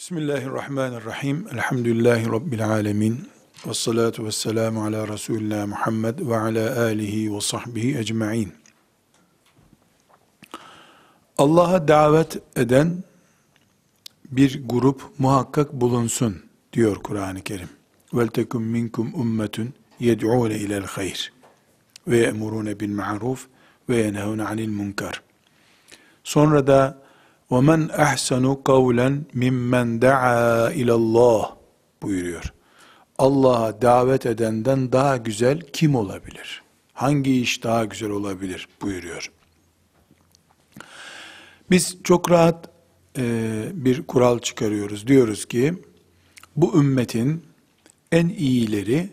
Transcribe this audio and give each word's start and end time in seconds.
Bismillahirrahmanirrahim. 0.00 1.46
Elhamdülillahi 1.52 2.26
Rabbil 2.26 2.68
alemin. 2.68 3.28
Ve 3.66 3.74
salatu 3.74 4.24
ve 4.24 4.32
selamu 4.32 4.84
ala 4.84 5.08
Resulullah 5.08 5.66
Muhammed 5.66 6.18
ve 6.18 6.36
ala 6.36 6.80
alihi 6.80 7.34
ve 7.34 7.40
sahbihi 7.40 7.98
ecma'in. 7.98 8.52
Allah'a 11.38 11.88
davet 11.88 12.38
eden 12.56 13.04
bir 14.30 14.68
grup 14.68 15.02
muhakkak 15.18 15.72
bulunsun 15.72 16.42
diyor 16.72 16.96
Kur'an-ı 16.96 17.42
Kerim. 17.42 17.68
Yed'ûne 20.00 20.54
ilel 20.54 20.84
hayr 20.84 21.32
ve 22.08 22.18
ye'murûne 22.18 22.80
bil 22.80 22.94
ma'ruf 22.94 23.46
ve 23.88 23.96
yenhevne 23.96 24.44
anil 24.44 24.68
munkar. 24.68 25.22
Sonra 26.24 26.66
da 26.66 27.09
وَمَنْ 27.51 27.81
أَحْسَنُ 28.05 28.45
قَوْلًا 28.71 29.09
مِمَّنْ 29.43 29.87
دَعَا 29.99 30.37
اِلَى 30.79 30.93
اللّٰهِ 31.01 31.45
buyuruyor. 32.01 32.53
Allah'a 33.17 33.81
davet 33.81 34.25
edenden 34.25 34.91
daha 34.91 35.17
güzel 35.17 35.61
kim 35.73 35.95
olabilir? 35.95 36.61
Hangi 36.93 37.41
iş 37.41 37.63
daha 37.63 37.85
güzel 37.85 38.09
olabilir 38.09 38.67
buyuruyor. 38.81 39.31
Biz 41.71 41.97
çok 42.03 42.31
rahat 42.31 42.69
e, 43.17 43.65
bir 43.73 44.07
kural 44.07 44.39
çıkarıyoruz. 44.39 45.07
Diyoruz 45.07 45.45
ki 45.45 45.73
bu 46.55 46.79
ümmetin 46.79 47.43
en 48.11 48.27
iyileri 48.27 49.09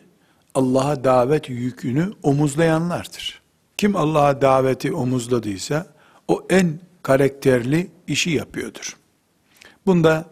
Allah'a 0.55 1.05
davet 1.05 1.49
yükünü 1.49 2.13
omuzlayanlardır. 2.23 3.43
Kim 3.77 3.97
Allah'a 3.97 4.43
daveti 4.43 4.93
omuzladıysa 4.93 5.87
o 6.29 6.47
en 6.51 6.81
karakterli 7.03 7.91
işi 8.08 8.30
yapıyordur. 8.30 8.98
Bunda 9.86 10.26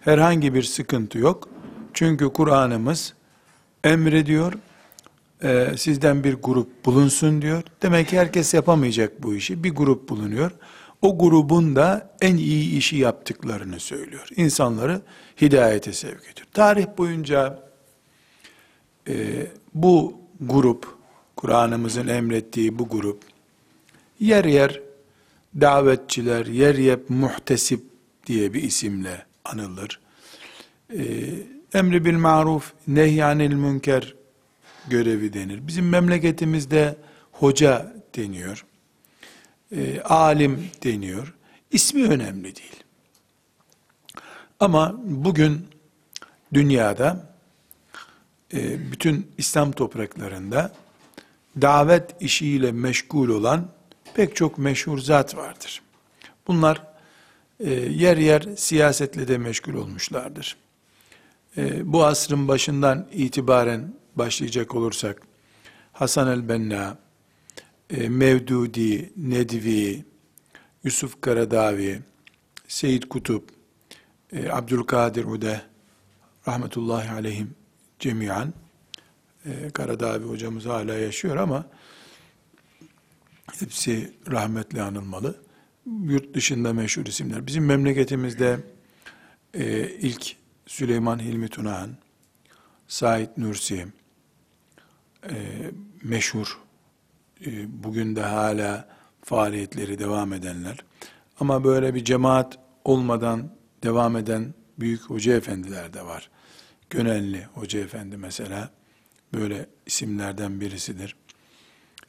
herhangi 0.00 0.54
bir 0.54 0.62
sıkıntı 0.62 1.18
yok. 1.18 1.48
Çünkü 1.94 2.32
Kur'an'ımız 2.32 3.14
emrediyor, 3.84 4.52
e, 5.42 5.76
sizden 5.76 6.24
bir 6.24 6.34
grup 6.34 6.84
bulunsun 6.84 7.42
diyor. 7.42 7.62
Demek 7.82 8.08
ki 8.08 8.18
herkes 8.18 8.54
yapamayacak 8.54 9.22
bu 9.22 9.34
işi. 9.34 9.64
Bir 9.64 9.70
grup 9.70 10.08
bulunuyor. 10.08 10.50
O 11.02 11.18
grubun 11.18 11.76
da 11.76 12.16
en 12.20 12.36
iyi 12.36 12.76
işi 12.76 12.96
yaptıklarını 12.96 13.80
söylüyor. 13.80 14.28
İnsanları 14.36 15.02
hidayete 15.40 15.92
sevk 15.92 16.22
ediyor. 16.32 16.46
Tarih 16.52 16.86
boyunca 16.98 17.70
e, 19.08 19.46
bu 19.74 20.20
grup, 20.40 20.94
Kur'an'ımızın 21.36 22.06
emrettiği 22.06 22.78
bu 22.78 22.88
grup, 22.88 23.22
yer 24.20 24.44
yer 24.44 24.80
davetçiler, 25.60 26.46
yer 26.46 26.74
yer 26.74 26.98
muhtesip 27.08 27.84
diye 28.26 28.54
bir 28.54 28.62
isimle 28.62 29.26
anılır. 29.44 30.00
Ee, 30.94 31.02
emri 31.74 32.04
bil 32.04 32.16
maruf, 32.16 32.72
nehyanil 32.88 33.54
münker 33.54 34.14
görevi 34.88 35.32
denir. 35.32 35.66
Bizim 35.66 35.88
memleketimizde 35.88 36.96
hoca 37.32 37.92
deniyor. 38.16 38.64
Ee, 39.72 40.00
alim 40.00 40.70
deniyor. 40.84 41.34
İsmi 41.70 42.04
önemli 42.04 42.44
değil. 42.44 42.82
Ama 44.60 45.00
bugün 45.04 45.66
dünyada 46.54 47.34
e, 48.54 48.92
bütün 48.92 49.30
İslam 49.38 49.72
topraklarında 49.72 50.72
davet 51.60 52.22
işiyle 52.22 52.72
meşgul 52.72 53.28
olan 53.28 53.68
pek 54.14 54.36
çok 54.36 54.58
meşhur 54.58 54.98
zat 54.98 55.36
vardır. 55.36 55.82
Bunlar 56.46 56.82
e, 57.60 57.70
yer 57.72 58.16
yer 58.16 58.48
siyasetle 58.56 59.28
de 59.28 59.38
meşgul 59.38 59.74
olmuşlardır. 59.74 60.56
E, 61.56 61.92
bu 61.92 62.04
asrın 62.04 62.48
başından 62.48 63.08
itibaren 63.12 63.94
başlayacak 64.16 64.74
olursak, 64.74 65.22
Hasan 65.92 66.28
el-Benna, 66.28 66.98
e, 67.90 68.08
Mevdudi, 68.08 69.12
Nedvi, 69.16 70.04
Yusuf 70.84 71.20
Karadavi, 71.20 72.00
Seyyid 72.68 73.02
Kutup, 73.02 73.50
e, 74.32 74.50
Abdülkadir 74.50 75.24
Ude, 75.24 75.60
rahmetullahi 76.48 77.10
aleyhim 77.10 77.54
cemiyan, 77.98 78.54
e, 79.46 79.70
Karadavi 79.70 80.24
hocamız 80.24 80.66
hala 80.66 80.94
yaşıyor 80.94 81.36
ama, 81.36 81.66
Hepsi 83.58 84.12
rahmetle 84.30 84.82
anılmalı. 84.82 85.42
Yurt 86.02 86.34
dışında 86.34 86.72
meşhur 86.72 87.06
isimler. 87.06 87.46
Bizim 87.46 87.66
memleketimizde 87.66 88.60
e, 89.54 89.90
ilk 89.90 90.36
Süleyman 90.66 91.18
Hilmi 91.18 91.48
Tunahan, 91.48 91.96
Said 92.88 93.28
Nursi, 93.36 93.86
e, 95.30 95.34
meşhur, 96.02 96.58
e, 97.46 97.82
bugün 97.84 98.16
de 98.16 98.22
hala 98.22 98.88
faaliyetleri 99.24 99.98
devam 99.98 100.32
edenler. 100.32 100.84
Ama 101.40 101.64
böyle 101.64 101.94
bir 101.94 102.04
cemaat 102.04 102.58
olmadan 102.84 103.50
devam 103.82 104.16
eden 104.16 104.54
büyük 104.78 105.00
hoca 105.02 105.36
efendiler 105.36 105.92
de 105.92 106.04
var. 106.04 106.30
Gönenli 106.90 107.44
Hoca 107.44 107.80
Efendi 107.80 108.16
mesela 108.16 108.70
böyle 109.34 109.66
isimlerden 109.86 110.60
birisidir 110.60 111.16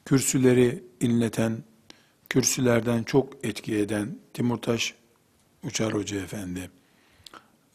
kürsüleri 0.05 0.83
inleten, 0.99 1.57
kürsülerden 2.29 3.03
çok 3.03 3.45
etki 3.45 3.75
eden 3.75 4.17
Timurtaş 4.33 4.93
Uçar 5.63 5.93
Hoca 5.93 6.17
Efendi, 6.21 6.69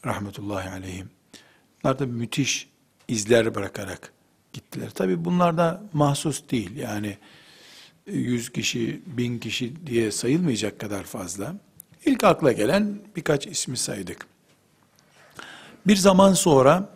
rahmetullahi 0.05 0.69
aleyhim, 0.69 1.09
bunlar 1.83 1.99
da 1.99 2.05
müthiş 2.05 2.69
izler 3.07 3.55
bırakarak 3.55 4.13
gittiler. 4.53 4.89
Tabi 4.89 5.25
bunlar 5.25 5.57
da 5.57 5.83
mahsus 5.93 6.49
değil, 6.51 6.75
yani 6.75 7.17
yüz 8.05 8.49
kişi, 8.49 9.01
bin 9.05 9.39
kişi 9.39 9.87
diye 9.87 10.11
sayılmayacak 10.11 10.79
kadar 10.79 11.03
fazla. 11.03 11.55
İlk 12.05 12.23
akla 12.23 12.51
gelen 12.51 12.99
birkaç 13.15 13.47
ismi 13.47 13.77
saydık. 13.77 14.27
Bir 15.87 15.95
zaman 15.95 16.33
sonra 16.33 16.89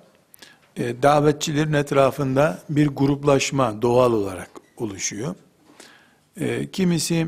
e, 0.78 1.02
davetçilerin 1.02 1.74
etrafında 1.74 2.64
bir 2.70 2.88
gruplaşma 2.88 3.82
doğal 3.82 4.14
olarak 4.14 4.61
oluşuyor. 4.82 5.36
E, 6.38 6.72
kimisi 6.72 7.28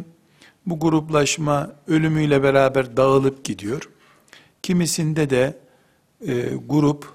bu 0.66 0.80
gruplaşma 0.80 1.72
ölümüyle 1.88 2.44
beraber 2.44 2.98
dağılıp 2.98 3.44
gidiyor. 3.44 3.90
Kimisinde 4.62 5.30
de 5.30 5.58
e, 6.28 6.50
grup 6.68 7.14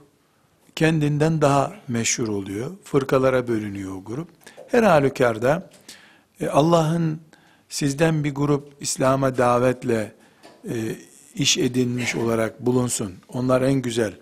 kendinden 0.77 1.41
daha 1.41 1.77
meşhur 1.89 2.29
oluyor. 2.29 2.71
Fırkalara 2.85 3.49
bölünüyor 3.49 3.93
o 3.93 4.05
grup. 4.05 4.29
Her 4.69 4.83
halükarda 4.83 5.71
e, 6.41 6.47
Allah'ın 6.47 7.21
sizden 7.69 8.25
bir 8.25 8.35
grup 8.35 8.73
İslam'a 8.81 9.39
davetle 9.39 10.13
e, 10.69 10.75
iş 11.35 11.59
edinmiş 11.59 12.17
olarak 12.17 12.67
bulunsun. 12.67 13.15
Onlar 13.29 13.63
en 13.63 13.73
güzel 13.73 14.13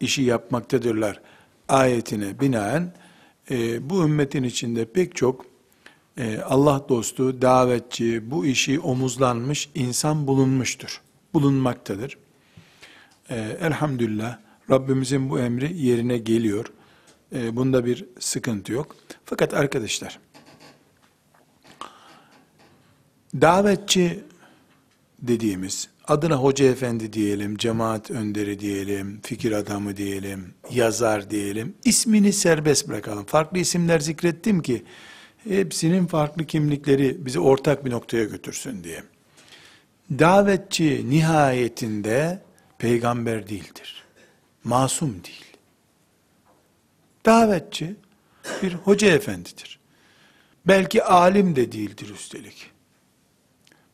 işi 0.00 0.22
yapmaktadırlar 0.22 1.20
ayetine 1.68 2.40
binaen 2.40 2.92
e, 3.50 3.90
bu 3.90 4.04
ümmetin 4.04 4.42
içinde 4.42 4.84
pek 4.84 5.16
çok 5.16 5.51
Allah 6.44 6.86
dostu, 6.88 7.42
davetçi, 7.42 8.30
bu 8.30 8.46
işi 8.46 8.80
omuzlanmış 8.80 9.70
insan 9.74 10.26
bulunmuştur. 10.26 11.00
Bulunmaktadır. 11.34 12.18
E, 13.30 13.56
elhamdülillah 13.60 14.38
Rabbimizin 14.70 15.30
bu 15.30 15.38
emri 15.38 15.78
yerine 15.78 16.18
geliyor. 16.18 16.66
E, 17.34 17.56
bunda 17.56 17.84
bir 17.84 18.04
sıkıntı 18.18 18.72
yok. 18.72 18.96
Fakat 19.24 19.54
arkadaşlar, 19.54 20.18
davetçi 23.40 24.24
dediğimiz, 25.22 25.88
adına 26.08 26.36
hoca 26.36 26.64
efendi 26.64 27.12
diyelim, 27.12 27.56
cemaat 27.56 28.10
önderi 28.10 28.60
diyelim, 28.60 29.20
fikir 29.22 29.52
adamı 29.52 29.96
diyelim, 29.96 30.54
yazar 30.70 31.30
diyelim, 31.30 31.74
ismini 31.84 32.32
serbest 32.32 32.88
bırakalım. 32.88 33.24
Farklı 33.24 33.58
isimler 33.58 34.00
zikrettim 34.00 34.62
ki, 34.62 34.84
hepsinin 35.48 36.06
farklı 36.06 36.46
kimlikleri 36.46 37.26
bizi 37.26 37.40
ortak 37.40 37.84
bir 37.84 37.90
noktaya 37.90 38.24
götürsün 38.24 38.84
diye. 38.84 39.02
Davetçi 40.10 41.10
nihayetinde 41.10 42.42
peygamber 42.78 43.48
değildir. 43.48 44.04
Masum 44.64 45.24
değil. 45.24 45.56
Davetçi 47.26 47.96
bir 48.62 48.74
hoca 48.74 49.08
efendidir. 49.08 49.78
Belki 50.66 51.04
alim 51.04 51.56
de 51.56 51.72
değildir 51.72 52.08
üstelik. 52.14 52.70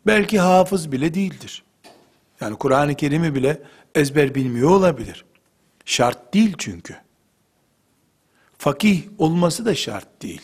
Belki 0.06 0.38
hafız 0.40 0.92
bile 0.92 1.14
değildir. 1.14 1.62
Yani 2.40 2.56
Kur'an-ı 2.56 2.94
Kerim'i 2.94 3.34
bile 3.34 3.62
ezber 3.94 4.34
bilmiyor 4.34 4.70
olabilir. 4.70 5.24
Şart 5.84 6.34
değil 6.34 6.54
çünkü. 6.58 6.96
Fakih 8.58 9.02
olması 9.18 9.64
da 9.64 9.74
şart 9.74 10.22
değil 10.22 10.42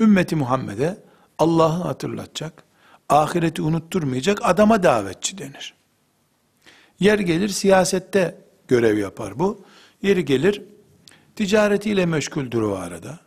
ümmeti 0.00 0.36
Muhammed'e 0.36 0.96
Allah'ı 1.38 1.82
hatırlatacak, 1.82 2.64
ahireti 3.08 3.62
unutturmayacak 3.62 4.38
adama 4.42 4.82
davetçi 4.82 5.38
denir. 5.38 5.74
Yer 7.00 7.18
gelir 7.18 7.48
siyasette 7.48 8.38
görev 8.68 8.98
yapar 8.98 9.38
bu. 9.38 9.60
Yeri 10.02 10.24
gelir 10.24 10.62
ticaretiyle 11.36 12.06
meşguldür 12.06 12.62
o 12.62 12.76
arada. 12.76 13.18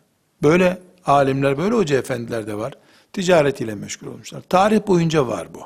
Böyle 0.42 0.78
alimler, 1.06 1.58
böyle 1.58 1.74
hoca 1.74 1.98
efendiler 1.98 2.46
de 2.46 2.58
var. 2.58 2.74
Ticaretiyle 3.12 3.74
meşgul 3.74 4.06
olmuşlar. 4.06 4.40
Tarih 4.40 4.86
boyunca 4.86 5.26
var 5.26 5.48
bu. 5.54 5.60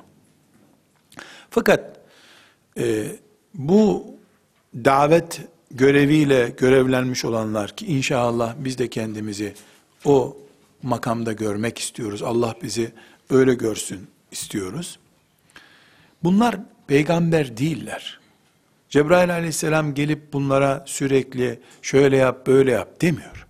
Fakat 1.50 2.00
e, 2.78 3.06
bu 3.54 4.06
davet 4.74 5.40
göreviyle 5.70 6.54
görevlenmiş 6.56 7.24
olanlar 7.24 7.76
ki 7.76 7.86
inşallah 7.86 8.54
biz 8.58 8.78
de 8.78 8.88
kendimizi 8.88 9.54
o 10.04 10.36
makamda 10.82 11.32
görmek 11.32 11.78
istiyoruz. 11.78 12.22
Allah 12.22 12.54
bizi 12.62 12.92
öyle 13.30 13.54
görsün 13.54 14.08
istiyoruz. 14.30 14.98
Bunlar 16.22 16.58
peygamber 16.86 17.56
değiller. 17.56 18.20
Cebrail 18.88 19.34
aleyhisselam 19.34 19.94
gelip 19.94 20.32
bunlara 20.32 20.84
sürekli 20.86 21.60
şöyle 21.82 22.16
yap 22.16 22.46
böyle 22.46 22.70
yap 22.70 23.00
demiyor. 23.00 23.46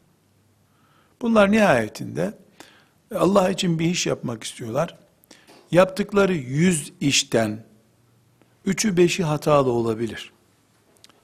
Bunlar 1.22 1.52
nihayetinde 1.52 2.34
Allah 3.14 3.50
için 3.50 3.78
bir 3.78 3.86
iş 3.86 4.06
yapmak 4.06 4.44
istiyorlar. 4.44 4.98
Yaptıkları 5.70 6.34
yüz 6.34 6.92
işten 7.00 7.64
üçü 8.66 8.96
beşi 8.96 9.24
hatalı 9.24 9.70
olabilir. 9.70 10.32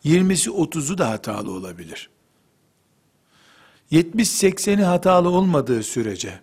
Yirmisi 0.05 0.51
otuzu 0.51 0.99
da 0.99 1.11
hatalı 1.11 1.51
olabilir. 1.51 2.11
70-80'i 3.93 4.85
hatalı 4.85 5.31
olmadığı 5.31 5.83
sürece, 5.83 6.41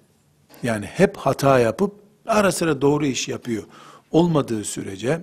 yani 0.64 0.86
hep 0.86 1.18
hata 1.18 1.60
yapıp 1.60 2.00
ara 2.26 2.52
sıra 2.52 2.82
doğru 2.82 3.06
iş 3.06 3.28
yapıyor 3.28 3.64
olmadığı 4.12 4.64
sürece, 4.64 5.22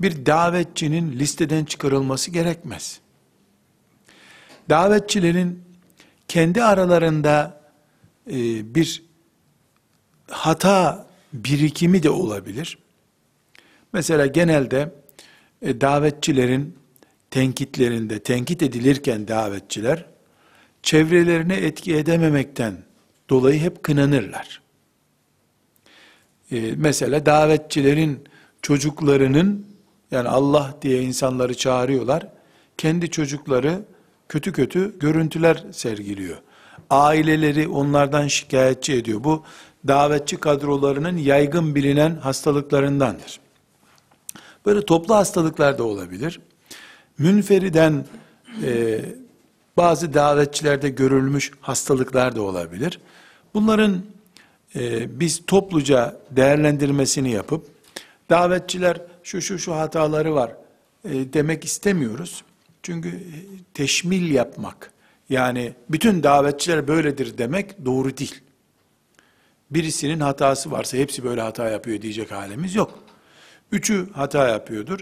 bir 0.00 0.26
davetçinin 0.26 1.12
listeden 1.12 1.64
çıkarılması 1.64 2.30
gerekmez. 2.30 3.00
Davetçilerin 4.70 5.62
kendi 6.28 6.62
aralarında 6.62 7.60
e, 8.30 8.74
bir 8.74 9.02
hata 10.30 11.06
birikimi 11.32 12.02
de 12.02 12.10
olabilir. 12.10 12.78
Mesela 13.92 14.26
genelde 14.26 14.94
e, 15.62 15.80
davetçilerin 15.80 16.78
tenkitlerinde, 17.30 18.18
tenkit 18.22 18.62
edilirken 18.62 19.28
davetçiler, 19.28 20.04
çevrelerine 20.86 21.54
etki 21.54 21.96
edememekten 21.96 22.76
dolayı 23.30 23.60
hep 23.60 23.82
kınanırlar. 23.82 24.62
E, 26.52 26.72
mesela 26.76 27.26
davetçilerin 27.26 28.24
çocuklarının, 28.62 29.66
yani 30.10 30.28
Allah 30.28 30.78
diye 30.82 31.02
insanları 31.02 31.54
çağırıyorlar, 31.56 32.28
kendi 32.78 33.10
çocukları 33.10 33.82
kötü 34.28 34.52
kötü 34.52 34.98
görüntüler 34.98 35.64
sergiliyor. 35.72 36.36
Aileleri 36.90 37.68
onlardan 37.68 38.28
şikayetçi 38.28 38.94
ediyor. 38.94 39.24
Bu 39.24 39.44
davetçi 39.86 40.36
kadrolarının 40.36 41.16
yaygın 41.16 41.74
bilinen 41.74 42.16
hastalıklarındandır. 42.16 43.40
Böyle 44.66 44.84
toplu 44.84 45.14
hastalıklar 45.14 45.78
da 45.78 45.84
olabilir. 45.84 46.40
Münferiden 47.18 48.06
e, 48.62 49.00
bazı 49.76 50.14
davetçilerde 50.14 50.88
görülmüş 50.88 51.52
hastalıklar 51.60 52.36
da 52.36 52.42
olabilir. 52.42 53.00
Bunların 53.54 54.02
e, 54.76 55.20
biz 55.20 55.46
topluca 55.46 56.16
değerlendirmesini 56.30 57.30
yapıp 57.30 57.66
davetçiler 58.30 59.00
şu 59.22 59.42
şu 59.42 59.58
şu 59.58 59.74
hataları 59.74 60.34
var 60.34 60.52
e, 61.04 61.32
demek 61.32 61.64
istemiyoruz. 61.64 62.44
Çünkü 62.82 63.20
teşmil 63.74 64.30
yapmak 64.30 64.92
yani 65.30 65.72
bütün 65.90 66.22
davetçiler 66.22 66.88
böyledir 66.88 67.38
demek 67.38 67.84
doğru 67.84 68.16
değil. 68.16 68.40
Birisinin 69.70 70.20
hatası 70.20 70.70
varsa 70.70 70.96
hepsi 70.96 71.24
böyle 71.24 71.40
hata 71.40 71.68
yapıyor 71.68 72.02
diyecek 72.02 72.32
halimiz 72.32 72.74
yok. 72.74 72.98
Üçü 73.72 74.12
hata 74.12 74.48
yapıyordur. 74.48 75.00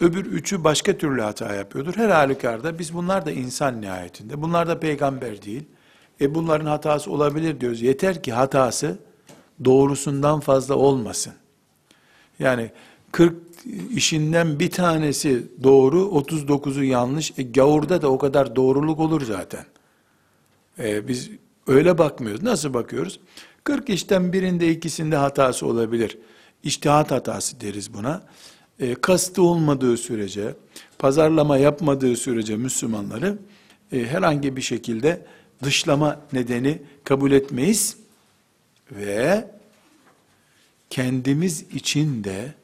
Öbür 0.00 0.26
üçü 0.26 0.64
başka 0.64 0.98
türlü 0.98 1.22
hata 1.22 1.54
yapıyordur. 1.54 1.96
Her 1.96 2.08
halükarda 2.08 2.78
biz 2.78 2.94
bunlar 2.94 3.26
da 3.26 3.30
insan 3.30 3.80
nihayetinde. 3.80 4.42
Bunlar 4.42 4.68
da 4.68 4.80
peygamber 4.80 5.42
değil. 5.42 5.64
E 6.20 6.34
bunların 6.34 6.66
hatası 6.66 7.10
olabilir 7.10 7.60
diyoruz. 7.60 7.82
Yeter 7.82 8.22
ki 8.22 8.32
hatası 8.32 8.98
doğrusundan 9.64 10.40
fazla 10.40 10.74
olmasın. 10.74 11.32
Yani 12.38 12.70
40 13.12 13.34
işinden 13.90 14.58
bir 14.58 14.70
tanesi 14.70 15.46
doğru, 15.62 16.00
39'u 16.00 16.84
yanlış. 16.84 17.32
E 17.38 17.42
gavurda 17.42 18.02
da 18.02 18.08
o 18.08 18.18
kadar 18.18 18.56
doğruluk 18.56 19.00
olur 19.00 19.24
zaten. 19.24 19.64
E, 20.78 21.08
biz 21.08 21.30
öyle 21.66 21.98
bakmıyoruz. 21.98 22.42
Nasıl 22.42 22.74
bakıyoruz? 22.74 23.20
40 23.64 23.90
işten 23.90 24.32
birinde 24.32 24.70
ikisinde 24.70 25.16
hatası 25.16 25.66
olabilir. 25.66 26.18
İçtihat 26.62 27.10
hatası 27.10 27.60
deriz 27.60 27.94
buna. 27.94 28.22
E, 28.80 28.94
kastı 28.94 29.42
olmadığı 29.42 29.96
sürece, 29.96 30.54
pazarlama 30.98 31.58
yapmadığı 31.58 32.16
sürece 32.16 32.56
Müslümanları 32.56 33.38
e, 33.92 33.98
herhangi 34.04 34.56
bir 34.56 34.62
şekilde 34.62 35.26
dışlama 35.62 36.20
nedeni 36.32 36.82
kabul 37.04 37.32
etmeyiz 37.32 37.96
ve 38.92 39.50
kendimiz 40.90 41.62
için 41.62 42.24
de 42.24 42.54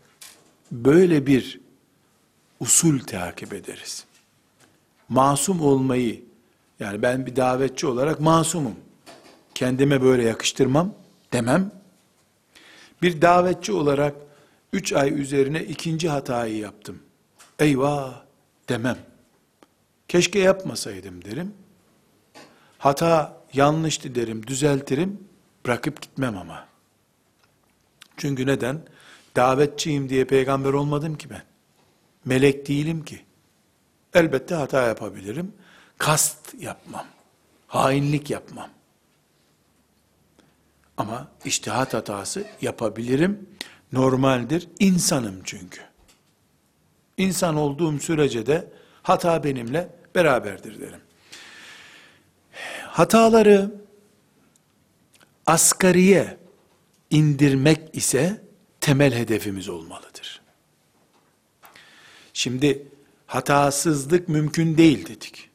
böyle 0.73 1.27
bir 1.27 1.61
usul 2.61 2.99
takip 2.99 3.53
ederiz. 3.53 4.05
Masum 5.09 5.61
olmayı, 5.61 6.23
yani 6.81 7.03
ben 7.03 7.27
bir 7.27 7.37
davetçi 7.37 7.87
olarak 7.87 8.21
masumum. 8.21 8.75
Kendime 9.55 10.03
böyle 10.03 10.23
yakıştırmam 10.23 10.95
demem. 11.33 11.73
Bir 13.03 13.23
davetçi 13.23 13.73
olarak 13.73 14.15
üç 14.73 14.93
ay 14.93 15.21
üzerine 15.21 15.65
ikinci 15.65 16.09
hatayı 16.09 16.57
yaptım. 16.57 17.03
Eyvah 17.59 18.23
demem. 18.69 18.99
Keşke 20.09 20.39
yapmasaydım 20.39 21.25
derim. 21.25 21.55
Hata 22.79 23.43
yanlıştı 23.53 24.15
derim, 24.15 24.47
düzeltirim, 24.47 25.29
bırakıp 25.67 26.03
gitmem 26.03 26.39
ama. 26.39 26.67
Çünkü 28.17 28.47
neden? 28.47 28.83
Davetçiyim 29.37 30.09
diye 30.09 30.25
peygamber 30.25 30.73
olmadım 30.73 31.19
ki 31.19 31.31
ben. 31.31 31.43
Melek 32.25 32.69
değilim 32.69 33.05
ki. 33.05 33.25
Elbette 34.15 34.55
hata 34.55 34.87
yapabilirim. 34.87 35.53
Kast 35.99 36.55
yapmam. 36.61 37.07
Hainlik 37.67 38.31
yapmam. 38.31 38.71
Ama 40.97 41.29
iştihat 41.45 41.95
hatası 41.95 42.45
yapabilirim. 42.61 43.49
Normaldir. 43.93 44.69
İnsanım 44.79 45.41
çünkü. 45.45 45.81
İnsan 47.17 47.57
olduğum 47.57 47.99
sürece 47.99 48.47
de 48.47 48.71
hata 49.03 49.45
benimle 49.45 49.89
beraberdir 50.15 50.81
derim. 50.81 51.01
Hataları 52.87 53.75
asgariye 55.47 56.37
indirmek 57.11 57.81
ise 57.93 58.43
temel 58.81 59.15
hedefimiz 59.15 59.69
olmalıdır. 59.69 60.41
Şimdi 62.33 62.89
hatasızlık 63.27 64.29
mümkün 64.29 64.77
değil 64.77 65.07
dedik. 65.07 65.51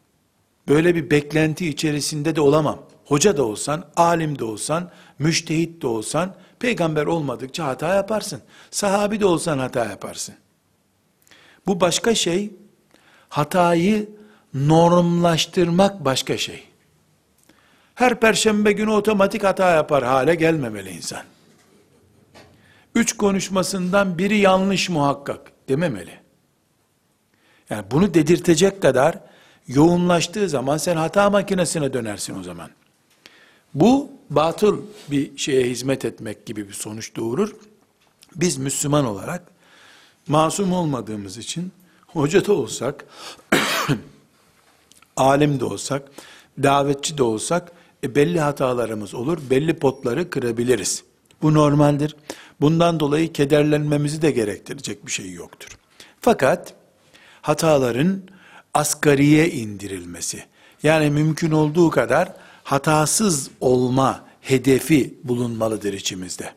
Böyle 0.67 0.95
bir 0.95 1.09
beklenti 1.09 1.69
içerisinde 1.69 2.35
de 2.35 2.41
olamam. 2.41 2.85
Hoca 3.05 3.37
da 3.37 3.43
olsan, 3.43 3.91
alim 3.95 4.39
de 4.39 4.43
olsan, 4.43 4.91
müştehit 5.19 5.81
de 5.81 5.87
olsan, 5.87 6.35
peygamber 6.65 7.05
olmadıkça 7.05 7.65
hata 7.65 7.95
yaparsın. 7.95 8.41
Sahabi 8.71 9.19
de 9.19 9.25
olsan 9.25 9.59
hata 9.59 9.85
yaparsın. 9.85 10.35
Bu 11.67 11.81
başka 11.81 12.15
şey, 12.15 12.51
hatayı 13.29 14.09
normlaştırmak 14.53 16.05
başka 16.05 16.37
şey. 16.37 16.63
Her 17.95 18.19
perşembe 18.19 18.71
günü 18.71 18.89
otomatik 18.89 19.43
hata 19.43 19.71
yapar 19.71 20.03
hale 20.03 20.35
gelmemeli 20.35 20.89
insan. 20.89 21.23
Üç 22.95 23.17
konuşmasından 23.17 24.17
biri 24.17 24.37
yanlış 24.37 24.89
muhakkak 24.89 25.51
dememeli. 25.69 26.19
Yani 27.69 27.85
bunu 27.91 28.13
dedirtecek 28.13 28.81
kadar 28.81 29.19
yoğunlaştığı 29.67 30.49
zaman 30.49 30.77
sen 30.77 30.95
hata 30.95 31.29
makinesine 31.29 31.93
dönersin 31.93 32.39
o 32.39 32.43
zaman. 32.43 32.69
Bu 33.73 34.14
batıl 34.29 34.81
bir 35.11 35.37
şeye 35.37 35.63
hizmet 35.63 36.05
etmek 36.05 36.45
gibi 36.45 36.67
bir 36.67 36.73
sonuç 36.73 37.15
doğurur. 37.15 37.55
Biz 38.35 38.57
Müslüman 38.57 39.05
olarak 39.05 39.43
masum 40.27 40.71
olmadığımız 40.73 41.37
için 41.37 41.71
hoca 42.07 42.45
da 42.45 42.53
olsak, 42.53 43.05
alim 45.17 45.59
de 45.59 45.65
olsak, 45.65 46.11
davetçi 46.63 47.17
de 47.17 47.23
olsak 47.23 47.71
e, 48.03 48.15
belli 48.15 48.39
hatalarımız 48.39 49.13
olur, 49.13 49.37
belli 49.49 49.73
potları 49.73 50.29
kırabiliriz. 50.29 51.03
Bu 51.41 51.53
normaldir. 51.53 52.15
Bundan 52.61 52.99
dolayı 52.99 53.33
kederlenmemizi 53.33 54.21
de 54.21 54.31
gerektirecek 54.31 55.05
bir 55.05 55.11
şey 55.11 55.31
yoktur. 55.31 55.77
Fakat 56.21 56.73
hataların 57.41 58.21
asgariye 58.73 59.51
indirilmesi. 59.51 60.43
Yani 60.83 61.09
mümkün 61.09 61.51
olduğu 61.51 61.89
kadar 61.89 62.33
hatasız 62.65 63.49
olma 63.61 64.25
hedefi 64.41 65.13
bulunmalıdır 65.23 65.93
içimizde. 65.93 66.53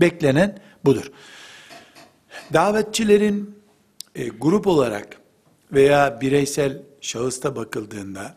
Beklenen 0.00 0.58
budur. 0.84 1.10
Davetçilerin 2.52 3.58
e, 4.14 4.28
grup 4.28 4.66
olarak 4.66 5.16
veya 5.72 6.20
bireysel 6.20 6.82
şahısta 7.00 7.56
bakıldığında 7.56 8.36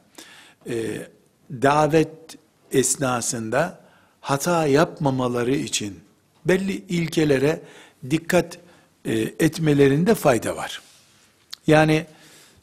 e, 0.70 1.08
davet 1.52 2.38
esnasında 2.72 3.80
hata 4.22 4.68
yapmamaları 4.68 5.56
için 5.56 6.00
belli 6.46 6.72
ilkelere 6.72 7.62
dikkat 8.10 8.58
e, 9.06 9.14
etmelerinde 9.20 10.16
fayda 10.16 10.56
var. 10.56 10.82
Yani 11.68 12.06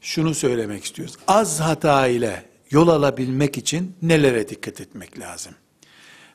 şunu 0.00 0.34
söylemek 0.34 0.84
istiyoruz. 0.84 1.16
Az 1.26 1.60
hata 1.60 2.06
ile 2.06 2.51
yol 2.72 2.88
alabilmek 2.88 3.58
için 3.58 3.94
nelere 4.02 4.48
dikkat 4.48 4.80
etmek 4.80 5.18
lazım? 5.18 5.54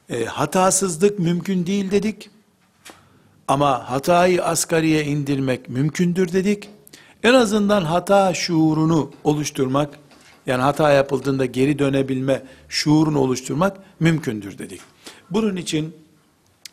E, 0.09 0.25
hatasızlık 0.25 1.19
mümkün 1.19 1.65
değil 1.65 1.91
dedik. 1.91 2.29
Ama 3.47 3.89
hatayı 3.91 4.43
asgariye 4.43 5.05
indirmek 5.05 5.69
mümkündür 5.69 6.33
dedik. 6.33 6.69
En 7.23 7.33
azından 7.33 7.83
hata 7.83 8.33
şuurunu 8.33 9.11
oluşturmak, 9.23 9.99
yani 10.45 10.61
hata 10.61 10.91
yapıldığında 10.91 11.45
geri 11.45 11.79
dönebilme 11.79 12.43
şuurunu 12.69 13.19
oluşturmak 13.19 13.77
mümkündür 13.99 14.57
dedik. 14.57 14.81
Bunun 15.29 15.55
için 15.55 15.95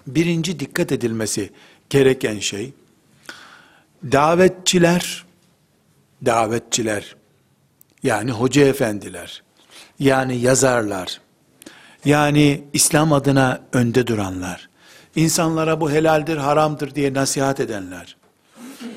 birinci 0.07 0.61
dikkat 0.61 0.93
edilmesi 0.93 1.51
gereken 1.91 2.39
şey, 2.39 2.73
davetçiler, 4.13 5.25
davetçiler, 6.25 7.17
yani 8.03 8.31
hoca 8.31 8.67
efendiler, 8.67 9.43
yani 9.99 10.37
yazarlar, 10.37 11.21
yani 12.05 12.65
İslam 12.73 13.13
adına 13.13 13.61
önde 13.73 14.07
duranlar, 14.07 14.69
insanlara 15.17 15.81
bu 15.81 15.91
helaldir, 15.91 16.37
haramdır 16.37 16.95
diye 16.95 17.15
nasihat 17.15 17.61
edenler, 17.61 18.17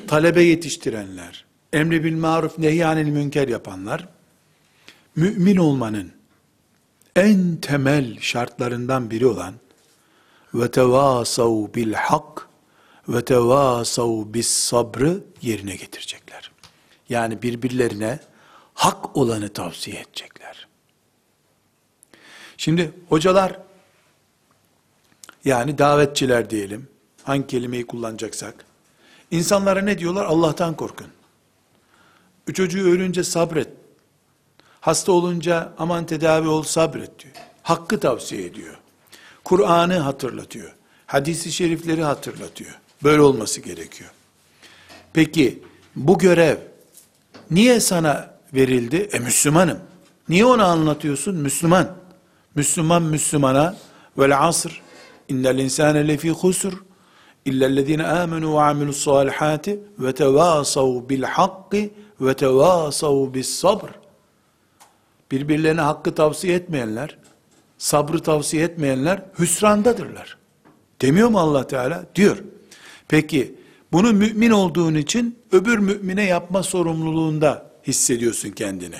talebe 0.08 0.42
yetiştirenler, 0.42 1.44
emri 1.72 2.04
bil 2.04 2.16
maruf 2.16 2.58
nehyanil 2.58 3.08
münker 3.08 3.48
yapanlar, 3.48 4.08
mümin 5.16 5.56
olmanın 5.56 6.12
en 7.16 7.56
temel 7.56 8.20
şartlarından 8.20 9.10
biri 9.10 9.26
olan 9.26 9.54
ve 10.54 10.70
tevasav 10.70 11.74
bil 11.74 11.92
hak 11.92 12.48
ve 13.08 13.24
tevasav 13.24 14.34
bis 14.34 14.48
sabrı 14.48 15.24
yerine 15.42 15.76
getirecekler. 15.76 16.50
Yani 17.08 17.42
birbirlerine 17.42 18.18
hak 18.74 19.16
olanı 19.16 19.48
tavsiye 19.48 20.00
edecekler. 20.00 20.67
Şimdi 22.58 22.92
hocalar 23.08 23.58
yani 25.44 25.78
davetçiler 25.78 26.50
diyelim. 26.50 26.88
Hangi 27.22 27.46
kelimeyi 27.46 27.86
kullanacaksak. 27.86 28.54
insanlara 29.30 29.80
ne 29.80 29.98
diyorlar? 29.98 30.24
Allah'tan 30.24 30.76
korkun. 30.76 31.06
Çocuğu 32.54 32.90
ölünce 32.90 33.24
sabret. 33.24 33.68
Hasta 34.80 35.12
olunca 35.12 35.72
aman 35.78 36.06
tedavi 36.06 36.48
ol 36.48 36.62
sabret 36.62 37.18
diyor. 37.18 37.34
Hakkı 37.62 38.00
tavsiye 38.00 38.44
ediyor. 38.44 38.78
Kur'an'ı 39.44 39.98
hatırlatıyor. 39.98 40.74
Hadisi 41.06 41.52
şerifleri 41.52 42.02
hatırlatıyor. 42.02 42.78
Böyle 43.04 43.22
olması 43.22 43.60
gerekiyor. 43.60 44.10
Peki 45.12 45.62
bu 45.96 46.18
görev 46.18 46.56
niye 47.50 47.80
sana 47.80 48.34
verildi? 48.54 49.08
E 49.12 49.18
Müslümanım. 49.18 49.78
Niye 50.28 50.44
onu 50.44 50.64
anlatıyorsun? 50.64 51.34
Müslüman. 51.36 51.96
Müslüman 52.54 53.02
Müslümana 53.02 53.76
vel 54.18 54.38
asr 54.38 54.82
innel 55.28 55.58
insane 55.58 56.08
lefî 56.08 56.30
husr 56.30 56.72
illellezine 57.44 58.06
amenu 58.06 58.54
ve 58.54 58.60
amilus 58.60 59.04
salihati 59.04 59.80
ve 59.98 60.14
tevasav 60.14 61.08
bil 61.08 61.22
hakki 61.22 61.94
ve 62.20 62.34
tevasav 62.34 63.34
bis 63.34 63.50
sabr 63.50 63.88
birbirlerine 65.30 65.80
hakkı 65.80 66.14
tavsiye 66.14 66.54
etmeyenler, 66.54 67.18
sabrı 67.78 68.22
tavsiye 68.22 68.64
etmeyenler 68.64 69.22
hüsrandadırlar. 69.38 70.38
Demiyor 71.02 71.28
mu 71.28 71.38
Allah 71.38 71.66
Teala? 71.66 72.04
Diyor. 72.14 72.36
Peki 73.08 73.54
bunu 73.92 74.12
mümin 74.12 74.50
olduğun 74.50 74.94
için 74.94 75.38
öbür 75.52 75.78
mümine 75.78 76.24
yapma 76.24 76.62
sorumluluğunda 76.62 77.70
hissediyorsun 77.86 78.50
kendini. 78.50 78.96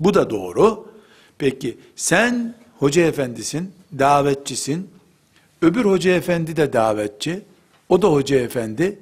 Bu 0.00 0.14
da 0.14 0.30
doğru. 0.30 0.86
Peki 1.38 1.78
sen 1.96 2.54
hoca 2.78 3.02
efendisin, 3.02 3.72
davetçisin. 3.98 4.90
Öbür 5.62 5.84
hoca 5.84 6.10
efendi 6.10 6.56
de 6.56 6.72
davetçi. 6.72 7.42
O 7.88 8.02
da 8.02 8.08
hoca 8.08 8.36
efendi. 8.36 8.98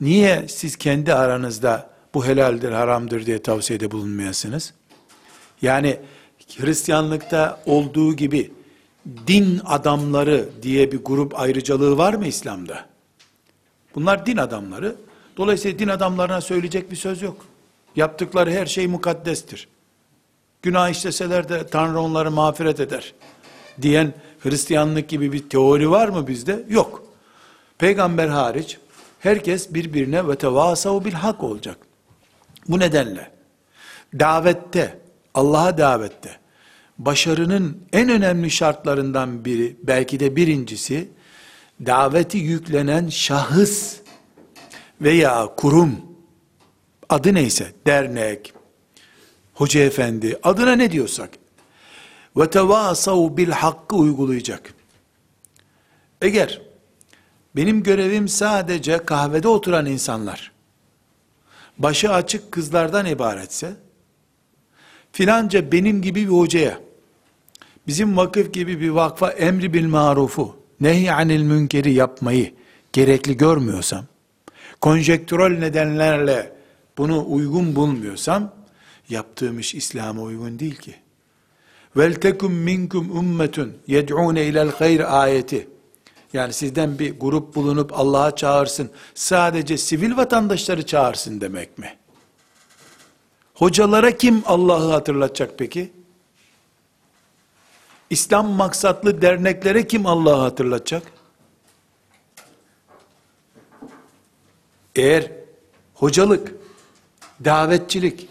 Niye 0.00 0.48
siz 0.48 0.76
kendi 0.76 1.14
aranızda 1.14 1.90
bu 2.14 2.26
helaldir, 2.26 2.72
haramdır 2.72 3.26
diye 3.26 3.42
tavsiyede 3.42 3.90
bulunmayasınız? 3.90 4.74
Yani 5.62 5.96
Hristiyanlıkta 6.58 7.62
olduğu 7.66 8.16
gibi 8.16 8.50
din 9.26 9.60
adamları 9.64 10.48
diye 10.62 10.92
bir 10.92 10.98
grup 11.04 11.40
ayrıcalığı 11.40 11.98
var 11.98 12.14
mı 12.14 12.26
İslam'da? 12.26 12.86
Bunlar 13.94 14.26
din 14.26 14.36
adamları. 14.36 14.96
Dolayısıyla 15.36 15.78
din 15.78 15.88
adamlarına 15.88 16.40
söyleyecek 16.40 16.90
bir 16.90 16.96
söz 16.96 17.22
yok. 17.22 17.46
Yaptıkları 17.96 18.50
her 18.50 18.66
şey 18.66 18.86
mukaddestir. 18.86 19.68
Günah 20.62 20.90
işleseler 20.90 21.48
de 21.48 21.66
Tanrı 21.66 22.00
onları 22.00 22.30
mağfiret 22.30 22.80
eder. 22.80 23.14
Diyen 23.82 24.14
Hristiyanlık 24.40 25.08
gibi 25.08 25.32
bir 25.32 25.48
teori 25.48 25.90
var 25.90 26.08
mı 26.08 26.26
bizde? 26.26 26.64
Yok. 26.68 27.04
Peygamber 27.78 28.28
hariç 28.28 28.78
herkes 29.20 29.74
birbirine 29.74 30.28
ve 30.28 30.36
tevasav 30.36 31.04
bil 31.04 31.12
hak 31.12 31.42
olacak. 31.42 31.76
Bu 32.68 32.78
nedenle 32.78 33.30
davette 34.18 34.98
Allah'a 35.34 35.78
davette 35.78 36.42
başarının 36.98 37.78
en 37.92 38.08
önemli 38.08 38.50
şartlarından 38.50 39.44
biri, 39.44 39.76
belki 39.82 40.20
de 40.20 40.36
birincisi, 40.36 41.08
daveti 41.86 42.38
yüklenen 42.38 43.08
şahıs 43.08 43.96
veya 45.00 45.46
kurum, 45.56 45.96
adı 47.08 47.34
neyse, 47.34 47.72
dernek, 47.86 48.54
hoca 49.54 49.80
efendi, 49.80 50.38
adına 50.42 50.72
ne 50.72 50.90
diyorsak, 50.90 51.30
ve 52.36 52.50
tevasav 52.50 53.36
bil 53.36 53.50
hakkı 53.50 53.96
uygulayacak. 53.96 54.74
Eğer 56.22 56.62
benim 57.56 57.82
görevim 57.82 58.28
sadece 58.28 58.98
kahvede 58.98 59.48
oturan 59.48 59.86
insanlar, 59.86 60.52
başı 61.78 62.12
açık 62.12 62.52
kızlardan 62.52 63.06
ibaretse, 63.06 63.72
filanca 65.12 65.72
benim 65.72 66.02
gibi 66.02 66.22
bir 66.22 66.32
hocaya, 66.32 66.80
bizim 67.86 68.16
vakıf 68.16 68.52
gibi 68.52 68.80
bir 68.80 68.90
vakfa 68.90 69.30
emri 69.30 69.72
bil 69.72 69.86
marufu, 69.86 70.56
nehy 70.80 71.10
anil 71.10 71.42
münkeri 71.42 71.92
yapmayı 71.92 72.54
gerekli 72.92 73.36
görmüyorsam, 73.36 74.04
konjektürel 74.80 75.58
nedenlerle 75.58 76.52
bunu 76.98 77.24
uygun 77.28 77.76
bulmuyorsam, 77.76 78.61
yaptığım 79.12 79.58
iş 79.58 79.74
İslam'a 79.74 80.22
uygun 80.22 80.58
değil 80.58 80.76
ki. 80.76 80.94
Vel 81.96 82.14
tekum 82.14 82.52
minkum 82.52 83.16
ummetun 83.16 83.76
yed'un 83.86 84.36
ilel 84.36 84.70
hayr 84.70 85.22
ayeti. 85.22 85.68
Yani 86.32 86.52
sizden 86.52 86.98
bir 86.98 87.20
grup 87.20 87.54
bulunup 87.54 87.98
Allah'a 87.98 88.36
çağırsın, 88.36 88.90
sadece 89.14 89.78
sivil 89.78 90.16
vatandaşları 90.16 90.86
çağırsın 90.86 91.40
demek 91.40 91.78
mi? 91.78 91.96
Hocalara 93.54 94.16
kim 94.16 94.42
Allah'ı 94.46 94.90
hatırlatacak 94.90 95.58
peki? 95.58 95.92
İslam 98.10 98.48
maksatlı 98.48 99.22
derneklere 99.22 99.86
kim 99.86 100.06
Allah'ı 100.06 100.40
hatırlatacak? 100.40 101.02
Eğer 104.94 105.30
hocalık, 105.94 106.54
davetçilik, 107.44 108.28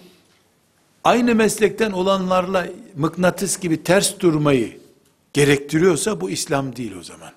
aynı 1.03 1.35
meslekten 1.35 1.91
olanlarla 1.91 2.67
mıknatıs 2.95 3.59
gibi 3.59 3.83
ters 3.83 4.19
durmayı 4.19 4.79
gerektiriyorsa 5.33 6.21
bu 6.21 6.29
İslam 6.29 6.75
değil 6.75 6.95
o 6.99 7.03
zaman. 7.03 7.31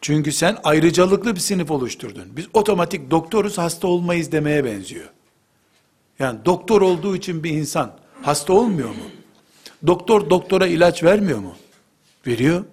Çünkü 0.00 0.32
sen 0.32 0.58
ayrıcalıklı 0.64 1.34
bir 1.34 1.40
sınıf 1.40 1.70
oluşturdun. 1.70 2.24
Biz 2.36 2.46
otomatik 2.52 3.10
doktoruz 3.10 3.58
hasta 3.58 3.88
olmayız 3.88 4.32
demeye 4.32 4.64
benziyor. 4.64 5.08
Yani 6.18 6.44
doktor 6.44 6.80
olduğu 6.80 7.16
için 7.16 7.44
bir 7.44 7.50
insan 7.50 7.96
hasta 8.22 8.52
olmuyor 8.52 8.88
mu? 8.88 9.04
Doktor 9.86 10.30
doktora 10.30 10.66
ilaç 10.66 11.02
vermiyor 11.02 11.38
mu? 11.38 11.56
Veriyor. 12.26 12.64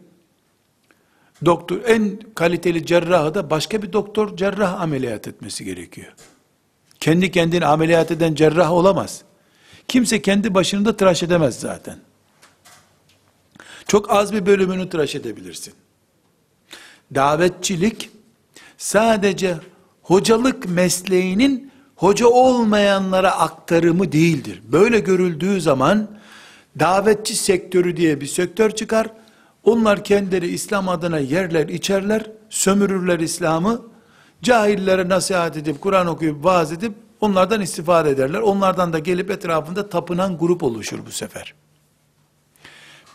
Doktor 1.45 1.81
en 1.85 2.19
kaliteli 2.35 2.85
cerrahı 2.85 3.35
da 3.35 3.49
başka 3.49 3.81
bir 3.81 3.93
doktor 3.93 4.37
cerrah 4.37 4.81
ameliyat 4.81 5.27
etmesi 5.27 5.65
gerekiyor. 5.65 6.13
Kendi 6.99 7.31
kendini 7.31 7.65
ameliyat 7.65 8.11
eden 8.11 8.35
cerrah 8.35 8.71
olamaz. 8.71 9.21
Kimse 9.87 10.21
kendi 10.21 10.53
başını 10.53 10.85
da 10.85 10.97
tıraş 10.97 11.23
edemez 11.23 11.59
zaten. 11.59 11.99
Çok 13.87 14.11
az 14.11 14.33
bir 14.33 14.45
bölümünü 14.45 14.89
tıraş 14.89 15.15
edebilirsin. 15.15 15.73
Davetçilik 17.15 18.09
sadece 18.77 19.57
hocalık 20.01 20.69
mesleğinin 20.69 21.71
hoca 21.95 22.27
olmayanlara 22.27 23.31
aktarımı 23.31 24.11
değildir. 24.11 24.61
Böyle 24.71 24.99
görüldüğü 24.99 25.61
zaman 25.61 26.07
davetçi 26.79 27.35
sektörü 27.35 27.97
diye 27.97 28.21
bir 28.21 28.25
sektör 28.25 28.71
çıkar. 28.71 29.07
Onlar 29.63 30.03
kendileri 30.03 30.47
İslam 30.47 30.89
adına 30.89 31.19
yerler, 31.19 31.67
içerler, 31.67 32.31
sömürürler 32.49 33.19
İslam'ı. 33.19 33.81
Cahillere 34.41 35.09
nasihat 35.09 35.57
edip, 35.57 35.81
Kur'an 35.81 36.07
okuyup, 36.07 36.45
vaaz 36.45 36.71
edip 36.71 36.93
onlardan 37.21 37.61
istifade 37.61 38.09
ederler. 38.09 38.39
Onlardan 38.39 38.93
da 38.93 38.99
gelip 38.99 39.31
etrafında 39.31 39.89
tapınan 39.89 40.37
grup 40.37 40.63
oluşur 40.63 41.05
bu 41.05 41.11
sefer. 41.11 41.53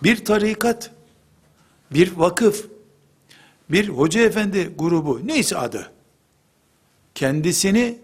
Bir 0.03 0.25
tarikat, 0.25 0.91
bir 1.91 2.17
vakıf, 2.17 2.67
bir 3.71 3.89
hoca 3.89 4.21
efendi 4.21 4.75
grubu, 4.79 5.21
neyse 5.25 5.59
adı, 5.59 5.91
kendisini 7.15 7.99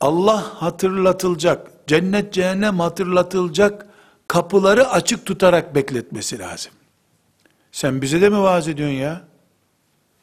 Allah 0.00 0.62
hatırlatılacak, 0.62 1.70
cennet 1.86 2.32
cehennem 2.32 2.80
hatırlatılacak 2.80 3.86
kapıları 4.28 4.88
açık 4.88 5.26
tutarak 5.26 5.74
bekletmesi 5.74 6.38
lazım. 6.38 6.72
Sen 7.72 8.02
bize 8.02 8.20
de 8.20 8.28
mi 8.28 8.38
vaaz 8.38 8.68
ediyorsun 8.68 8.96
ya? 8.96 9.24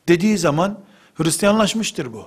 Dediği 0.07 0.38
zaman 0.38 0.79
Hristiyanlaşmıştır 1.19 2.13
bu. 2.13 2.25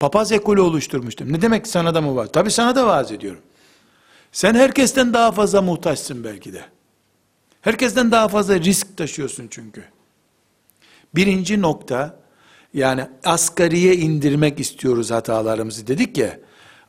Papaz 0.00 0.32
ekolü 0.32 0.60
oluşturmuştur. 0.60 1.32
Ne 1.32 1.42
demek 1.42 1.66
sana 1.66 1.94
da 1.94 2.00
mı 2.00 2.16
vaaz? 2.16 2.32
Tabi 2.32 2.50
sana 2.50 2.76
da 2.76 2.86
vaaz 2.86 3.12
ediyorum. 3.12 3.40
Sen 4.32 4.54
herkesten 4.54 5.14
daha 5.14 5.32
fazla 5.32 5.62
muhtaçsın 5.62 6.24
belki 6.24 6.52
de. 6.52 6.64
Herkesten 7.60 8.10
daha 8.10 8.28
fazla 8.28 8.60
risk 8.60 8.96
taşıyorsun 8.96 9.46
çünkü. 9.50 9.84
Birinci 11.14 11.62
nokta, 11.62 12.16
yani 12.74 13.06
asgariye 13.24 13.96
indirmek 13.96 14.60
istiyoruz 14.60 15.10
hatalarımızı 15.10 15.86
dedik 15.86 16.18
ya, 16.18 16.38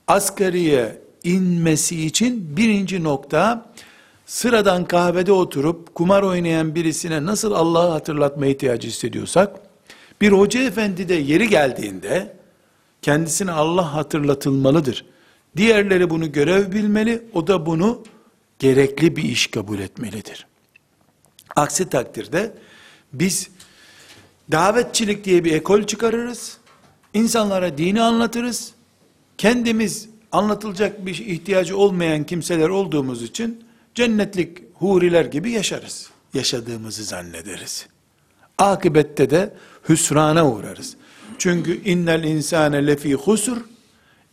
asgariye 0.07 1.01
inmesi 1.23 2.05
için 2.05 2.57
birinci 2.57 3.03
nokta, 3.03 3.65
sıradan 4.25 4.85
kahvede 4.85 5.31
oturup 5.31 5.95
kumar 5.95 6.23
oynayan 6.23 6.75
birisine 6.75 7.25
nasıl 7.25 7.51
Allah'ı 7.51 7.89
hatırlatma 7.89 8.45
ihtiyacı 8.45 8.87
hissediyorsak, 8.87 9.59
bir 10.23 10.31
hoca 10.31 10.63
efendi 10.63 11.09
de 11.09 11.13
yeri 11.13 11.49
geldiğinde, 11.49 12.37
kendisine 13.01 13.51
Allah 13.51 13.93
hatırlatılmalıdır. 13.93 15.05
Diğerleri 15.57 16.09
bunu 16.09 16.31
görev 16.31 16.71
bilmeli, 16.71 17.23
o 17.33 17.47
da 17.47 17.65
bunu 17.65 18.03
gerekli 18.59 19.15
bir 19.15 19.23
iş 19.23 19.47
kabul 19.47 19.79
etmelidir. 19.79 20.47
Aksi 21.55 21.89
takdirde 21.89 22.55
biz 23.13 23.49
davetçilik 24.51 25.25
diye 25.25 25.43
bir 25.43 25.51
ekol 25.51 25.83
çıkarırız. 25.83 26.57
insanlara 27.13 27.77
dini 27.77 28.01
anlatırız. 28.01 28.71
Kendimiz 29.37 30.09
anlatılacak 30.31 31.05
bir 31.05 31.17
ihtiyacı 31.19 31.77
olmayan 31.77 32.23
kimseler 32.23 32.69
olduğumuz 32.69 33.23
için 33.23 33.63
cennetlik 33.95 34.57
huriler 34.73 35.25
gibi 35.25 35.51
yaşarız. 35.51 36.09
Yaşadığımızı 36.33 37.03
zannederiz. 37.03 37.92
Akibette 38.57 39.29
de 39.29 39.53
hüsrana 39.89 40.51
uğrarız. 40.51 40.95
Çünkü 41.37 41.83
innel 41.83 42.23
insane 42.23 42.87
lefi 42.87 43.13
husur 43.13 43.57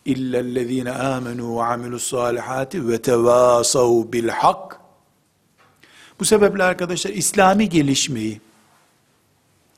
illellezine 0.05 0.93
amenu 0.93 1.57
ve 1.57 1.63
amilus 1.63 2.11
salihati 2.11 2.89
ve 2.89 3.03
tevasav 3.03 4.13
bil 4.13 4.29
hak. 4.29 4.81
Bu 6.21 6.25
sebeple 6.25 6.63
arkadaşlar 6.63 7.11
İslami 7.11 7.69
gelişmeyi 7.69 8.41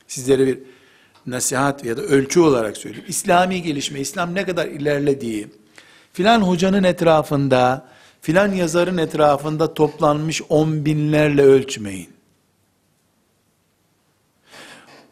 sizlere 0.09 0.47
bir 0.47 0.59
nasihat 1.27 1.85
ya 1.85 1.97
da 1.97 2.03
ölçü 2.03 2.41
olarak 2.41 2.77
söyleyeyim. 2.77 3.05
İslami 3.09 3.63
gelişme, 3.63 4.01
İslam 4.01 4.35
ne 4.35 4.45
kadar 4.45 4.67
ilerlediği, 4.67 5.49
filan 6.13 6.41
hocanın 6.41 6.85
etrafında, 6.85 7.89
filan 8.21 8.53
yazarın 8.53 8.99
etrafında 8.99 9.75
toplanmış 9.75 10.43
on 10.49 10.85
binlerle 10.85 11.43
ölçmeyin. 11.43 12.09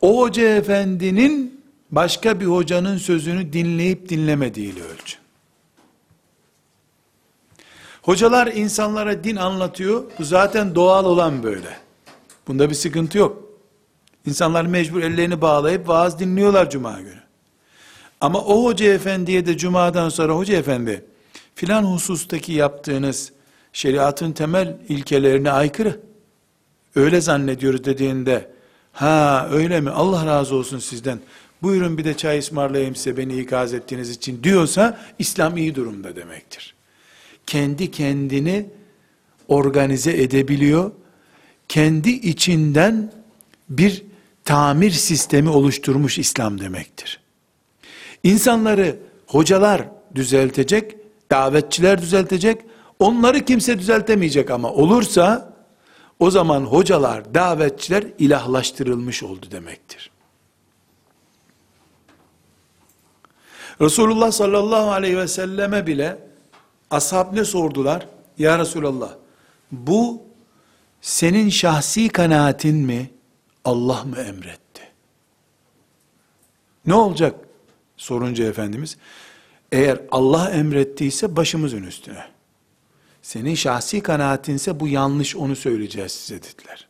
O 0.01 0.21
hoca 0.21 0.57
efendinin 0.57 1.61
başka 1.91 2.41
bir 2.41 2.47
hocanın 2.47 2.97
sözünü 2.97 3.53
dinleyip 3.53 4.09
dinlemediğiyle 4.09 4.83
ölçün. 4.83 5.21
Hocalar 8.03 8.47
insanlara 8.47 9.25
din 9.25 9.37
anlatıyor. 9.37 10.05
Bu 10.19 10.25
zaten 10.25 10.75
doğal 10.75 11.05
olan 11.05 11.43
böyle. 11.43 11.77
Bunda 12.49 12.71
bir 12.71 12.75
sıkıntı 12.75 13.19
yok. 13.19 13.43
İnsanlar 14.27 14.67
mecbur 14.67 15.03
ellerini 15.03 15.41
bağlayıp 15.41 15.89
vaaz 15.89 16.19
dinliyorlar 16.19 16.71
cuma 16.71 17.01
günü. 17.01 17.21
Ama 18.21 18.41
o 18.41 18.65
hoca 18.65 18.93
efendiye 18.93 19.47
de 19.47 19.57
cumadan 19.57 20.09
sonra 20.09 20.37
hoca 20.37 20.57
efendi 20.57 21.05
filan 21.55 21.83
husustaki 21.83 22.53
yaptığınız 22.53 23.33
şeriatın 23.73 24.33
temel 24.33 24.77
ilkelerine 24.89 25.51
aykırı. 25.51 26.01
Öyle 26.95 27.21
zannediyoruz 27.21 27.85
dediğinde 27.85 28.51
ha 28.92 29.48
öyle 29.53 29.81
mi 29.81 29.90
Allah 29.90 30.26
razı 30.26 30.55
olsun 30.55 30.79
sizden 30.79 31.20
buyurun 31.62 31.98
bir 31.98 32.05
de 32.05 32.16
çay 32.16 32.38
ısmarlayayım 32.38 32.96
size 32.96 33.16
beni 33.16 33.38
ikaz 33.38 33.74
ettiğiniz 33.74 34.11
için 34.11 34.42
diyorsa 34.42 35.00
İslam 35.18 35.57
iyi 35.57 35.74
durumda 35.74 36.16
demektir. 36.16 36.74
Kendi 37.46 37.90
kendini 37.90 38.66
organize 39.48 40.22
edebiliyor. 40.22 40.90
Kendi 41.68 42.11
içinden 42.11 43.12
bir 43.68 44.03
tamir 44.44 44.90
sistemi 44.90 45.48
oluşturmuş 45.48 46.18
İslam 46.18 46.61
demektir. 46.61 47.20
İnsanları 48.22 48.96
hocalar 49.26 49.83
düzeltecek, 50.14 50.96
davetçiler 51.31 52.03
düzeltecek, 52.03 52.61
onları 52.98 53.44
kimse 53.44 53.79
düzeltemeyecek 53.79 54.50
ama 54.50 54.72
olursa 54.72 55.50
o 56.21 56.31
zaman 56.31 56.61
hocalar, 56.61 57.35
davetçiler 57.35 58.05
ilahlaştırılmış 58.19 59.23
oldu 59.23 59.47
demektir. 59.51 60.11
Resulullah 63.81 64.33
sallallahu 64.33 64.91
aleyhi 64.91 65.19
ve 65.19 65.29
selleme 65.29 65.87
bile 65.87 66.19
ashab 66.91 67.35
ne 67.35 67.45
sordular? 67.45 68.07
Ya 68.39 68.59
Resulallah 68.59 69.11
bu 69.73 70.23
senin 71.01 71.49
şahsi 71.49 72.09
kanaatin 72.09 72.77
mi? 72.77 73.11
Allah 73.65 74.05
mı 74.05 74.17
emretti? 74.17 74.83
Ne 76.87 76.95
olacak? 76.95 77.35
Sorunca 77.97 78.45
Efendimiz, 78.45 78.97
eğer 79.73 80.01
Allah 80.11 80.51
emrettiyse 80.51 81.37
başımızın 81.37 81.83
üstüne. 81.83 82.39
Senin 83.23 83.55
şahsi 83.55 84.01
kanaatinse 84.01 84.81
bu 84.81 84.89
yanlış 84.89 85.37
onu 85.37 85.57
söyleyeceğiz 85.57 86.13
size 86.13 86.43
dediler. 86.43 86.89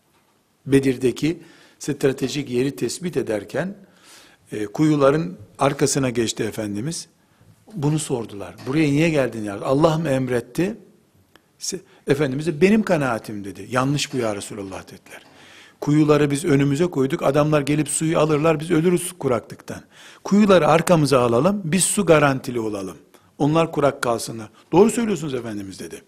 Bedir'deki 0.67 1.43
stratejik 1.79 2.51
yeri 2.51 2.77
tespit 2.77 3.17
ederken 3.17 3.75
e, 4.53 4.67
kuyuların 4.67 5.39
arkasına 5.59 6.11
geçti 6.11 6.43
Efendimiz. 6.43 7.09
Bunu 7.75 7.99
sordular. 7.99 8.55
Buraya 8.67 8.89
niye 8.89 9.11
geldin 9.11 9.45
ya? 9.45 9.61
Allah 9.61 9.99
mı 9.99 10.09
emretti? 10.09 10.77
Efendimiz 12.07 12.47
de 12.47 12.61
benim 12.61 12.83
kanaatim 12.83 13.45
dedi. 13.45 13.69
Yanlış 13.71 14.13
bu 14.13 14.17
ya 14.17 14.37
Resulullah 14.37 14.83
dediler. 14.83 15.23
Kuyuları 15.81 16.31
biz 16.31 16.45
önümüze 16.45 16.87
koyduk. 16.87 17.23
Adamlar 17.23 17.61
gelip 17.61 17.89
suyu 17.89 18.19
alırlar. 18.19 18.61
Biz 18.61 18.71
ölürüz 18.71 19.13
kuraklıktan. 19.19 19.83
Kuyuları 20.25 20.69
arkamıza 20.69 21.21
alalım. 21.21 21.63
Biz 21.65 21.85
su 21.85 22.07
garantili 22.07 22.61
olalım. 22.61 22.97
Onlar 23.39 23.73
kurak 23.73 24.03
kalsınlar. 24.03 24.49
Doğru 24.73 24.91
söylüyorsunuz 24.91 25.35
Efendimiz 25.35 25.81
dedi. 25.81 26.03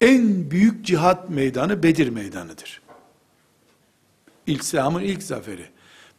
En 0.00 0.50
büyük 0.50 0.84
cihat 0.84 1.30
meydanı 1.30 1.82
Bedir 1.82 2.08
meydanıdır. 2.08 2.80
İslam'ın 4.46 5.02
ilk 5.02 5.22
zaferi. 5.22 5.66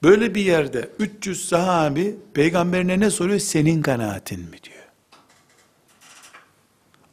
Böyle 0.03 0.35
bir 0.35 0.41
yerde 0.41 0.89
300 0.99 1.49
sahabi 1.49 2.15
peygamberine 2.33 2.99
ne 2.99 3.09
soruyor? 3.09 3.39
Senin 3.39 3.81
kanaatin 3.81 4.39
mi 4.39 4.63
diyor. 4.63 4.83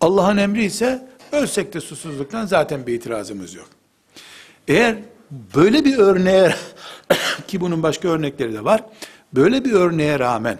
Allah'ın 0.00 0.36
emri 0.36 0.64
ise 0.64 1.08
ölsek 1.32 1.74
de 1.74 1.80
susuzluktan 1.80 2.46
zaten 2.46 2.86
bir 2.86 2.94
itirazımız 2.94 3.54
yok. 3.54 3.68
Eğer 4.68 4.96
böyle 5.54 5.84
bir 5.84 5.98
örneğe 5.98 6.54
ki 7.48 7.60
bunun 7.60 7.82
başka 7.82 8.08
örnekleri 8.08 8.54
de 8.54 8.64
var. 8.64 8.84
Böyle 9.32 9.64
bir 9.64 9.72
örneğe 9.72 10.18
rağmen 10.18 10.58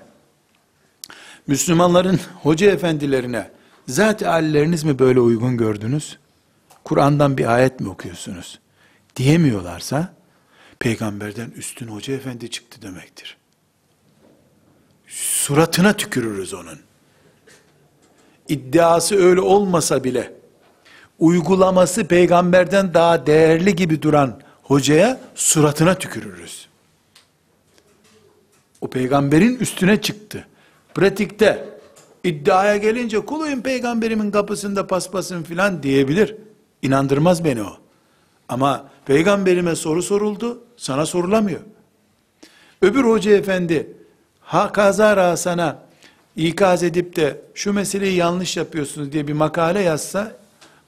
Müslümanların 1.47 2.21
hoca 2.43 2.71
efendilerine 2.71 3.51
zat 3.89 4.23
halleriniz 4.23 4.85
mi 4.85 4.99
böyle 4.99 5.21
uygun 5.21 5.57
gördünüz? 5.57 6.19
Kur'an'dan 6.85 7.39
bir 7.39 7.55
ayet 7.55 7.81
mi 7.81 7.89
okuyorsunuz? 7.89 8.61
Diyemiyorlarsa 9.17 10.15
peygamberden 10.79 11.51
üstün 11.51 11.89
hoca 11.89 12.15
efendi 12.15 12.51
çıktı 12.51 12.83
demektir. 12.83 13.37
Suratına 15.07 15.93
tükürürüz 15.93 16.55
onun. 16.55 16.79
iddiası 18.49 19.17
öyle 19.17 19.41
olmasa 19.41 20.05
bile 20.05 20.33
uygulaması 21.19 22.09
peygamberden 22.09 22.95
daha 22.95 23.27
değerli 23.27 23.77
gibi 23.77 24.03
duran 24.03 24.41
hocaya 24.63 25.21
suratına 25.35 25.95
tükürürüz. 25.95 26.69
O 28.81 28.91
peygamberin 28.91 29.57
üstüne 29.57 30.01
çıktı. 30.01 30.47
Pratikte 30.95 31.65
iddiaya 32.25 32.77
gelince 32.77 33.21
kuluyum 33.21 33.63
peygamberimin 33.63 34.31
kapısında 34.31 34.87
paspasın 34.87 35.43
filan 35.43 35.83
diyebilir. 35.83 36.37
İnandırmaz 36.83 37.45
beni 37.45 37.63
o. 37.63 37.77
Ama 38.49 38.91
peygamberime 39.07 39.77
soru 39.77 40.03
soruldu, 40.03 40.65
sana 40.77 41.07
sorulamıyor. 41.07 41.61
Öbür 42.83 43.05
hoca 43.05 43.33
efendi 43.33 43.97
ha 44.41 44.73
kazara 44.73 45.37
sana 45.37 45.79
ikaz 46.37 46.83
edip 46.83 47.17
de 47.17 47.41
şu 47.55 47.73
meseleyi 47.73 48.17
yanlış 48.17 48.57
yapıyorsunuz 48.57 49.13
diye 49.13 49.29
bir 49.29 49.33
makale 49.33 49.81
yazsa 49.81 50.37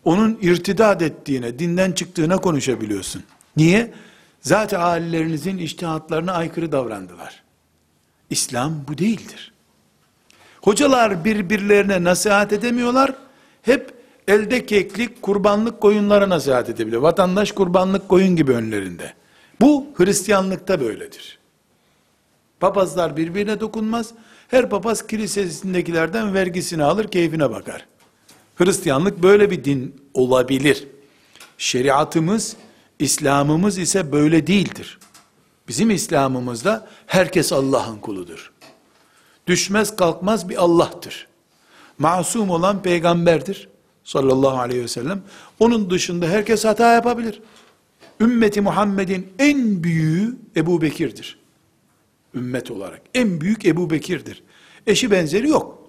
onun 0.05 0.39
irtidat 0.43 1.03
ettiğine, 1.03 1.59
dinden 1.59 1.93
çıktığına 1.93 2.37
konuşabiliyorsun. 2.37 3.25
Niye? 3.57 3.93
Zaten 4.41 4.81
ailelerinizin 4.81 5.59
iştihatlarına 5.59 6.33
aykırı 6.33 6.73
davrandılar. 6.73 7.43
İslam 8.31 8.73
bu 8.89 8.99
değildir. 8.99 9.54
Hocalar 10.65 11.25
birbirlerine 11.25 12.05
nasihat 12.05 12.53
edemiyorlar. 12.53 13.15
Hep 13.63 13.95
elde 14.29 14.67
keklik, 14.67 15.23
kurbanlık 15.23 15.81
koyunlara 15.81 16.29
nasihat 16.29 16.69
edebiliyor. 16.69 17.03
Vatandaş 17.03 17.53
kurbanlık 17.53 18.09
koyun 18.09 18.37
gibi 18.37 18.53
önlerinde. 18.53 19.15
Bu 19.61 19.87
Hristiyanlıkta 19.97 20.81
böyledir. 20.81 21.39
Papazlar 22.61 23.17
birbirine 23.17 23.61
dokunmaz. 23.61 24.11
Her 24.49 24.71
papaz 24.71 25.07
kilisesindekilerden 25.07 26.35
vergisini 26.35 26.85
alır, 26.85 27.09
keyfine 27.09 27.51
bakar. 27.51 27.87
Hristiyanlık 28.57 29.23
böyle 29.23 29.51
bir 29.51 29.65
din 29.65 29.97
olabilir. 30.15 30.89
Şeriatımız, 31.59 32.57
İslam'ımız 32.99 33.79
ise 33.79 34.13
böyle 34.13 34.47
değildir. 34.47 34.99
Bizim 35.69 35.91
İslam'ımızda 35.91 36.87
herkes 37.07 37.53
Allah'ın 37.53 37.97
kuludur. 37.97 38.54
Düşmez 39.47 39.97
kalkmaz 39.97 40.49
bir 40.49 40.63
Allah'tır. 40.63 41.29
Masum 41.99 42.51
olan 42.51 42.83
peygamberdir 42.83 43.69
sallallahu 44.05 44.59
aleyhi 44.59 44.83
ve 44.83 44.89
sellem. 44.89 45.23
Onun 45.61 45.91
dışında 45.91 46.27
herkes 46.27 46.65
hata 46.65 46.95
yapabilir. 46.95 47.43
Ümmeti 48.21 48.61
Muhammed'in 48.61 49.33
en 49.39 49.85
büyüğü 49.85 50.37
Ebu 50.57 50.83
Bekir'dir. 50.83 51.39
Ümmet 52.35 52.71
olarak. 52.71 53.01
En 53.15 53.41
büyük 53.41 53.65
Ebu 53.65 53.91
Bekir'dir. 53.91 54.43
Eşi 54.87 55.11
benzeri 55.11 55.49
yok. 55.49 55.89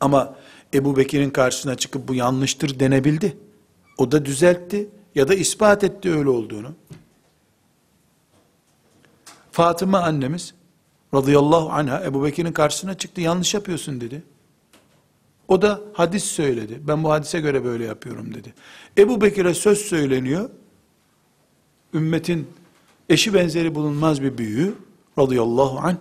Ama 0.00 0.36
Ebu 0.74 0.96
Bekir'in 0.96 1.30
karşısına 1.30 1.74
çıkıp 1.74 2.08
bu 2.08 2.14
yanlıştır 2.14 2.80
denebildi. 2.80 3.36
O 3.98 4.12
da 4.12 4.24
düzeltti 4.24 4.88
ya 5.14 5.28
da 5.28 5.34
ispat 5.34 5.84
etti 5.84 6.12
öyle 6.12 6.28
olduğunu. 6.28 6.74
Fatıma 9.52 10.00
annemiz 10.00 10.54
radıyallahu 11.14 11.70
anha 11.70 12.04
Ebu 12.04 12.24
Bekir'in 12.24 12.52
karşısına 12.52 12.94
çıktı 12.94 13.20
yanlış 13.20 13.54
yapıyorsun 13.54 14.00
dedi. 14.00 14.22
O 15.48 15.62
da 15.62 15.80
hadis 15.92 16.24
söyledi. 16.24 16.80
Ben 16.80 17.04
bu 17.04 17.10
hadise 17.10 17.40
göre 17.40 17.64
böyle 17.64 17.84
yapıyorum 17.84 18.34
dedi. 18.34 18.54
Ebu 18.98 19.20
Bekir'e 19.20 19.54
söz 19.54 19.78
söyleniyor. 19.78 20.50
Ümmetin 21.94 22.48
eşi 23.08 23.34
benzeri 23.34 23.74
bulunmaz 23.74 24.22
bir 24.22 24.38
büyüğü 24.38 24.74
radıyallahu 25.18 25.78
anh. 25.78 25.96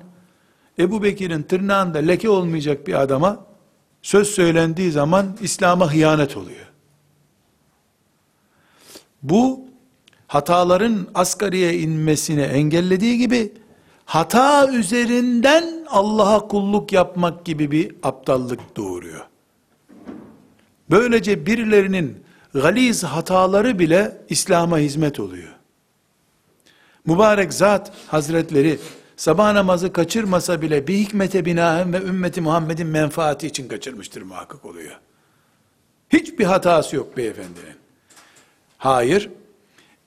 Ebu 0.79 1.03
Bekir'in 1.03 1.43
tırnağında 1.43 1.97
leke 1.97 2.29
olmayacak 2.29 2.87
bir 2.87 3.01
adama 3.01 3.45
söz 4.01 4.27
söylendiği 4.27 4.91
zaman 4.91 5.37
İslam'a 5.41 5.93
hıyanet 5.93 6.37
oluyor. 6.37 6.67
Bu 9.23 9.65
hataların 10.27 11.07
asgariye 11.15 11.79
inmesini 11.79 12.41
engellediği 12.41 13.17
gibi 13.17 13.53
hata 14.07 14.71
üzerinden 14.71 15.85
Allah'a 15.89 16.47
kulluk 16.47 16.91
yapmak 16.91 17.45
gibi 17.45 17.71
bir 17.71 17.95
aptallık 18.03 18.75
doğuruyor. 18.75 19.25
Böylece 20.89 21.45
birilerinin 21.45 22.23
galiz 22.53 23.03
hataları 23.03 23.79
bile 23.79 24.17
İslam'a 24.29 24.77
hizmet 24.77 25.19
oluyor. 25.19 25.55
Mübarek 27.05 27.53
zat 27.53 27.91
hazretleri 28.07 28.79
sabah 29.17 29.53
namazı 29.53 29.93
kaçırmasa 29.93 30.61
bile 30.61 30.87
bir 30.87 30.97
hikmete 30.97 31.45
binaen 31.45 31.93
ve 31.93 32.01
ümmeti 32.01 32.41
Muhammed'in 32.41 32.87
menfaati 32.87 33.47
için 33.47 33.67
kaçırmıştır 33.67 34.21
muhakkak 34.21 34.65
oluyor. 34.65 34.99
Hiçbir 36.09 36.45
hatası 36.45 36.95
yok 36.95 37.17
beyefendinin. 37.17 37.75
Hayır, 38.77 39.29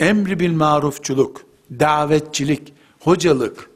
emri 0.00 0.40
bil 0.40 0.52
marufçuluk, 0.52 1.42
davetçilik, 1.70 2.72
hocalık, 3.00 3.69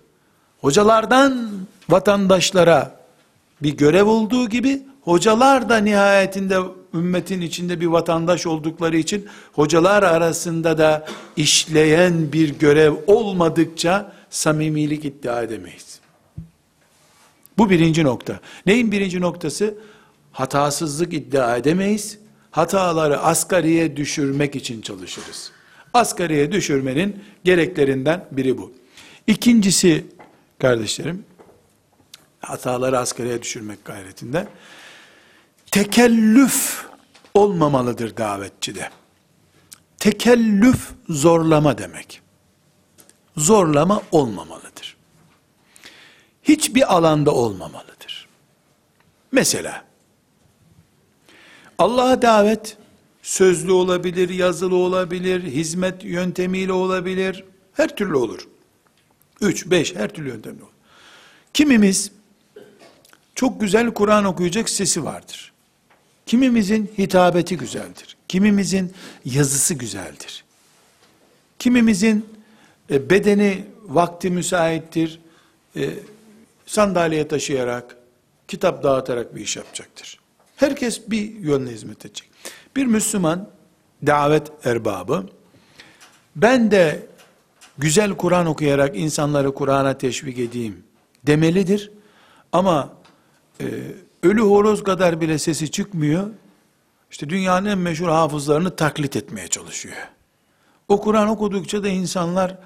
hocalardan 0.64 1.50
vatandaşlara 1.88 3.00
bir 3.62 3.76
görev 3.76 4.06
olduğu 4.06 4.48
gibi, 4.48 4.82
hocalar 5.02 5.68
da 5.68 5.76
nihayetinde 5.76 6.58
ümmetin 6.94 7.40
içinde 7.40 7.80
bir 7.80 7.86
vatandaş 7.86 8.46
oldukları 8.46 8.96
için, 8.96 9.26
hocalar 9.52 10.02
arasında 10.02 10.78
da 10.78 11.06
işleyen 11.36 12.32
bir 12.32 12.58
görev 12.58 12.94
olmadıkça, 13.06 14.12
samimilik 14.30 15.04
iddia 15.04 15.42
edemeyiz. 15.42 16.00
Bu 17.58 17.70
birinci 17.70 18.04
nokta. 18.04 18.40
Neyin 18.66 18.92
birinci 18.92 19.20
noktası? 19.20 19.74
Hatasızlık 20.32 21.12
iddia 21.12 21.56
edemeyiz. 21.56 22.18
Hataları 22.50 23.18
asgariye 23.18 23.96
düşürmek 23.96 24.56
için 24.56 24.82
çalışırız. 24.82 25.50
Asgariye 25.94 26.52
düşürmenin 26.52 27.16
gereklerinden 27.44 28.24
biri 28.32 28.58
bu. 28.58 28.72
İkincisi 29.26 30.04
kardeşlerim, 30.58 31.24
hataları 32.40 32.98
asgariye 32.98 33.42
düşürmek 33.42 33.84
gayretinde, 33.84 34.48
tekellüf 35.70 36.86
olmamalıdır 37.34 38.16
davetçide. 38.16 38.90
Tekellüf 39.98 40.90
zorlama 41.08 41.78
demek. 41.78 42.20
Zorlama 43.36 44.02
olmamalıdır. 44.12 44.96
Hiçbir 46.42 46.94
alanda 46.94 47.30
olmamalıdır. 47.34 48.28
Mesela, 49.32 49.84
Allah'a 51.78 52.22
davet, 52.22 52.76
sözlü 53.22 53.72
olabilir, 53.72 54.28
yazılı 54.28 54.76
olabilir, 54.76 55.42
hizmet 55.42 56.04
yöntemiyle 56.04 56.72
olabilir, 56.72 57.44
her 57.72 57.96
türlü 57.96 58.16
olur. 58.16 58.48
Üç, 59.44 59.66
beş, 59.66 59.94
her 59.94 60.08
türlü 60.08 60.28
yöntemle 60.28 60.62
olur. 60.62 60.72
Kimimiz, 61.54 62.10
çok 63.34 63.60
güzel 63.60 63.94
Kur'an 63.94 64.24
okuyacak 64.24 64.70
sesi 64.70 65.04
vardır. 65.04 65.52
Kimimizin 66.26 66.92
hitabeti 66.98 67.56
güzeldir. 67.56 68.16
Kimimizin 68.28 68.92
yazısı 69.24 69.74
güzeldir. 69.74 70.44
Kimimizin 71.58 72.26
e, 72.90 73.10
bedeni 73.10 73.64
vakti 73.84 74.30
müsaittir. 74.30 75.20
E, 75.76 75.90
sandalye 76.66 77.28
taşıyarak, 77.28 77.96
kitap 78.48 78.82
dağıtarak 78.82 79.36
bir 79.36 79.40
iş 79.40 79.56
yapacaktır. 79.56 80.20
Herkes 80.56 81.10
bir 81.10 81.34
yönle 81.34 81.70
hizmet 81.70 82.06
edecek. 82.06 82.30
Bir 82.76 82.86
Müslüman 82.86 83.50
davet 84.06 84.66
erbabı 84.66 85.26
ben 86.36 86.70
de 86.70 87.06
güzel 87.78 88.14
Kur'an 88.14 88.46
okuyarak 88.46 88.96
insanları 88.96 89.54
Kur'an'a 89.54 89.98
teşvik 89.98 90.38
edeyim 90.38 90.82
demelidir. 91.26 91.90
Ama 92.52 92.92
e, 93.60 93.66
ölü 94.22 94.40
horoz 94.40 94.82
kadar 94.82 95.20
bile 95.20 95.38
sesi 95.38 95.70
çıkmıyor. 95.70 96.30
İşte 97.10 97.28
dünyanın 97.28 97.66
en 97.66 97.78
meşhur 97.78 98.08
hafızlarını 98.08 98.76
taklit 98.76 99.16
etmeye 99.16 99.48
çalışıyor. 99.48 99.96
O 100.88 101.00
Kur'an 101.00 101.28
okudukça 101.28 101.82
da 101.82 101.88
insanlar 101.88 102.56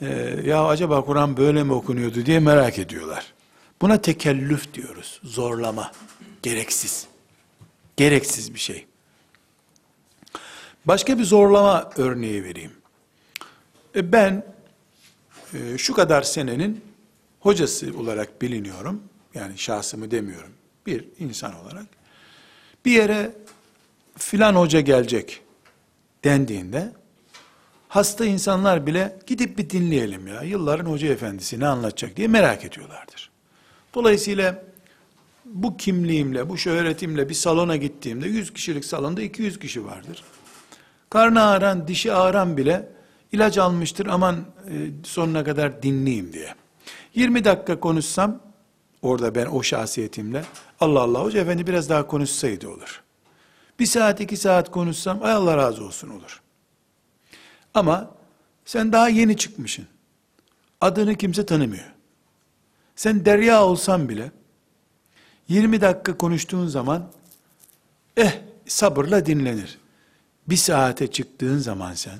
e, 0.00 0.06
ya 0.44 0.64
acaba 0.64 1.04
Kur'an 1.04 1.36
böyle 1.36 1.62
mi 1.62 1.72
okunuyordu 1.72 2.26
diye 2.26 2.38
merak 2.38 2.78
ediyorlar. 2.78 3.32
Buna 3.82 4.02
tekellüf 4.02 4.74
diyoruz. 4.74 5.20
Zorlama. 5.24 5.92
Gereksiz. 6.42 7.06
Gereksiz 7.96 8.54
bir 8.54 8.58
şey. 8.58 8.86
Başka 10.84 11.18
bir 11.18 11.24
zorlama 11.24 11.90
örneği 11.96 12.44
vereyim. 12.44 12.72
E 13.94 14.12
ben 14.12 14.44
e, 15.54 15.78
şu 15.78 15.94
kadar 15.94 16.22
senenin 16.22 16.84
hocası 17.40 17.98
olarak 17.98 18.42
biliniyorum. 18.42 19.02
Yani 19.34 19.58
şahsımı 19.58 20.10
demiyorum. 20.10 20.52
Bir 20.86 21.04
insan 21.18 21.54
olarak. 21.54 21.86
Bir 22.84 22.90
yere 22.90 23.32
filan 24.18 24.54
hoca 24.54 24.80
gelecek 24.80 25.42
dendiğinde 26.24 26.92
hasta 27.88 28.24
insanlar 28.24 28.86
bile 28.86 29.18
gidip 29.26 29.58
bir 29.58 29.70
dinleyelim 29.70 30.26
ya. 30.26 30.42
Yılların 30.42 30.90
hoca 30.90 31.08
efendisi 31.08 31.60
ne 31.60 31.66
anlatacak 31.66 32.16
diye 32.16 32.28
merak 32.28 32.64
ediyorlardır. 32.64 33.30
Dolayısıyla 33.94 34.62
bu 35.44 35.76
kimliğimle, 35.76 36.48
bu 36.48 36.58
şöhretimle 36.58 37.28
bir 37.28 37.34
salona 37.34 37.76
gittiğimde 37.76 38.28
100 38.28 38.52
kişilik 38.52 38.84
salonda 38.84 39.22
200 39.22 39.58
kişi 39.58 39.84
vardır. 39.84 40.24
Karnı 41.10 41.42
ağıran, 41.42 41.88
dişi 41.88 42.12
ağıran 42.12 42.56
bile 42.56 42.88
ilaç 43.32 43.58
almıştır 43.58 44.06
aman 44.06 44.36
e, 44.36 44.90
sonuna 45.04 45.44
kadar 45.44 45.82
dinleyeyim 45.82 46.32
diye. 46.32 46.54
20 47.14 47.44
dakika 47.44 47.80
konuşsam 47.80 48.40
orada 49.02 49.34
ben 49.34 49.46
o 49.46 49.62
şahsiyetimle 49.62 50.44
Allah 50.80 51.00
Allah 51.00 51.22
hoca 51.22 51.40
efendi 51.40 51.66
biraz 51.66 51.88
daha 51.88 52.06
konuşsaydı 52.06 52.68
olur. 52.68 53.02
Bir 53.78 53.86
saat 53.86 54.20
iki 54.20 54.36
saat 54.36 54.70
konuşsam 54.70 55.22
ay 55.22 55.32
Allah 55.32 55.56
razı 55.56 55.84
olsun 55.84 56.08
olur. 56.08 56.42
Ama 57.74 58.10
sen 58.64 58.92
daha 58.92 59.08
yeni 59.08 59.36
çıkmışsın. 59.36 59.86
Adını 60.80 61.14
kimse 61.14 61.46
tanımıyor. 61.46 61.92
Sen 62.96 63.24
derya 63.24 63.64
olsan 63.64 64.08
bile 64.08 64.32
20 65.48 65.80
dakika 65.80 66.18
konuştuğun 66.18 66.66
zaman 66.66 67.10
eh 68.16 68.32
sabırla 68.66 69.26
dinlenir. 69.26 69.78
Bir 70.48 70.56
saate 70.56 71.10
çıktığın 71.10 71.58
zaman 71.58 71.94
sen 71.94 72.18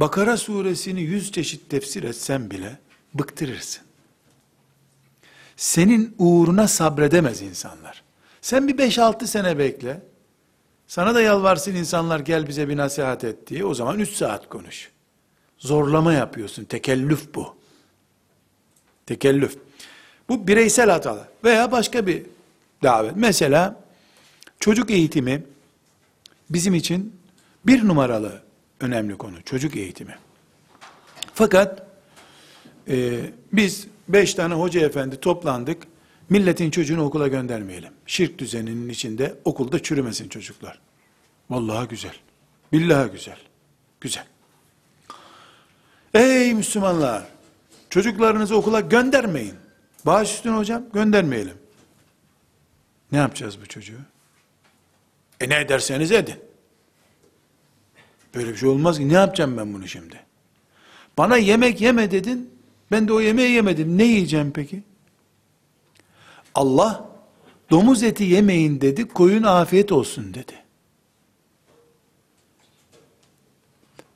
Bakara 0.00 0.36
suresini 0.36 1.00
yüz 1.00 1.32
çeşit 1.32 1.70
tefsir 1.70 2.02
etsen 2.02 2.50
bile 2.50 2.78
bıktırırsın. 3.14 3.82
Senin 5.56 6.14
uğruna 6.18 6.68
sabredemez 6.68 7.42
insanlar. 7.42 8.02
Sen 8.40 8.68
bir 8.68 8.78
5-6 8.78 9.26
sene 9.26 9.58
bekle. 9.58 10.02
Sana 10.86 11.14
da 11.14 11.20
yalvarsın 11.20 11.74
insanlar 11.74 12.20
gel 12.20 12.48
bize 12.48 12.68
bir 12.68 12.76
nasihat 12.76 13.24
et 13.24 13.46
diye. 13.46 13.64
O 13.64 13.74
zaman 13.74 13.98
3 13.98 14.10
saat 14.10 14.48
konuş. 14.48 14.90
Zorlama 15.58 16.12
yapıyorsun. 16.12 16.64
Tekellüf 16.64 17.34
bu. 17.34 17.56
Tekellüf. 19.06 19.58
Bu 20.28 20.48
bireysel 20.48 20.90
hatalar. 20.90 21.28
Veya 21.44 21.72
başka 21.72 22.06
bir 22.06 22.22
davet. 22.82 23.16
Mesela 23.16 23.80
çocuk 24.60 24.90
eğitimi 24.90 25.44
bizim 26.50 26.74
için 26.74 27.16
bir 27.66 27.88
numaralı 27.88 28.49
önemli 28.80 29.18
konu. 29.18 29.42
Çocuk 29.42 29.76
eğitimi. 29.76 30.14
Fakat 31.34 31.86
e, 32.88 33.20
biz 33.52 33.86
beş 34.08 34.34
tane 34.34 34.54
hoca 34.54 34.80
efendi 34.80 35.20
toplandık. 35.20 35.82
Milletin 36.28 36.70
çocuğunu 36.70 37.04
okula 37.04 37.28
göndermeyelim. 37.28 37.92
Şirk 38.06 38.38
düzeninin 38.38 38.88
içinde 38.88 39.34
okulda 39.44 39.82
çürümesin 39.82 40.28
çocuklar. 40.28 40.78
Vallahi 41.50 41.88
güzel. 41.88 42.14
Billahi 42.72 43.10
güzel. 43.10 43.38
Güzel. 44.00 44.24
Ey 46.14 46.54
Müslümanlar! 46.54 47.22
Çocuklarınızı 47.90 48.56
okula 48.56 48.80
göndermeyin. 48.80 49.54
Bağış 50.06 50.34
üstüne 50.34 50.56
hocam 50.56 50.82
göndermeyelim. 50.92 51.54
Ne 53.12 53.18
yapacağız 53.18 53.60
bu 53.62 53.66
çocuğu? 53.66 54.00
E 55.40 55.48
ne 55.48 55.60
ederseniz 55.60 56.12
edin. 56.12 56.49
Böyle 58.34 58.52
bir 58.52 58.56
şey 58.56 58.68
olmaz 58.68 58.98
ki. 58.98 59.08
Ne 59.08 59.12
yapacağım 59.12 59.56
ben 59.56 59.74
bunu 59.74 59.88
şimdi? 59.88 60.20
Bana 61.18 61.36
yemek 61.36 61.80
yeme 61.80 62.10
dedin. 62.10 62.50
Ben 62.90 63.08
de 63.08 63.12
o 63.12 63.20
yemeği 63.20 63.50
yemedim. 63.50 63.98
Ne 63.98 64.04
yiyeceğim 64.04 64.52
peki? 64.54 64.82
Allah 66.54 67.10
domuz 67.70 68.02
eti 68.02 68.24
yemeyin 68.24 68.80
dedi. 68.80 69.08
Koyun 69.08 69.42
afiyet 69.42 69.92
olsun 69.92 70.34
dedi. 70.34 70.52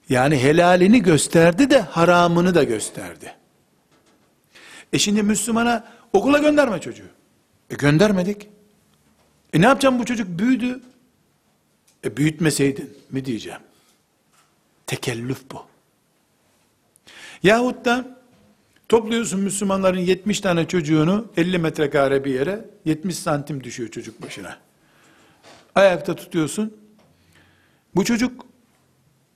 Yani 0.08 0.38
helalini 0.38 1.02
gösterdi 1.02 1.70
de 1.70 1.80
haramını 1.80 2.54
da 2.54 2.64
gösterdi. 2.64 3.34
E 4.92 4.98
şimdi 4.98 5.22
Müslümana 5.22 5.88
okula 6.12 6.38
gönderme 6.38 6.80
çocuğu. 6.80 7.08
E 7.70 7.74
göndermedik. 7.74 8.48
E 9.52 9.60
ne 9.60 9.66
yapacağım 9.66 9.98
bu 9.98 10.04
çocuk 10.04 10.38
büyüdü. 10.38 10.80
E 12.04 12.16
büyütmeseydin 12.16 12.98
mi 13.10 13.24
diyeceğim. 13.24 13.60
Tekellüf 14.86 15.50
bu. 15.52 15.62
Yahut 17.42 17.84
da 17.84 18.18
topluyorsun 18.88 19.40
Müslümanların 19.40 19.98
70 19.98 20.40
tane 20.40 20.68
çocuğunu 20.68 21.26
50 21.36 21.58
metrekare 21.58 22.24
bir 22.24 22.34
yere 22.34 22.64
70 22.84 23.18
santim 23.18 23.64
düşüyor 23.64 23.90
çocuk 23.90 24.22
başına. 24.22 24.58
Ayakta 25.74 26.14
tutuyorsun. 26.16 26.76
Bu 27.94 28.04
çocuk 28.04 28.46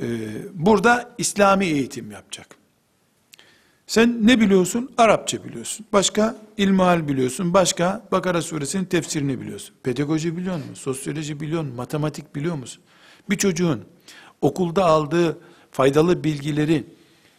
e, 0.01 0.07
burada 0.55 1.15
İslami 1.19 1.67
eğitim 1.67 2.11
yapacak. 2.11 2.47
Sen 3.87 4.27
ne 4.27 4.41
biliyorsun? 4.41 4.93
Arapça 4.99 5.45
biliyorsun. 5.45 5.87
Başka 5.93 6.37
ilmihal 6.57 7.09
biliyorsun. 7.09 7.55
Başka 7.55 8.09
Bakara 8.13 8.43
suresinin 8.43 8.85
tefsirini 8.85 9.41
biliyorsun. 9.41 9.75
Pedagoji 9.83 10.37
biliyor 10.37 10.57
musun? 10.57 10.75
Sosyoloji 10.75 11.41
biliyor 11.41 11.63
musun? 11.63 11.77
Matematik 11.77 12.35
biliyor 12.35 12.55
musun? 12.55 12.83
Bir 13.31 13.39
çocuğun 13.39 13.85
okulda 14.41 14.85
aldığı 14.85 15.39
faydalı 15.71 16.25
bilgileri 16.25 16.85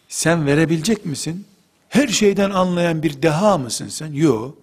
sen 0.07 0.45
verebilecek 0.45 1.05
misin? 1.05 1.45
Her 1.89 2.07
şeyden 2.07 2.49
anlayan 2.49 3.03
bir 3.03 3.21
deha 3.21 3.57
mısın 3.57 3.87
sen? 3.87 4.13
Yok. 4.13 4.57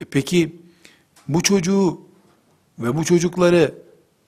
E 0.00 0.04
peki 0.04 0.56
bu 1.28 1.42
çocuğu 1.42 2.00
ve 2.78 2.96
bu 2.96 3.04
çocukları 3.04 3.74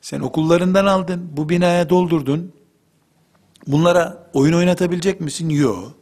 sen 0.01 0.20
okullarından 0.20 0.87
aldın, 0.87 1.29
bu 1.33 1.49
binaya 1.49 1.90
doldurdun. 1.90 2.53
Bunlara 3.66 4.31
oyun 4.33 4.53
oynatabilecek 4.53 5.20
misin? 5.20 5.49
Yok. 5.49 5.94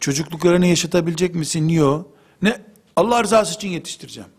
Çocukluklarını 0.00 0.66
yaşatabilecek 0.66 1.34
misin? 1.34 1.68
Yok. 1.68 2.06
Ne? 2.42 2.60
Allah 2.96 3.22
rızası 3.22 3.54
için 3.54 3.68
yetiştireceğim. 3.68 4.30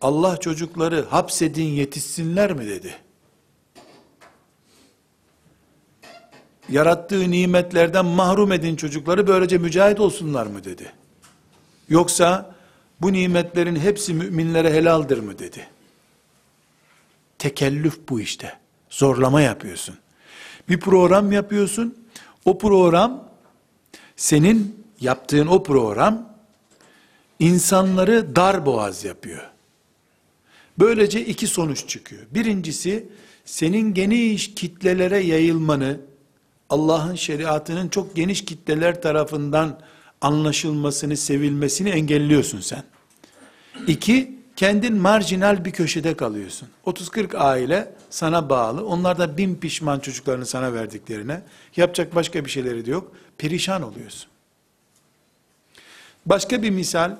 Allah 0.00 0.36
çocukları 0.36 1.04
hapsedin 1.04 1.64
yetişsinler 1.64 2.52
mi 2.52 2.68
dedi. 2.68 2.94
Yarattığı 6.68 7.30
nimetlerden 7.30 8.06
mahrum 8.06 8.52
edin 8.52 8.76
çocukları 8.76 9.26
böylece 9.26 9.58
mücahit 9.58 10.00
olsunlar 10.00 10.46
mı 10.46 10.64
dedi. 10.64 10.92
Yoksa 11.88 12.54
bu 13.00 13.12
nimetlerin 13.12 13.76
hepsi 13.76 14.14
müminlere 14.14 14.72
helaldir 14.72 15.18
mı 15.18 15.38
dedi. 15.38 15.68
Tekellüf 17.38 18.08
bu 18.08 18.20
işte. 18.20 18.58
Zorlama 18.90 19.40
yapıyorsun. 19.40 19.98
Bir 20.68 20.80
program 20.80 21.32
yapıyorsun. 21.32 22.06
O 22.44 22.58
program 22.58 23.28
senin 24.16 24.86
yaptığın 25.00 25.46
o 25.46 25.62
program 25.62 26.28
insanları 27.38 28.36
dar 28.36 28.66
boğaz 28.66 29.04
yapıyor. 29.04 29.50
Böylece 30.78 31.26
iki 31.26 31.46
sonuç 31.46 31.88
çıkıyor. 31.88 32.22
Birincisi 32.30 33.08
senin 33.44 33.94
geniş 33.94 34.54
kitlelere 34.54 35.18
yayılmanı 35.18 36.00
Allah'ın 36.70 37.14
şeriatının 37.14 37.88
çok 37.88 38.16
geniş 38.16 38.44
kitleler 38.44 39.02
tarafından 39.02 39.80
anlaşılmasını, 40.20 41.16
sevilmesini 41.16 41.88
engelliyorsun 41.88 42.60
sen. 42.60 42.82
İki, 43.86 44.36
kendin 44.56 44.96
marjinal 44.96 45.64
bir 45.64 45.70
köşede 45.70 46.16
kalıyorsun. 46.16 46.68
30-40 46.86 47.36
aile 47.36 47.94
sana 48.10 48.50
bağlı. 48.50 48.86
Onlar 48.86 49.18
da 49.18 49.36
bin 49.36 49.54
pişman 49.54 50.00
çocuklarını 50.00 50.46
sana 50.46 50.74
verdiklerine. 50.74 51.42
Yapacak 51.76 52.14
başka 52.14 52.44
bir 52.44 52.50
şeyleri 52.50 52.86
de 52.86 52.90
yok. 52.90 53.12
Perişan 53.38 53.82
oluyorsun. 53.82 54.30
Başka 56.26 56.62
bir 56.62 56.70
misal. 56.70 57.16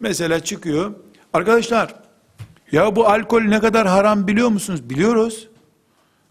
Mesela 0.00 0.44
çıkıyor. 0.44 0.94
Arkadaşlar 1.32 1.94
ya 2.72 2.96
bu 2.96 3.08
alkol 3.08 3.42
ne 3.42 3.60
kadar 3.60 3.86
haram 3.86 4.26
biliyor 4.26 4.48
musunuz? 4.48 4.90
Biliyoruz. 4.90 5.48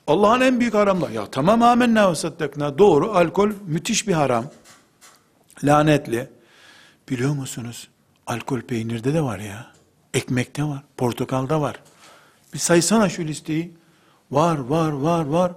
Allah'ın 0.08 0.42
en 0.42 0.60
büyük 0.60 0.74
haramları. 0.74 1.14
Ya 1.14 1.26
tamam 1.32 1.62
amenna 1.62 2.12
ve 2.12 2.16
saddakna. 2.16 2.78
Doğru 2.78 3.12
alkol 3.12 3.52
müthiş 3.66 4.08
bir 4.08 4.14
haram. 4.14 4.46
Lanetli. 5.64 6.30
Biliyor 7.10 7.34
musunuz? 7.34 7.88
Alkol 8.28 8.62
peynirde 8.62 9.14
de 9.14 9.22
var 9.22 9.40
ya. 9.40 9.72
Ekmekte 10.14 10.64
var. 10.64 10.84
Portakalda 10.98 11.62
var. 11.62 11.80
Bir 12.54 12.60
saysana 12.60 13.10
şu 13.10 13.24
listeyi. 13.24 13.74
Var 14.32 14.58
var 14.58 14.92
var 14.92 15.26
var. 15.26 15.52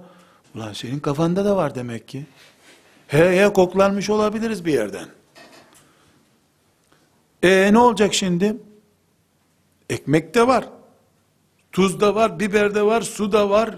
Ulan 0.55 0.73
senin 0.73 1.01
kafanda 1.01 1.45
da 1.45 1.57
var 1.57 1.75
demek 1.75 2.09
ki. 2.09 2.27
He 3.07 3.45
he 3.45 3.53
koklanmış 3.53 4.11
olabiliriz 4.11 4.65
bir 4.65 4.73
yerden. 4.73 5.07
E 7.43 7.73
ne 7.73 7.79
olacak 7.79 8.15
şimdi? 8.15 8.57
Ekmekte 9.91 10.47
var. 10.47 10.69
Tuz 11.73 12.01
da 12.01 12.15
var, 12.15 12.41
biber 12.41 12.75
de 12.75 12.83
var, 12.83 13.03
su 13.03 13.33
da 13.33 13.51
var. 13.51 13.75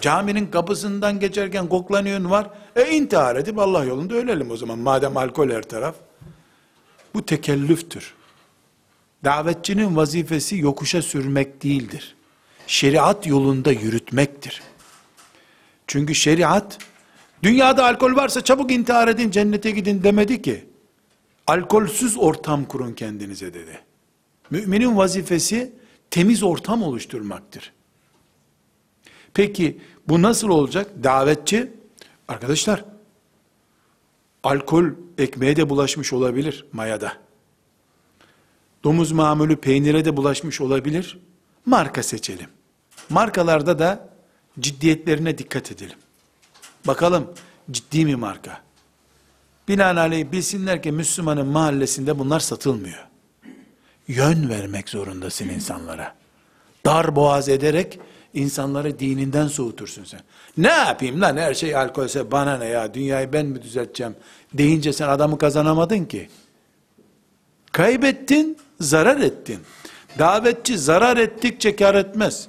Caminin 0.00 0.46
kapısından 0.46 1.20
geçerken 1.20 1.68
koklanıyorsun 1.68 2.30
var. 2.30 2.50
E 2.76 2.90
intihar 2.90 3.36
edip 3.36 3.58
Allah 3.58 3.84
yolunda 3.84 4.14
ölelim 4.14 4.50
o 4.50 4.56
zaman. 4.56 4.78
Madem 4.78 5.16
alkol 5.16 5.50
her 5.50 5.62
taraf. 5.62 5.94
Bu 7.14 7.26
tekellüftür. 7.26 8.14
Davetçinin 9.24 9.96
vazifesi 9.96 10.56
yokuşa 10.56 11.02
sürmek 11.02 11.62
değildir. 11.62 12.16
Şeriat 12.66 13.26
yolunda 13.26 13.72
yürütmektir. 13.72 14.62
Çünkü 15.86 16.14
şeriat, 16.14 16.78
dünyada 17.42 17.84
alkol 17.84 18.16
varsa 18.16 18.44
çabuk 18.44 18.72
intihar 18.72 19.08
edin, 19.08 19.30
cennete 19.30 19.70
gidin 19.70 20.02
demedi 20.02 20.42
ki. 20.42 20.64
Alkolsüz 21.46 22.16
ortam 22.18 22.64
kurun 22.64 22.92
kendinize 22.92 23.54
dedi. 23.54 23.89
Müminin 24.50 24.96
vazifesi 24.96 25.72
temiz 26.10 26.42
ortam 26.42 26.82
oluşturmaktır. 26.82 27.72
Peki 29.34 29.80
bu 30.08 30.22
nasıl 30.22 30.48
olacak? 30.48 30.90
Davetçi, 31.02 31.72
arkadaşlar, 32.28 32.84
alkol 34.42 34.84
ekmeğe 35.18 35.56
de 35.56 35.68
bulaşmış 35.68 36.12
olabilir 36.12 36.66
mayada. 36.72 37.12
Domuz 38.84 39.12
mamülü 39.12 39.56
peynire 39.56 40.04
de 40.04 40.16
bulaşmış 40.16 40.60
olabilir. 40.60 41.18
Marka 41.66 42.02
seçelim. 42.02 42.48
Markalarda 43.08 43.78
da 43.78 44.08
ciddiyetlerine 44.60 45.38
dikkat 45.38 45.72
edelim. 45.72 45.96
Bakalım 46.86 47.34
ciddi 47.70 48.04
mi 48.04 48.16
marka? 48.16 48.62
Binaenaleyh 49.68 50.32
bilsinler 50.32 50.82
ki 50.82 50.92
Müslümanın 50.92 51.46
mahallesinde 51.46 52.18
bunlar 52.18 52.40
satılmıyor. 52.40 53.09
Yön 54.10 54.48
vermek 54.48 54.88
zorundasın 54.88 55.48
insanlara. 55.48 56.14
Dar 56.84 57.16
boğaz 57.16 57.48
ederek 57.48 58.00
insanları 58.34 58.98
dininden 58.98 59.46
soğutursun 59.46 60.04
sen. 60.04 60.20
Ne 60.56 60.68
yapayım 60.68 61.20
lan 61.20 61.36
her 61.36 61.54
şey 61.54 61.76
alkolse 61.76 62.30
bana 62.30 62.58
ne 62.58 62.64
ya 62.64 62.94
dünyayı 62.94 63.32
ben 63.32 63.46
mi 63.46 63.62
düzelteceğim 63.62 64.16
deyince 64.54 64.92
sen 64.92 65.08
adamı 65.08 65.38
kazanamadın 65.38 66.04
ki. 66.04 66.28
Kaybettin, 67.72 68.58
zarar 68.80 69.20
ettin. 69.20 69.60
Davetçi 70.18 70.78
zarar 70.78 71.16
ettikçe 71.16 71.76
kar 71.76 71.94
etmez. 71.94 72.48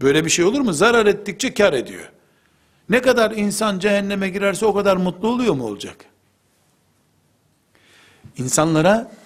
Böyle 0.00 0.24
bir 0.24 0.30
şey 0.30 0.44
olur 0.44 0.60
mu? 0.60 0.72
Zarar 0.72 1.06
ettikçe 1.06 1.54
kar 1.54 1.72
ediyor. 1.72 2.12
Ne 2.88 3.02
kadar 3.02 3.30
insan 3.30 3.78
cehenneme 3.78 4.28
girerse 4.28 4.66
o 4.66 4.74
kadar 4.74 4.96
mutlu 4.96 5.28
oluyor 5.28 5.54
mu 5.54 5.64
olacak? 5.64 6.04
İnsanlara 8.36 9.19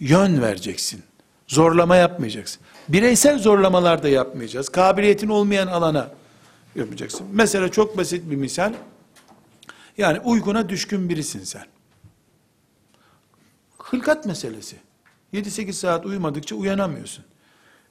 yön 0.00 0.42
vereceksin. 0.42 1.02
Zorlama 1.46 1.96
yapmayacaksın. 1.96 2.62
Bireysel 2.88 3.38
zorlamalar 3.38 4.02
da 4.02 4.08
yapmayacağız. 4.08 4.68
Kabiliyetin 4.68 5.28
olmayan 5.28 5.66
alana 5.66 6.10
yapacaksın. 6.74 7.26
Mesela 7.32 7.68
çok 7.68 7.96
basit 7.96 8.30
bir 8.30 8.36
misal. 8.36 8.74
Yani 9.98 10.20
uykuna 10.20 10.68
düşkün 10.68 11.08
birisin 11.08 11.44
sen. 11.44 11.66
Hılkat 13.78 14.26
meselesi. 14.26 14.76
7-8 15.34 15.72
saat 15.72 16.06
uyumadıkça 16.06 16.56
uyanamıyorsun. 16.56 17.24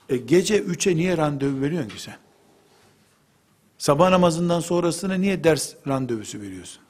E 0.09 0.17
gece 0.17 0.59
3'e 0.59 0.95
niye 0.95 1.17
randevu 1.17 1.61
veriyorsun 1.61 1.89
ki 1.89 2.01
sen? 2.01 2.17
Sabah 3.77 4.09
namazından 4.09 4.59
sonrasına 4.59 5.13
niye 5.13 5.43
ders 5.43 5.73
randevusu 5.87 6.41
veriyorsun? 6.41 6.81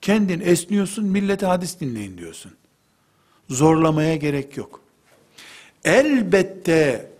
Kendin 0.00 0.40
esniyorsun, 0.40 1.04
millete 1.04 1.46
hadis 1.46 1.80
dinleyin 1.80 2.18
diyorsun. 2.18 2.52
Zorlamaya 3.50 4.16
gerek 4.16 4.56
yok. 4.56 4.80
Elbette 5.84 7.10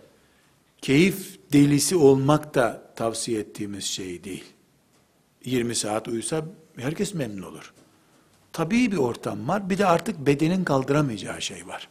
keyif 0.81 1.39
delisi 1.53 1.95
olmak 1.95 2.55
da 2.55 2.91
tavsiye 2.95 3.39
ettiğimiz 3.39 3.83
şey 3.83 4.23
değil. 4.23 4.43
20 5.45 5.75
saat 5.75 6.07
uyusa 6.07 6.45
herkes 6.77 7.13
memnun 7.13 7.41
olur. 7.41 7.73
Tabii 8.53 8.91
bir 8.91 8.97
ortam 8.97 9.47
var. 9.47 9.69
Bir 9.69 9.77
de 9.77 9.85
artık 9.85 10.19
bedenin 10.19 10.63
kaldıramayacağı 10.63 11.41
şey 11.41 11.67
var. 11.67 11.87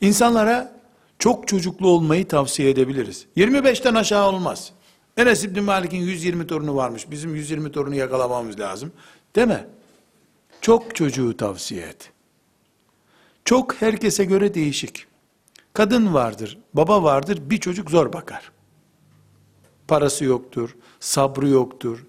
İnsanlara 0.00 0.80
çok 1.18 1.48
çocuklu 1.48 1.88
olmayı 1.88 2.28
tavsiye 2.28 2.70
edebiliriz. 2.70 3.26
25'ten 3.36 3.94
aşağı 3.94 4.28
olmaz. 4.28 4.72
Enes 5.16 5.44
İbni 5.44 5.60
Malik'in 5.60 5.98
120 5.98 6.46
torunu 6.46 6.76
varmış. 6.76 7.10
Bizim 7.10 7.34
120 7.34 7.72
torunu 7.72 7.94
yakalamamız 7.94 8.60
lazım. 8.60 8.92
Deme. 9.36 9.66
Çok 10.66 10.96
çocuğu 10.96 11.36
tavsiye 11.36 11.82
et. 11.82 12.12
Çok 13.44 13.82
herkese 13.82 14.24
göre 14.24 14.54
değişik. 14.54 15.06
Kadın 15.72 16.14
vardır, 16.14 16.58
baba 16.74 17.02
vardır, 17.02 17.50
bir 17.50 17.58
çocuk 17.58 17.90
zor 17.90 18.12
bakar. 18.12 18.52
Parası 19.88 20.24
yoktur, 20.24 20.76
sabrı 21.00 21.48
yoktur, 21.48 22.06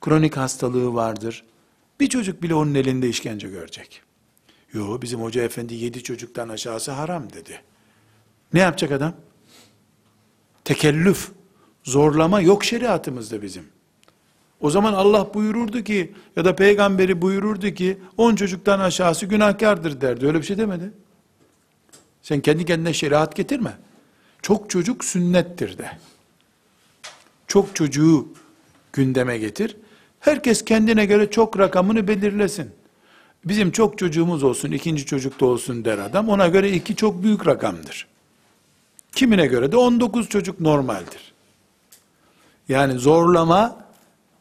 kronik 0.00 0.36
hastalığı 0.36 0.94
vardır. 0.94 1.44
Bir 2.00 2.08
çocuk 2.08 2.42
bile 2.42 2.54
onun 2.54 2.74
elinde 2.74 3.08
işkence 3.08 3.48
görecek. 3.48 4.02
Yo 4.72 5.02
bizim 5.02 5.22
hoca 5.22 5.42
efendi 5.42 5.74
yedi 5.74 6.02
çocuktan 6.02 6.48
aşağısı 6.48 6.90
haram 6.90 7.32
dedi. 7.32 7.62
Ne 8.52 8.60
yapacak 8.60 8.92
adam? 8.92 9.14
Tekellüf, 10.64 11.30
zorlama 11.84 12.40
yok 12.40 12.64
şeriatımızda 12.64 13.42
bizim. 13.42 13.79
O 14.60 14.70
zaman 14.70 14.92
Allah 14.92 15.34
buyururdu 15.34 15.84
ki 15.84 16.14
ya 16.36 16.44
da 16.44 16.56
peygamberi 16.56 17.22
buyururdu 17.22 17.70
ki 17.70 17.98
on 18.16 18.34
çocuktan 18.34 18.80
aşağısı 18.80 19.26
günahkardır 19.26 20.00
derdi. 20.00 20.26
Öyle 20.26 20.38
bir 20.38 20.46
şey 20.46 20.58
demedi. 20.58 20.92
Sen 22.22 22.40
kendi 22.40 22.64
kendine 22.64 22.92
şeriat 22.92 23.36
getirme. 23.36 23.78
Çok 24.42 24.70
çocuk 24.70 25.04
sünnettir 25.04 25.78
de. 25.78 25.90
Çok 27.46 27.76
çocuğu 27.76 28.28
gündeme 28.92 29.38
getir. 29.38 29.76
Herkes 30.20 30.64
kendine 30.64 31.06
göre 31.06 31.30
çok 31.30 31.58
rakamını 31.58 32.08
belirlesin. 32.08 32.70
Bizim 33.44 33.70
çok 33.70 33.98
çocuğumuz 33.98 34.42
olsun, 34.42 34.70
ikinci 34.70 35.06
çocuk 35.06 35.40
da 35.40 35.46
olsun 35.46 35.84
der 35.84 35.98
adam. 35.98 36.28
Ona 36.28 36.48
göre 36.48 36.72
iki 36.72 36.96
çok 36.96 37.22
büyük 37.22 37.46
rakamdır. 37.46 38.06
Kimine 39.14 39.46
göre 39.46 39.72
de 39.72 39.76
19 39.76 40.28
çocuk 40.28 40.60
normaldir. 40.60 41.32
Yani 42.68 42.98
zorlama 42.98 43.89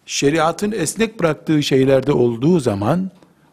şeriatın 0.09 0.71
esnek 0.71 1.19
bıraktığı 1.19 1.63
şeylerde 1.63 2.11
olduğu 2.11 2.59
zaman 2.59 3.11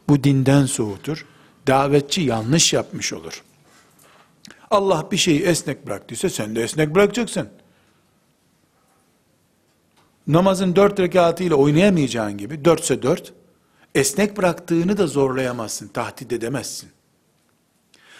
bu 0.08 0.24
dinden 0.24 0.66
soğutur. 0.66 1.26
Davetçi 1.66 2.20
yanlış 2.20 2.72
yapmış 2.72 3.12
olur. 3.12 3.42
Allah 4.70 5.08
bir 5.10 5.16
şeyi 5.16 5.42
esnek 5.42 5.86
bıraktıysa 5.86 6.28
sen 6.28 6.56
de 6.56 6.62
esnek 6.62 6.94
bırakacaksın. 6.94 7.48
Namazın 10.26 10.76
dört 10.76 11.00
rekatıyla 11.00 11.56
oynayamayacağın 11.56 12.38
gibi, 12.38 12.64
dörtse 12.64 13.02
dört, 13.02 13.32
esnek 13.94 14.36
bıraktığını 14.36 14.98
da 14.98 15.06
zorlayamazsın, 15.06 15.88
tahdit 15.88 16.32
edemezsin. 16.32 16.88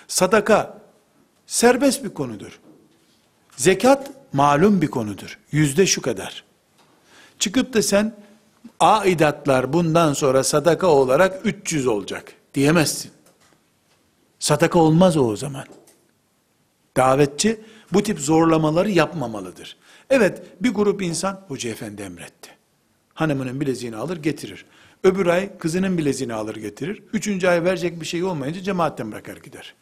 Sadaka, 0.08 0.82
serbest 1.46 2.04
bir 2.04 2.14
konudur. 2.14 2.60
Zekat, 3.56 4.10
malum 4.32 4.82
bir 4.82 4.90
konudur. 4.90 5.38
Yüzde 5.52 5.86
şu 5.86 6.02
kadar. 6.02 6.44
Çıkıp 7.38 7.74
da 7.74 7.82
sen, 7.82 8.25
aidatlar 8.80 9.72
bundan 9.72 10.12
sonra 10.12 10.44
sadaka 10.44 10.86
olarak 10.86 11.46
300 11.46 11.86
olacak 11.86 12.32
diyemezsin. 12.54 13.10
Sadaka 14.38 14.78
olmaz 14.78 15.16
o 15.16 15.24
o 15.28 15.36
zaman. 15.36 15.64
Davetçi 16.96 17.60
bu 17.92 18.02
tip 18.02 18.20
zorlamaları 18.20 18.90
yapmamalıdır. 18.90 19.76
Evet 20.10 20.42
bir 20.60 20.70
grup 20.70 21.02
insan 21.02 21.44
hoca 21.48 21.70
efendi 21.70 22.02
emretti. 22.02 22.50
Hanımının 23.14 23.60
bileziğini 23.60 23.96
alır 23.96 24.16
getirir. 24.16 24.64
Öbür 25.04 25.26
ay 25.26 25.58
kızının 25.58 25.98
bileziğini 25.98 26.34
alır 26.34 26.56
getirir. 26.56 27.02
Üçüncü 27.12 27.48
ay 27.48 27.64
verecek 27.64 28.00
bir 28.00 28.06
şey 28.06 28.24
olmayınca 28.24 28.62
cemaatten 28.62 29.12
bırakar 29.12 29.36
gider. 29.36 29.74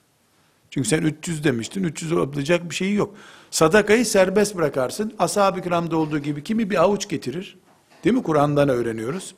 Çünkü 0.70 0.88
sen 0.88 1.02
300 1.02 1.44
demiştin. 1.44 1.84
300 1.84 2.12
olacak 2.12 2.70
bir 2.70 2.74
şey 2.74 2.94
yok. 2.94 3.14
Sadakayı 3.50 4.06
serbest 4.06 4.56
bırakarsın. 4.56 5.14
Ashab-ı 5.18 5.62
kiramda 5.62 5.96
olduğu 5.96 6.18
gibi 6.18 6.44
kimi 6.44 6.70
bir 6.70 6.82
avuç 6.82 7.08
getirir. 7.08 7.56
Değil 8.04 8.16
mi? 8.16 8.22
Kur'an'dan 8.22 8.68
öğreniyoruz. 8.68 9.34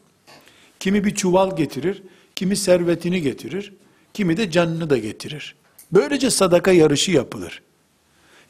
Kimi 0.81 1.05
bir 1.05 1.15
çuval 1.15 1.57
getirir. 1.57 2.03
Kimi 2.35 2.57
servetini 2.57 3.23
getirir. 3.23 3.73
Kimi 4.15 4.37
de 4.37 4.51
canını 4.51 4.91
da 4.91 4.99
getirir. 4.99 5.55
Böylece 5.93 6.31
sadaka 6.31 6.73
yarışı 6.73 7.11
yapılır. 7.11 7.63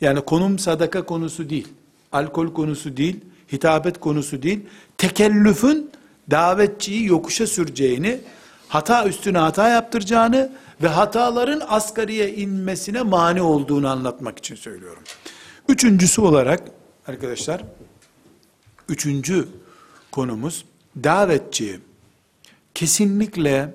Yani 0.01 0.21
konum 0.21 0.59
sadaka 0.59 1.07
konusu 1.07 1.51
değil. 1.51 1.69
Alkol 2.13 2.55
konusu 2.55 2.97
değil. 2.97 3.21
Hitabet 3.53 4.01
konusu 4.01 4.43
değil. 4.43 4.61
Tekellüfün 4.99 5.91
davetçiyi 6.31 7.07
yokuşa 7.07 7.47
süreceğini, 7.47 8.21
hata 8.69 9.07
üstüne 9.09 9.39
hata 9.39 9.69
yaptıracağını 9.69 10.53
ve 10.83 10.89
hataların 10.89 11.63
asgariye 11.69 12.35
inmesine 12.35 13.03
mani 13.03 13.43
olduğunu 13.43 13.89
anlatmak 13.89 14.39
için 14.39 14.55
söylüyorum. 14.55 15.03
Üçüncüsü 15.69 16.21
olarak 16.21 16.63
arkadaşlar, 17.07 17.63
üçüncü 18.89 19.49
konumuz 20.17 20.65
davetçi 21.05 21.81
kesinlikle 22.75 23.75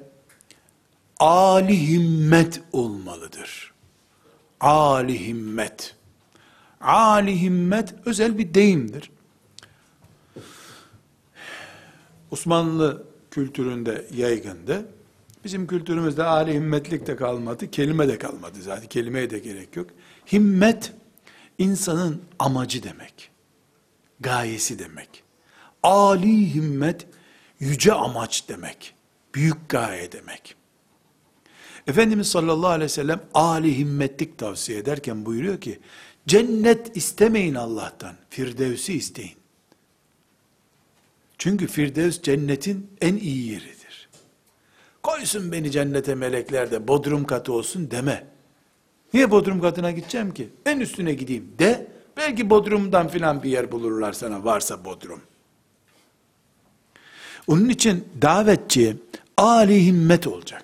Ali 1.20 1.88
himmet 1.88 2.62
olmalıdır. 2.72 3.74
Ali 4.60 5.28
himmet. 5.28 5.96
Ali 6.82 7.42
himmet 7.42 7.94
özel 8.06 8.38
bir 8.38 8.54
deyimdir. 8.54 9.12
Osmanlı 12.32 13.04
kültüründe 13.32 14.06
yaygındı. 14.16 14.86
Bizim 15.44 15.68
kültürümüzde 15.68 16.24
âli 16.24 16.54
himmetlik 16.54 17.08
de 17.08 17.16
kalmadı, 17.16 17.72
kelime 17.72 18.08
de 18.08 18.18
kalmadı 18.18 18.62
zaten. 18.62 18.90
Kelimeye 18.90 19.30
de 19.30 19.40
gerek 19.40 19.76
yok. 19.76 19.90
Himmet, 20.32 20.94
insanın 21.58 22.22
amacı 22.40 22.84
demek. 22.84 23.32
Gayesi 24.20 24.80
demek. 24.80 25.21
Ali 25.84 26.56
himmet, 26.56 27.08
yüce 27.60 27.94
amaç 27.94 28.50
demek. 28.50 28.96
Büyük 29.36 29.70
gaye 29.70 30.12
demek. 30.12 30.56
Efendimiz 31.88 32.28
sallallahu 32.28 32.70
aleyhi 32.70 32.84
ve 32.86 32.90
sellem 32.90 33.22
âli 33.34 33.78
himmetlik 33.78 34.38
tavsiye 34.38 34.78
ederken 34.78 35.26
buyuruyor 35.26 35.62
ki, 35.62 35.80
cennet 36.28 36.98
istemeyin 36.98 37.56
Allah'tan, 37.56 38.16
firdevsi 38.30 38.94
isteyin. 38.94 39.36
Çünkü 41.38 41.68
firdevs 41.68 42.22
cennetin 42.22 42.92
en 43.02 43.16
iyi 43.16 43.52
yeridir. 43.52 44.10
Koysun 45.04 45.52
beni 45.52 45.72
cennete 45.72 46.16
melekler 46.16 46.72
de 46.72 46.88
bodrum 46.88 47.24
katı 47.26 47.54
olsun 47.54 47.92
deme. 47.92 48.28
Niye 49.14 49.32
bodrum 49.32 49.62
katına 49.62 49.92
gideceğim 49.92 50.34
ki? 50.34 50.50
En 50.66 50.80
üstüne 50.80 51.14
gideyim 51.14 51.54
de, 51.60 51.88
belki 52.18 52.50
bodrumdan 52.50 53.08
filan 53.08 53.44
bir 53.44 53.50
yer 53.50 53.72
bulurlar 53.72 54.14
sana 54.14 54.44
varsa 54.44 54.86
bodrum. 54.86 55.22
Onun 57.48 57.70
için 57.70 58.08
davetçi 58.22 58.98
âli 59.38 59.86
himmet 59.86 60.28
olacak. 60.28 60.64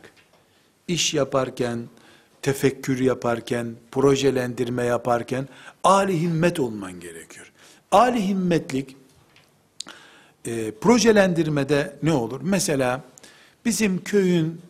İş 0.87 1.13
yaparken, 1.13 1.79
tefekkür 2.41 2.99
yaparken, 2.99 3.75
projelendirme 3.91 4.83
yaparken 4.83 5.47
âli 5.83 6.21
himmet 6.21 6.59
olman 6.59 6.99
gerekiyor. 6.99 7.51
Âli 7.91 8.27
himmetlik 8.27 8.95
e, 10.45 10.71
projelendirmede 10.71 11.95
ne 12.03 12.13
olur? 12.13 12.39
Mesela 12.43 13.01
bizim 13.65 14.03
köyün 14.03 14.61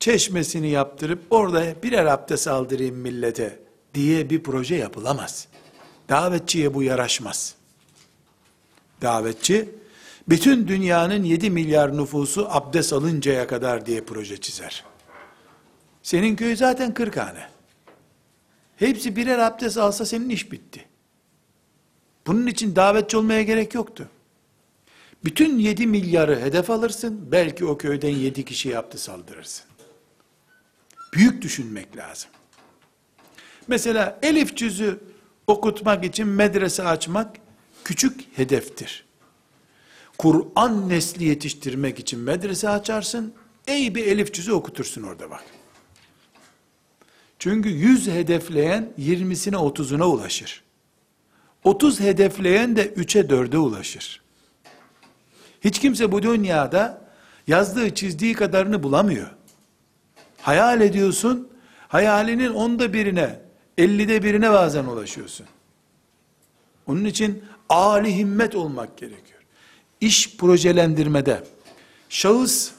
çeşmesini 0.00 0.70
yaptırıp 0.70 1.22
orada 1.30 1.82
birer 1.82 2.06
abdest 2.06 2.48
aldırayım 2.48 2.96
millete 2.96 3.58
diye 3.94 4.30
bir 4.30 4.42
proje 4.42 4.74
yapılamaz. 4.74 5.48
Davetçiye 6.08 6.74
bu 6.74 6.82
yaraşmaz. 6.82 7.54
Davetçi 9.02 9.68
bütün 10.28 10.68
dünyanın 10.68 11.22
7 11.22 11.50
milyar 11.50 11.96
nüfusu 11.96 12.46
abdest 12.50 12.92
alıncaya 12.92 13.46
kadar 13.46 13.86
diye 13.86 14.00
proje 14.00 14.36
çizer. 14.36 14.84
Senin 16.02 16.36
köy 16.36 16.56
zaten 16.56 16.94
40 16.94 17.16
hane. 17.16 17.48
Hepsi 18.76 19.16
birer 19.16 19.38
abdest 19.38 19.78
alsa 19.78 20.06
senin 20.06 20.28
iş 20.28 20.52
bitti. 20.52 20.84
Bunun 22.26 22.46
için 22.46 22.76
davetçi 22.76 23.16
olmaya 23.16 23.42
gerek 23.42 23.74
yoktu. 23.74 24.08
Bütün 25.24 25.58
7 25.58 25.86
milyarı 25.86 26.40
hedef 26.40 26.70
alırsın, 26.70 27.28
belki 27.32 27.64
o 27.64 27.78
köyden 27.78 28.08
7 28.14 28.44
kişi 28.44 28.78
abdest 28.78 29.08
aldırırsın. 29.08 29.66
Büyük 31.14 31.42
düşünmek 31.42 31.96
lazım. 31.96 32.30
Mesela 33.68 34.18
elif 34.22 34.56
cüzü 34.56 35.00
okutmak 35.46 36.04
için 36.04 36.26
medrese 36.26 36.82
açmak 36.82 37.36
küçük 37.84 38.36
hedeftir. 38.36 39.03
Kur'an 40.18 40.88
nesli 40.88 41.24
yetiştirmek 41.24 41.98
için 41.98 42.20
medrese 42.20 42.68
açarsın, 42.68 43.34
ey 43.66 43.94
bir 43.94 44.06
elif 44.06 44.34
cüzü 44.34 44.52
okutursun 44.52 45.02
orada 45.02 45.30
bak. 45.30 45.44
Çünkü 47.38 47.68
100 47.68 48.08
hedefleyen 48.08 48.92
20'sine 48.98 49.56
30'una 49.56 50.04
ulaşır. 50.04 50.62
30 51.64 52.00
hedefleyen 52.00 52.76
de 52.76 52.86
3'e 52.86 53.20
4'e 53.20 53.58
ulaşır. 53.58 54.22
Hiç 55.60 55.78
kimse 55.78 56.12
bu 56.12 56.22
dünyada 56.22 57.04
yazdığı 57.46 57.94
çizdiği 57.94 58.34
kadarını 58.34 58.82
bulamıyor. 58.82 59.30
Hayal 60.40 60.80
ediyorsun, 60.80 61.48
hayalinin 61.88 62.50
onda 62.50 62.92
birine, 62.92 63.40
ellide 63.78 64.22
birine 64.22 64.50
bazen 64.50 64.84
ulaşıyorsun. 64.84 65.46
Onun 66.86 67.04
için 67.04 67.44
âli 67.68 68.16
himmet 68.16 68.54
olmak 68.54 68.96
gerekiyor. 68.96 69.33
İş 70.04 70.36
projelendirmede, 70.36 71.44
şahıs 72.08 72.70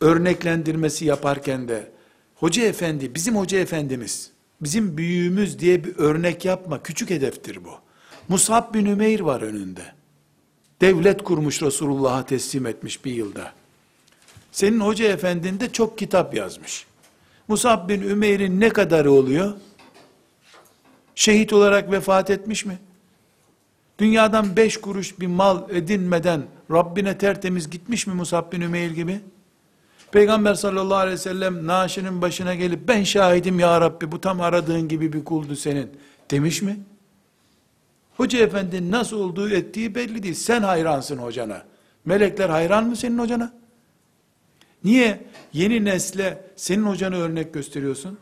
örneklendirmesi 0.00 1.04
yaparken 1.04 1.68
de, 1.68 1.90
hoca 2.34 2.62
efendi, 2.62 3.14
bizim 3.14 3.36
hoca 3.36 3.58
efendimiz, 3.58 4.30
bizim 4.60 4.96
büyüğümüz 4.96 5.58
diye 5.58 5.84
bir 5.84 5.96
örnek 5.96 6.44
yapma, 6.44 6.82
küçük 6.82 7.10
hedeftir 7.10 7.64
bu. 7.64 7.70
Musab 8.28 8.74
bin 8.74 8.84
Ümeyr 8.84 9.20
var 9.20 9.42
önünde. 9.42 9.82
Devlet 10.80 11.24
kurmuş 11.24 11.62
Resulullah'a 11.62 12.26
teslim 12.26 12.66
etmiş 12.66 13.04
bir 13.04 13.12
yılda. 13.12 13.52
Senin 14.52 14.80
hoca 14.80 15.08
efendin 15.08 15.60
de 15.60 15.72
çok 15.72 15.98
kitap 15.98 16.34
yazmış. 16.34 16.86
Musab 17.48 17.88
bin 17.88 18.02
Ümeyr'in 18.02 18.60
ne 18.60 18.68
kadarı 18.68 19.12
oluyor? 19.12 19.52
Şehit 21.14 21.52
olarak 21.52 21.92
vefat 21.92 22.30
etmiş 22.30 22.64
mi? 22.64 22.78
Dünyadan 24.00 24.56
beş 24.56 24.76
kuruş 24.76 25.20
bir 25.20 25.26
mal 25.26 25.70
edinmeden 25.70 26.42
Rabbine 26.70 27.18
tertemiz 27.18 27.70
gitmiş 27.70 28.06
mi 28.06 28.14
Musab 28.14 28.52
bin 28.52 28.60
Ümeyr 28.60 28.90
gibi? 28.90 29.20
Peygamber 30.12 30.54
sallallahu 30.54 30.98
aleyhi 30.98 31.14
ve 31.14 31.18
sellem 31.18 31.66
naaşının 31.66 32.22
başına 32.22 32.54
gelip 32.54 32.88
ben 32.88 33.04
şahidim 33.04 33.58
ya 33.58 33.80
Rabbi 33.80 34.12
bu 34.12 34.20
tam 34.20 34.40
aradığın 34.40 34.88
gibi 34.88 35.12
bir 35.12 35.24
kuldu 35.24 35.56
senin 35.56 35.90
demiş 36.30 36.62
mi? 36.62 36.80
Hoca 38.16 38.38
efendi 38.38 38.90
nasıl 38.90 39.20
olduğu 39.20 39.50
ettiği 39.50 39.94
belli 39.94 40.22
değil. 40.22 40.34
Sen 40.34 40.62
hayransın 40.62 41.18
hocana. 41.18 41.62
Melekler 42.04 42.48
hayran 42.48 42.86
mı 42.86 42.96
senin 42.96 43.18
hocana? 43.18 43.52
Niye 44.84 45.26
yeni 45.52 45.84
nesle 45.84 46.44
senin 46.56 46.82
hocanı 46.82 47.16
örnek 47.16 47.54
gösteriyorsun? 47.54 48.18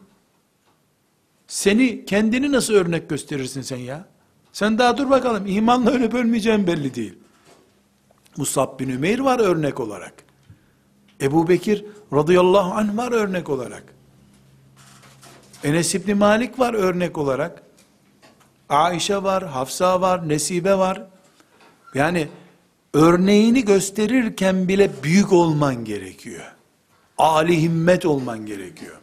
Seni 1.46 2.04
kendini 2.04 2.52
nasıl 2.52 2.74
örnek 2.74 3.08
gösterirsin 3.08 3.62
sen 3.62 3.76
ya? 3.76 4.17
Sen 4.58 4.78
daha 4.78 4.96
dur 4.98 5.10
bakalım 5.10 5.46
imanla 5.46 5.90
öyle 5.90 6.12
bölmeyeceğim 6.12 6.66
belli 6.66 6.94
değil. 6.94 7.18
Musab 8.36 8.80
bin 8.80 8.88
Ümeyr 8.88 9.18
var 9.18 9.40
örnek 9.40 9.80
olarak. 9.80 10.14
Ebu 11.20 11.48
Bekir 11.48 11.84
radıyallahu 12.12 12.72
anh 12.72 12.96
var 12.96 13.12
örnek 13.12 13.48
olarak. 13.50 13.82
Enes 15.64 15.94
İbni 15.94 16.14
Malik 16.14 16.58
var 16.58 16.74
örnek 16.74 17.18
olarak. 17.18 17.62
Aişe 18.68 19.22
var, 19.22 19.46
Hafsa 19.46 20.00
var, 20.00 20.28
Nesibe 20.28 20.78
var. 20.78 21.06
Yani 21.94 22.28
örneğini 22.94 23.64
gösterirken 23.64 24.68
bile 24.68 24.90
büyük 25.02 25.32
olman 25.32 25.84
gerekiyor. 25.84 26.52
Ali 27.18 27.62
himmet 27.62 28.06
olman 28.06 28.46
gerekiyor. 28.46 28.96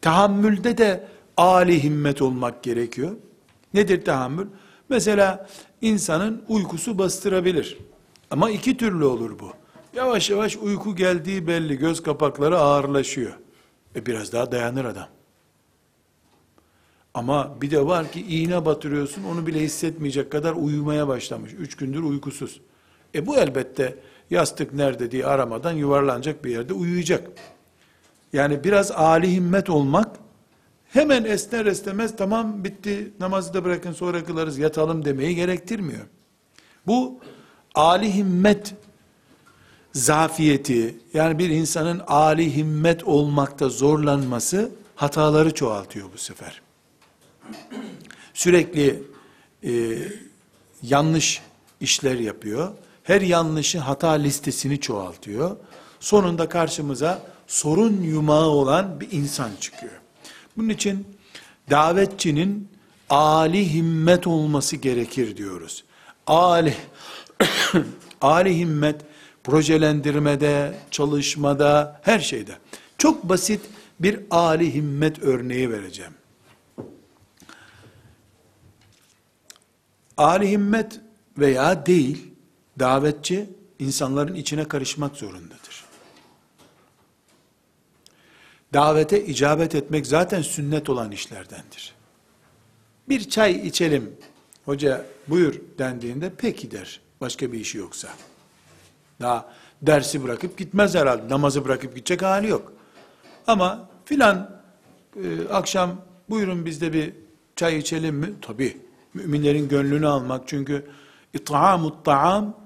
Tahammülde 0.00 0.78
de 0.78 1.08
ali 1.36 1.82
himmet 1.82 2.22
olmak 2.22 2.62
gerekiyor. 2.62 3.16
Nedir 3.74 4.04
tahammül? 4.04 4.46
Mesela 4.88 5.48
insanın 5.80 6.42
uykusu 6.48 6.98
bastırabilir. 6.98 7.78
Ama 8.30 8.50
iki 8.50 8.76
türlü 8.76 9.04
olur 9.04 9.38
bu. 9.38 9.52
Yavaş 9.96 10.30
yavaş 10.30 10.56
uyku 10.56 10.96
geldiği 10.96 11.46
belli, 11.46 11.78
göz 11.78 12.02
kapakları 12.02 12.58
ağırlaşıyor. 12.58 13.32
E 13.96 14.06
biraz 14.06 14.32
daha 14.32 14.52
dayanır 14.52 14.84
adam. 14.84 15.08
Ama 17.14 17.56
bir 17.60 17.70
de 17.70 17.86
var 17.86 18.12
ki 18.12 18.20
iğne 18.20 18.64
batırıyorsun, 18.64 19.24
onu 19.24 19.46
bile 19.46 19.60
hissetmeyecek 19.60 20.32
kadar 20.32 20.52
uyumaya 20.52 21.08
başlamış. 21.08 21.52
Üç 21.52 21.76
gündür 21.76 22.02
uykusuz. 22.02 22.60
E 23.14 23.26
bu 23.26 23.36
elbette 23.36 23.98
yastık 24.30 24.72
nerede 24.72 25.10
diye 25.10 25.26
aramadan 25.26 25.72
yuvarlanacak 25.72 26.44
bir 26.44 26.50
yerde 26.50 26.72
uyuyacak. 26.72 27.30
Yani 28.32 28.64
biraz 28.64 28.90
âli 28.90 29.32
himmet 29.32 29.70
olmak, 29.70 30.16
hemen 30.92 31.24
esner 31.24 31.66
esnemez 31.66 32.16
tamam 32.16 32.64
bitti 32.64 33.12
namazı 33.20 33.54
da 33.54 33.64
bırakın 33.64 33.92
sonra 33.92 34.24
kılarız 34.24 34.58
yatalım 34.58 35.04
demeyi 35.04 35.34
gerektirmiyor. 35.34 36.06
Bu 36.86 37.20
âli 37.74 38.14
himmet 38.14 38.74
zafiyeti, 39.92 40.96
yani 41.14 41.38
bir 41.38 41.50
insanın 41.50 42.02
âli 42.06 42.56
himmet 42.56 43.04
olmakta 43.04 43.68
zorlanması 43.68 44.70
hataları 44.96 45.54
çoğaltıyor 45.54 46.08
bu 46.14 46.18
sefer. 46.18 46.62
Sürekli 48.34 49.02
e, 49.64 49.98
yanlış 50.82 51.42
işler 51.80 52.18
yapıyor. 52.18 52.72
Her 53.02 53.20
yanlışı 53.20 53.78
hata 53.78 54.10
listesini 54.10 54.80
çoğaltıyor. 54.80 55.56
Sonunda 56.00 56.48
karşımıza 56.48 57.22
sorun 57.46 58.02
yumağı 58.02 58.46
olan 58.46 59.00
bir 59.00 59.12
insan 59.12 59.50
çıkıyor. 59.60 60.01
Bunun 60.56 60.68
için 60.68 61.06
davetçinin 61.70 62.68
ali 63.10 63.74
himmet 63.74 64.26
olması 64.26 64.76
gerekir 64.76 65.36
diyoruz. 65.36 65.84
Ali 66.26 66.74
ali 68.20 68.56
himmet 68.58 69.00
projelendirmede, 69.44 70.74
çalışmada, 70.90 72.00
her 72.02 72.18
şeyde. 72.18 72.52
Çok 72.98 73.28
basit 73.28 73.60
bir 74.00 74.20
ali 74.30 74.74
himmet 74.74 75.22
örneği 75.22 75.70
vereceğim. 75.70 76.12
Ali 80.16 80.50
himmet 80.50 81.00
veya 81.38 81.86
değil, 81.86 82.26
davetçi 82.78 83.50
insanların 83.78 84.34
içine 84.34 84.68
karışmak 84.68 85.16
zorundadır. 85.16 85.61
Davete 88.72 89.24
icabet 89.24 89.74
etmek 89.74 90.06
zaten 90.06 90.42
sünnet 90.42 90.90
olan 90.90 91.10
işlerdendir. 91.10 91.94
Bir 93.08 93.28
çay 93.28 93.66
içelim, 93.66 94.16
hoca 94.64 95.06
buyur 95.28 95.54
dendiğinde 95.78 96.32
peki 96.38 96.70
der, 96.70 97.00
başka 97.20 97.52
bir 97.52 97.60
işi 97.60 97.78
yoksa. 97.78 98.08
Daha 99.20 99.52
dersi 99.82 100.24
bırakıp 100.24 100.58
gitmez 100.58 100.94
herhalde, 100.94 101.28
namazı 101.28 101.64
bırakıp 101.64 101.94
gidecek 101.94 102.22
hali 102.22 102.48
yok. 102.48 102.72
Ama 103.46 103.88
filan 104.04 104.60
e, 105.16 105.48
akşam 105.50 106.00
buyurun 106.30 106.66
biz 106.66 106.80
de 106.80 106.92
bir 106.92 107.12
çay 107.56 107.78
içelim 107.78 108.14
mi? 108.14 108.30
Tabi. 108.42 108.76
Müminlerin 109.14 109.68
gönlünü 109.68 110.06
almak. 110.06 110.42
Çünkü 110.46 110.86
it'amut 111.34 112.04
ta'am 112.04 112.56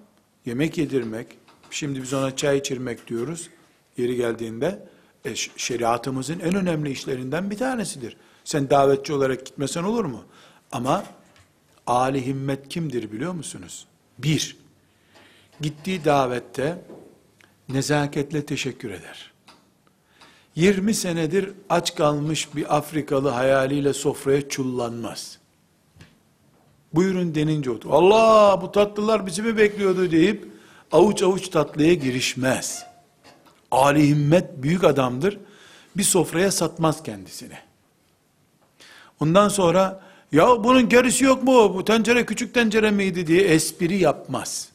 yemek 0.46 0.78
yedirmek. 0.78 1.26
Şimdi 1.70 2.02
biz 2.02 2.14
ona 2.14 2.36
çay 2.36 2.58
içirmek 2.58 3.06
diyoruz. 3.08 3.50
Yeri 3.96 4.16
geldiğinde 4.16 4.88
şeriatımızın 5.34 6.40
en 6.40 6.54
önemli 6.54 6.90
işlerinden 6.90 7.50
bir 7.50 7.58
tanesidir. 7.58 8.16
Sen 8.44 8.70
davetçi 8.70 9.12
olarak 9.12 9.46
gitmesen 9.46 9.82
olur 9.82 10.04
mu? 10.04 10.24
Ama 10.72 11.04
Ali 11.86 12.26
himmet 12.26 12.68
kimdir 12.68 13.12
biliyor 13.12 13.32
musunuz? 13.32 13.86
Bir, 14.18 14.56
gittiği 15.60 16.04
davette 16.04 16.78
nezaketle 17.68 18.46
teşekkür 18.46 18.90
eder. 18.90 19.32
20 20.54 20.94
senedir 20.94 21.52
aç 21.68 21.94
kalmış 21.94 22.54
bir 22.56 22.76
Afrikalı 22.76 23.28
hayaliyle 23.28 23.92
sofraya 23.92 24.48
çullanmaz. 24.48 25.38
Buyurun 26.92 27.34
denince 27.34 27.70
otur. 27.70 27.90
Allah 27.90 28.62
bu 28.62 28.72
tatlılar 28.72 29.26
bizi 29.26 29.42
mi 29.42 29.56
bekliyordu 29.56 30.10
deyip 30.10 30.48
avuç 30.92 31.22
avuç 31.22 31.48
tatlıya 31.48 31.94
girişmez. 31.94 32.85
Ali 33.70 34.08
himmet 34.08 34.62
büyük 34.62 34.84
adamdır. 34.84 35.38
Bir 35.96 36.02
sofraya 36.02 36.52
satmaz 36.52 37.02
kendisini. 37.02 37.58
Ondan 39.20 39.48
sonra 39.48 40.02
ya 40.32 40.64
bunun 40.64 40.88
gerisi 40.88 41.24
yok 41.24 41.42
mu? 41.42 41.74
Bu 41.74 41.84
tencere 41.84 42.26
küçük 42.26 42.54
tencere 42.54 42.90
miydi 42.90 43.26
diye 43.26 43.42
espri 43.42 43.96
yapmaz. 43.96 44.68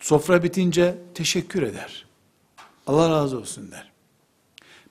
Sofra 0.00 0.42
bitince 0.42 0.98
teşekkür 1.14 1.62
eder. 1.62 2.06
Allah 2.86 3.10
razı 3.10 3.38
olsun 3.38 3.70
der. 3.70 3.92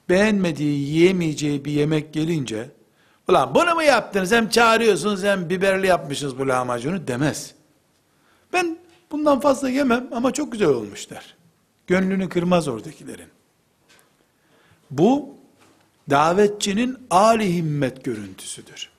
Beğenmediği, 0.09 0.79
yiyemeyeceği 0.89 1.65
bir 1.65 1.71
yemek 1.71 2.13
gelince, 2.13 2.69
ulan 3.27 3.55
bunu 3.55 3.75
mu 3.75 3.83
yaptınız 3.83 4.31
hem 4.31 4.49
çağırıyorsunuz 4.49 5.23
hem 5.23 5.49
biberli 5.49 5.87
yapmışsınız 5.87 6.39
bu 6.39 6.47
lahmacunu 6.47 7.07
demez. 7.07 7.53
Ben 8.53 8.77
bundan 9.11 9.39
fazla 9.39 9.69
yemem 9.69 10.07
ama 10.11 10.31
çok 10.31 10.51
güzel 10.51 10.67
olmuş 10.67 11.09
der. 11.09 11.35
Gönlünü 11.91 12.29
kırmaz 12.29 12.67
oradakilerin. 12.67 13.27
Bu, 14.91 15.35
davetçinin 16.09 16.97
âli 17.09 17.55
himmet 17.55 18.03
görüntüsüdür. 18.05 18.89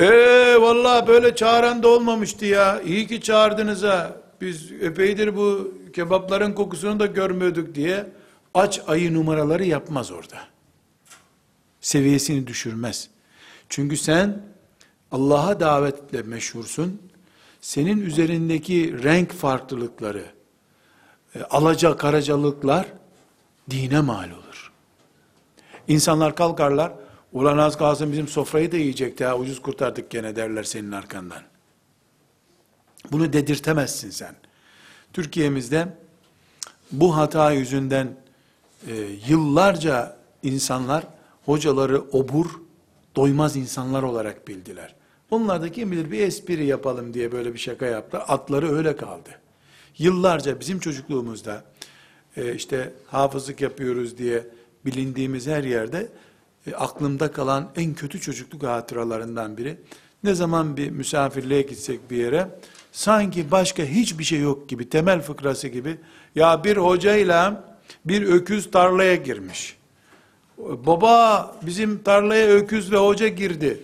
Eee 0.00 0.60
vallahi 0.60 1.06
böyle 1.06 1.36
çağıran 1.36 1.82
da 1.82 1.88
olmamıştı 1.88 2.44
ya. 2.44 2.80
İyi 2.80 3.06
ki 3.06 3.20
çağırdınız 3.20 3.82
ha. 3.82 4.16
Biz 4.40 4.72
epeydir 4.72 5.36
bu 5.36 5.74
kebapların 5.92 6.52
kokusunu 6.52 7.00
da 7.00 7.06
görmüyorduk 7.06 7.74
diye 7.74 8.06
aç 8.54 8.80
ayı 8.86 9.14
numaraları 9.14 9.64
yapmaz 9.64 10.10
orada. 10.10 10.38
Seviyesini 11.80 12.46
düşürmez. 12.46 13.10
Çünkü 13.68 13.96
sen 13.96 14.42
Allah'a 15.12 15.60
davetle 15.60 16.22
meşhursun. 16.22 17.02
Senin 17.60 18.00
üzerindeki 18.00 19.02
renk 19.02 19.32
farklılıkları, 19.32 20.33
alaca 21.50 21.96
karacalıklar 21.96 22.86
dine 23.70 24.00
mal 24.00 24.30
olur. 24.30 24.72
İnsanlar 25.88 26.36
kalkarlar, 26.36 26.92
ulan 27.32 27.58
az 27.58 27.76
kalsın 27.76 28.12
bizim 28.12 28.28
sofrayı 28.28 28.72
da 28.72 28.76
yiyecekti 28.76 29.24
ha, 29.24 29.38
ucuz 29.38 29.62
kurtardık 29.62 30.10
gene 30.10 30.36
derler 30.36 30.62
senin 30.62 30.92
arkandan. 30.92 31.42
Bunu 33.12 33.32
dedirtemezsin 33.32 34.10
sen. 34.10 34.34
Türkiye'mizde 35.12 35.88
bu 36.92 37.16
hata 37.16 37.52
yüzünden 37.52 38.16
e, 38.88 38.94
yıllarca 39.28 40.16
insanlar 40.42 41.04
hocaları 41.44 42.00
obur, 42.00 42.46
doymaz 43.16 43.56
insanlar 43.56 44.02
olarak 44.02 44.48
bildiler. 44.48 44.94
Onlar 45.30 45.62
da 45.62 45.72
kim 45.72 45.92
bilir 45.92 46.10
bir 46.10 46.20
espri 46.20 46.66
yapalım 46.66 47.14
diye 47.14 47.32
böyle 47.32 47.54
bir 47.54 47.58
şaka 47.58 47.86
yaptılar. 47.86 48.24
Atları 48.28 48.76
öyle 48.76 48.96
kaldı. 48.96 49.30
Yıllarca 49.98 50.60
bizim 50.60 50.78
çocukluğumuzda 50.78 51.64
e, 52.36 52.54
işte 52.54 52.92
hafızlık 53.06 53.60
yapıyoruz 53.60 54.18
diye 54.18 54.46
bilindiğimiz 54.84 55.46
her 55.46 55.64
yerde 55.64 56.08
e, 56.66 56.74
aklımda 56.74 57.32
kalan 57.32 57.70
en 57.76 57.94
kötü 57.94 58.20
çocukluk 58.20 58.62
hatıralarından 58.62 59.56
biri. 59.56 59.76
Ne 60.24 60.34
zaman 60.34 60.76
bir 60.76 60.90
misafirliğe 60.90 61.62
gitsek 61.62 62.10
bir 62.10 62.16
yere 62.16 62.48
sanki 62.92 63.50
başka 63.50 63.82
hiçbir 63.82 64.24
şey 64.24 64.40
yok 64.40 64.68
gibi 64.68 64.88
temel 64.88 65.20
fıkrası 65.20 65.68
gibi 65.68 65.96
ya 66.34 66.64
bir 66.64 66.76
hocayla 66.76 67.64
bir 68.04 68.22
öküz 68.22 68.70
tarlaya 68.70 69.14
girmiş. 69.14 69.76
Baba 70.58 71.56
bizim 71.62 72.02
tarlaya 72.02 72.46
öküz 72.46 72.92
ve 72.92 72.96
hoca 72.96 73.28
girdi 73.28 73.80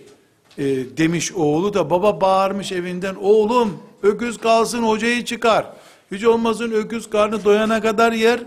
e, 0.57 0.65
demiş 0.97 1.31
oğlu 1.31 1.73
da 1.73 1.89
baba 1.89 2.21
bağırmış 2.21 2.71
evinden 2.71 3.15
oğlum 3.15 3.79
öküz 4.03 4.37
kalsın 4.37 4.83
hocayı 4.83 5.25
çıkar. 5.25 5.65
Hiç 6.11 6.23
olmasın 6.23 6.71
öküz 6.71 7.09
karnı 7.09 7.43
doyana 7.43 7.81
kadar 7.81 8.11
yer. 8.11 8.39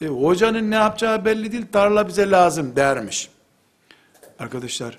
E, 0.00 0.06
hocanın 0.06 0.70
ne 0.70 0.74
yapacağı 0.74 1.24
belli 1.24 1.52
değil 1.52 1.66
tarla 1.72 2.08
bize 2.08 2.30
lazım 2.30 2.76
dermiş. 2.76 3.30
Arkadaşlar 4.38 4.98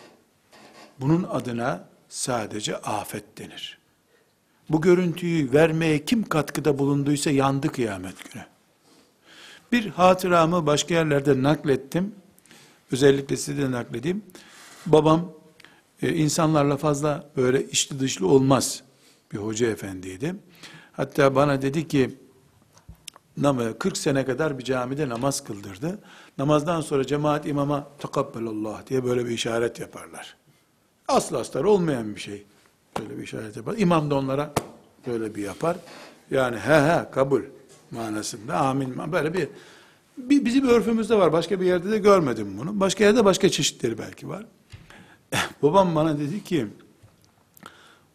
bunun 1.00 1.24
adına 1.24 1.88
sadece 2.10 2.78
afet 2.78 3.38
denir. 3.38 3.78
Bu 4.70 4.82
görüntüyü 4.82 5.54
vermeye 5.54 6.06
kim 6.06 6.24
katkıda 6.24 6.80
bulunduysa 6.80 7.32
yandı 7.32 7.72
kıyamet 7.72 8.34
günü. 8.34 8.44
Bir 9.72 9.90
hatıramı 9.90 10.66
başka 10.66 10.94
yerlerde 10.94 11.44
naklettim. 11.44 12.16
Özellikle 12.92 13.38
size 13.38 13.62
de 13.62 13.72
nakledeyim. 13.72 14.24
Babam 14.86 15.32
e, 16.02 16.14
insanlarla 16.14 16.78
fazla 16.78 17.30
böyle 17.38 17.64
içli 17.64 18.00
dışlı 18.00 18.28
olmaz 18.28 18.84
bir 19.32 19.38
hoca 19.38 19.68
efendiydi. 19.68 20.36
Hatta 20.98 21.36
bana 21.36 21.62
dedi 21.62 21.88
ki 21.88 22.18
40 23.80 23.98
sene 23.98 24.26
kadar 24.26 24.60
bir 24.60 24.64
camide 24.64 25.10
namaz 25.10 25.44
kıldırdı. 25.44 26.00
Namazdan 26.38 26.82
sonra 26.82 27.08
cemaat 27.08 27.48
imama 27.48 27.88
takabbelallah 28.00 28.88
diye 28.88 29.06
böyle 29.06 29.26
bir 29.26 29.32
işaret 29.32 29.80
yaparlar. 29.80 30.36
Aslı 31.08 31.40
astar 31.40 31.64
olmayan 31.64 32.16
bir 32.16 32.20
şey. 32.20 32.44
Böyle 33.00 33.18
bir 33.18 33.24
işaret 33.24 33.58
yapar. 33.58 33.76
İmam 33.78 34.12
da 34.12 34.16
onlara 34.16 34.54
böyle 35.08 35.36
bir 35.36 35.44
yapar. 35.44 35.78
Yani 36.32 36.58
he 36.58 36.82
he 36.82 37.12
kabul 37.12 37.42
manasında 37.92 38.58
amin 38.58 39.12
böyle 39.12 39.34
bir, 39.34 39.48
bir 40.18 40.46
bizim 40.46 40.68
örfümüzde 40.68 41.18
var. 41.18 41.34
Başka 41.34 41.62
bir 41.62 41.66
yerde 41.66 41.92
de 41.92 41.98
görmedim 41.98 42.58
bunu. 42.58 42.80
Başka 42.80 43.04
yerde 43.04 43.26
başka 43.26 43.50
çeşitleri 43.50 43.98
belki 43.98 44.30
var. 44.30 44.46
Babam 45.62 45.96
bana 45.96 46.20
dedi 46.20 46.44
ki 46.44 46.68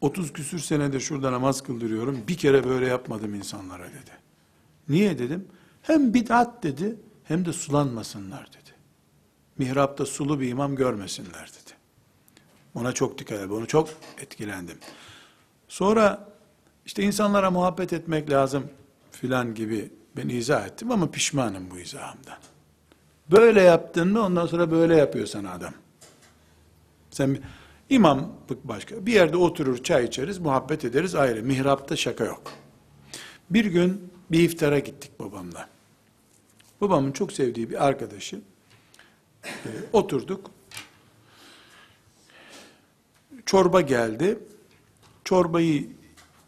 30 0.00 0.32
küsür 0.32 0.58
senedir 0.58 1.00
şurada 1.00 1.32
namaz 1.32 1.62
kıldırıyorum. 1.62 2.22
Bir 2.28 2.36
kere 2.36 2.64
böyle 2.64 2.86
yapmadım 2.86 3.34
insanlara 3.34 3.86
dedi. 3.86 4.10
Niye 4.88 5.18
dedim? 5.18 5.48
Hem 5.82 6.14
bid'at 6.14 6.62
dedi 6.62 6.96
hem 7.24 7.44
de 7.44 7.52
sulanmasınlar 7.52 8.46
dedi. 8.46 8.70
Mihrapta 9.58 10.06
sulu 10.06 10.40
bir 10.40 10.48
imam 10.48 10.76
görmesinler 10.76 11.50
dedi. 11.50 11.74
Ona 12.74 12.92
çok 12.92 13.18
dikkat 13.18 13.40
edin. 13.40 13.50
Onu 13.50 13.66
çok 13.66 13.88
etkilendim. 14.18 14.78
Sonra 15.68 16.28
işte 16.86 17.02
insanlara 17.02 17.50
muhabbet 17.50 17.92
etmek 17.92 18.30
lazım 18.30 18.64
filan 19.12 19.54
gibi 19.54 19.90
ben 20.16 20.28
izah 20.28 20.66
ettim 20.66 20.90
ama 20.90 21.10
pişmanım 21.10 21.70
bu 21.70 21.78
izahımdan. 21.78 22.38
Böyle 23.30 23.62
yaptın 23.62 24.08
mı 24.12 24.20
ondan 24.20 24.46
sonra 24.46 24.70
böyle 24.70 24.96
yapıyor 24.96 25.26
sana 25.26 25.52
adam. 25.52 25.74
Sen 27.10 27.38
imamlık 27.90 28.64
başka. 28.64 29.06
Bir 29.06 29.12
yerde 29.12 29.36
oturur 29.36 29.82
çay 29.82 30.04
içeriz, 30.04 30.38
muhabbet 30.38 30.84
ederiz 30.84 31.14
ayrı. 31.14 31.42
Mihrapta 31.42 31.96
şaka 31.96 32.24
yok. 32.24 32.52
Bir 33.50 33.64
gün 33.64 34.10
bir 34.30 34.40
iftara 34.40 34.78
gittik 34.78 35.20
babamla. 35.20 35.68
Babamın 36.80 37.12
çok 37.12 37.32
sevdiği 37.32 37.70
bir 37.70 37.86
arkadaşı. 37.86 38.40
E, 39.44 39.70
oturduk. 39.92 40.50
Çorba 43.46 43.80
geldi. 43.80 44.38
Çorbayı 45.24 45.88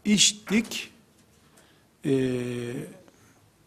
içtik. 0.04 0.92
E, 2.04 2.12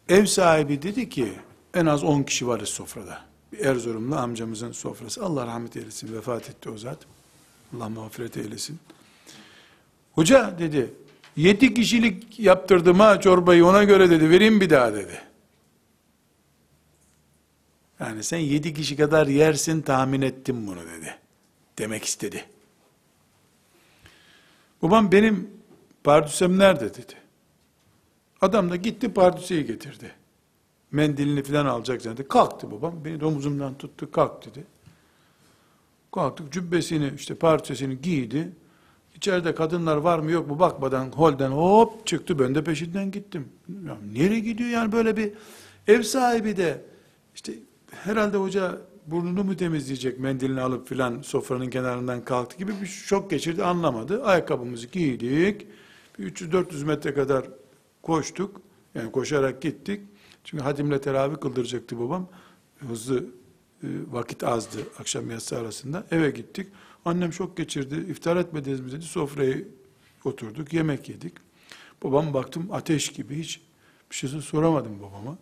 ev 0.09 0.25
sahibi 0.25 0.81
dedi 0.81 1.09
ki 1.09 1.33
en 1.73 1.85
az 1.85 2.03
10 2.03 2.23
kişi 2.23 2.47
varız 2.47 2.69
sofrada. 2.69 3.21
Bir 3.51 3.59
Erzurumlu 3.59 4.15
amcamızın 4.15 4.71
sofrası. 4.71 5.23
Allah 5.25 5.47
rahmet 5.47 5.77
eylesin. 5.77 6.13
Vefat 6.13 6.49
etti 6.49 6.69
o 6.69 6.77
zat. 6.77 6.97
Allah 7.73 7.89
mağfiret 7.89 8.37
eylesin. 8.37 8.79
Hoca 10.11 10.59
dedi, 10.59 10.93
yedi 11.35 11.73
kişilik 11.73 12.39
yaptırdım 12.39 12.99
ha 12.99 13.21
çorbayı 13.21 13.65
ona 13.65 13.83
göre 13.83 14.09
dedi, 14.09 14.29
vereyim 14.29 14.61
bir 14.61 14.69
daha 14.69 14.93
dedi. 14.93 15.21
Yani 17.99 18.23
sen 18.23 18.37
yedi 18.37 18.73
kişi 18.73 18.95
kadar 18.95 19.27
yersin 19.27 19.81
tahmin 19.81 20.21
ettim 20.21 20.67
bunu 20.67 20.81
dedi. 20.81 21.17
Demek 21.77 22.03
istedi. 22.03 22.45
Babam 24.81 25.11
benim 25.11 25.49
pardüsem 26.03 26.59
nerede 26.59 26.93
dedi. 26.93 27.13
Adam 28.41 28.69
da 28.69 28.75
gitti 28.75 29.13
pardüseyi 29.13 29.65
getirdi. 29.65 30.11
mendilini 30.91 31.43
falan 31.43 31.65
alacak 31.65 32.01
zannedi. 32.01 32.27
Kalktı 32.27 32.71
babam. 32.71 33.05
Beni 33.05 33.19
de 33.19 33.25
omuzumdan 33.25 33.77
tuttu. 33.77 34.11
Kalk 34.11 34.45
dedi. 34.45 34.63
Kalktık 36.15 36.51
cübbesini 36.51 37.11
işte 37.15 37.35
parçasını 37.35 37.93
giydi. 37.93 38.51
İçeride 39.15 39.55
kadınlar 39.55 39.97
var 39.97 40.19
mı 40.19 40.31
yok 40.31 40.47
mu 40.47 40.59
bakmadan 40.59 41.11
holden 41.11 41.51
hop 41.51 42.07
çıktı. 42.07 42.39
Ben 42.39 42.55
de 42.55 42.63
peşinden 42.63 43.11
gittim. 43.11 43.47
Ya 43.87 43.97
nereye 44.13 44.39
gidiyor 44.39 44.69
yani 44.69 44.91
böyle 44.91 45.17
bir 45.17 45.33
ev 45.87 46.01
sahibi 46.01 46.57
de 46.57 46.85
işte 47.35 47.53
herhalde 47.91 48.37
hoca 48.37 48.77
burnunu 49.07 49.43
mu 49.43 49.57
temizleyecek 49.57 50.19
mendilini 50.19 50.61
alıp 50.61 50.87
filan 50.87 51.21
sofranın 51.21 51.69
kenarından 51.69 52.25
kalktı 52.25 52.57
gibi 52.57 52.71
bir 52.81 52.87
şok 52.87 53.29
geçirdi 53.29 53.63
anlamadı. 53.63 54.23
Ayakkabımızı 54.23 54.87
giydik. 54.87 55.67
Bir 56.19 56.35
300-400 56.35 56.85
metre 56.85 57.13
kadar 57.13 57.45
koştuk. 58.01 58.61
Yani 58.95 59.11
koşarak 59.11 59.61
gittik. 59.61 60.01
Çünkü 60.43 60.63
hadimle 60.63 61.01
teravih 61.01 61.35
kıldıracaktı 61.41 61.99
babam. 61.99 62.27
Hızlı 62.87 63.25
vakit 64.11 64.43
azdı 64.43 64.77
akşam 64.99 65.31
yatsı 65.31 65.57
arasında. 65.57 66.05
Eve 66.11 66.31
gittik. 66.31 66.67
Annem 67.05 67.33
şok 67.33 67.57
geçirdi. 67.57 68.11
İftar 68.11 68.35
etmediniz 68.37 68.79
mi 68.79 68.91
dedi. 68.91 69.01
Sofraya 69.01 69.57
oturduk. 70.25 70.73
Yemek 70.73 71.09
yedik. 71.09 71.33
Babam 72.03 72.33
baktım 72.33 72.69
ateş 72.71 73.09
gibi 73.11 73.39
hiç 73.39 73.61
bir 74.11 74.15
şey 74.15 74.29
soramadım 74.29 74.99
babama. 74.99 75.37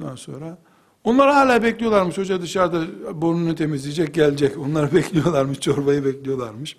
Ondan 0.00 0.16
sonra 0.16 0.58
onlar 1.04 1.34
hala 1.34 1.62
bekliyorlarmış. 1.62 2.18
Hoca 2.18 2.42
dışarıda 2.42 2.86
burnunu 3.22 3.54
temizleyecek 3.54 4.14
gelecek. 4.14 4.58
Onlar 4.64 4.94
bekliyorlarmış. 4.94 5.60
Çorbayı 5.60 6.04
bekliyorlarmış. 6.04 6.76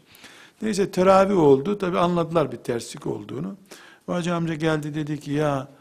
Neyse 0.61 0.91
teravih 0.91 1.37
oldu. 1.37 1.77
Tabi 1.77 1.99
anladılar 1.99 2.51
bir 2.51 2.57
terslik 2.57 3.07
olduğunu. 3.07 3.57
Hoca 4.05 4.35
amca 4.35 4.53
geldi 4.53 4.95
dedi 4.95 5.19
ki 5.19 5.31
ya 5.31 5.71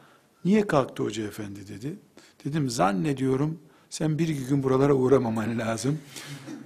niye 0.45 0.67
kalktı 0.67 1.03
hoca 1.03 1.25
efendi 1.25 1.69
dedi. 1.69 1.99
Dedim 2.45 2.71
zannediyorum 2.71 3.59
sen 3.91 4.19
bir 4.19 4.29
iki 4.29 4.47
gün 4.47 4.63
buralara 4.63 4.95
uğramaman 4.95 5.59
lazım. 5.59 5.99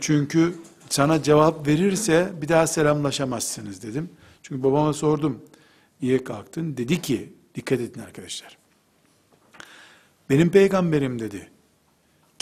Çünkü 0.00 0.54
sana 0.90 1.22
cevap 1.22 1.66
verirse 1.66 2.32
bir 2.42 2.48
daha 2.48 2.66
selamlaşamazsınız 2.66 3.82
dedim. 3.82 4.10
Çünkü 4.42 4.62
babama 4.62 4.92
sordum. 4.92 5.42
Niye 6.02 6.24
kalktın? 6.24 6.76
Dedi 6.76 7.02
ki, 7.02 7.32
dikkat 7.54 7.80
edin 7.80 8.00
arkadaşlar. 8.00 8.58
Benim 10.30 10.50
peygamberim 10.50 11.18
dedi. 11.18 11.50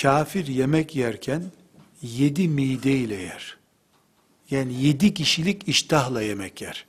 Kafir 0.02 0.46
yemek 0.46 0.96
yerken 0.96 1.42
yedi 2.02 2.48
mideyle 2.48 3.14
yer. 3.14 3.58
Yani 4.50 4.82
yedi 4.82 5.14
kişilik 5.14 5.68
iştahla 5.68 6.22
yemek 6.22 6.62
yer. 6.62 6.86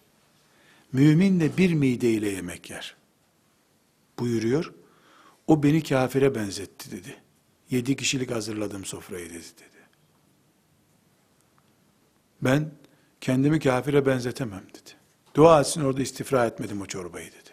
Mümin 0.94 1.40
de 1.40 1.58
bir 1.58 1.74
mideyle 1.74 2.30
yemek 2.30 2.70
yer. 2.70 2.96
Buyuruyor. 4.20 4.74
O 5.48 5.64
beni 5.64 5.84
kafire 5.84 6.36
benzetti 6.36 6.92
dedi. 6.92 7.16
Yedi 7.74 7.96
kişilik 7.96 8.32
hazırladım 8.32 8.86
sofrayı 8.86 9.30
dedi 9.30 9.38
dedi. 9.38 9.78
Ben 12.42 12.72
kendimi 13.22 13.60
kafire 13.60 14.06
benzetemem 14.06 14.64
dedi. 14.70 14.90
Dua 15.36 15.62
etsin 15.62 15.82
orada 15.82 16.02
istifra 16.02 16.46
etmedim 16.46 16.82
o 16.82 16.86
çorbayı 16.86 17.32
dedi. 17.32 17.50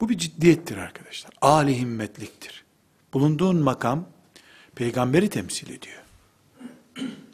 Bu 0.00 0.08
bir 0.08 0.18
ciddiyettir 0.18 0.76
arkadaşlar. 0.76 1.32
Ali 1.40 1.78
himmetliktir. 1.78 2.64
Bulunduğun 3.12 3.56
makam 3.56 4.08
peygamberi 4.74 5.28
temsil 5.28 5.70
ediyor. 5.70 6.02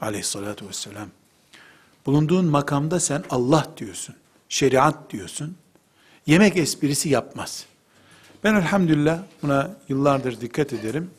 Aleyhissalatü 0.00 0.68
vesselam. 0.68 1.08
Bulunduğun 2.06 2.44
makamda 2.44 3.00
sen 3.00 3.24
Allah 3.30 3.72
diyorsun. 3.76 4.16
Şeriat 4.48 5.10
diyorsun. 5.10 5.56
Yemek 6.26 6.56
esprisi 6.56 7.08
yapmaz. 7.08 7.66
Ben 8.44 8.54
elhamdülillah 8.54 9.18
buna 9.42 9.70
yıllardır 9.88 10.40
dikkat 10.40 10.72
ederim. 10.72 11.10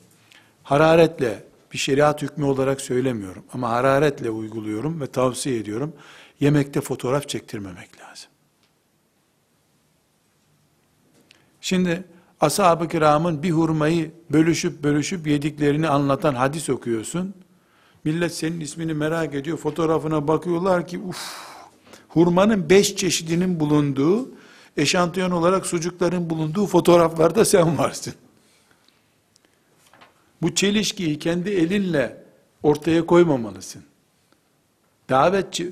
Hararetle 0.64 1.44
bir 1.74 1.78
şeriat 1.78 2.22
hükmü 2.22 2.46
olarak 2.46 2.82
söylemiyorum 2.82 3.44
ama 3.54 3.70
hararetle 3.70 4.30
uyguluyorum 4.30 5.02
ve 5.02 5.08
tavsiye 5.08 5.60
ediyorum. 5.60 5.94
Yemekte 6.40 6.82
fotoğraf 6.82 7.30
çektirmemek 7.30 7.90
lazım. 8.00 8.30
Şimdi 11.62 12.04
ashab-ı 12.42 12.88
kiramın 12.88 13.44
bir 13.44 13.52
hurmayı 13.52 14.12
bölüşüp 14.32 14.84
bölüşüp 14.84 15.28
yediklerini 15.28 15.88
anlatan 15.88 16.34
hadis 16.36 16.70
okuyorsun. 16.70 17.34
Millet 18.04 18.36
senin 18.36 18.60
ismini 18.60 18.94
merak 18.94 19.36
ediyor. 19.36 19.58
Fotoğrafına 19.58 20.28
bakıyorlar 20.28 20.88
ki 20.88 21.00
uf, 21.00 21.18
hurmanın 22.08 22.70
beş 22.70 22.96
çeşidinin 22.96 23.60
bulunduğu, 23.60 24.30
eşantiyon 24.78 25.32
olarak 25.32 25.66
sucukların 25.66 26.30
bulunduğu 26.30 26.68
fotoğraflarda 26.68 27.46
sen 27.46 27.78
varsın. 27.78 28.14
Bu 30.42 30.56
çelişkiyi 30.56 31.20
kendi 31.20 31.50
elinle 31.50 32.24
ortaya 32.64 33.06
koymamalısın. 33.06 33.84
Davetçi 35.10 35.72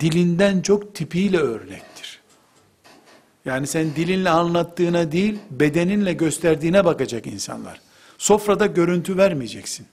dilinden 0.00 0.60
çok 0.60 0.94
tipiyle 0.94 1.38
örnektir. 1.38 2.20
Yani 3.44 3.66
sen 3.66 3.96
dilinle 3.96 4.30
anlattığına 4.30 5.12
değil, 5.12 5.38
bedeninle 5.50 6.12
gösterdiğine 6.12 6.84
bakacak 6.84 7.26
insanlar. 7.26 7.80
Sofrada 8.18 8.66
görüntü 8.66 9.16
vermeyeceksin. 9.16 9.86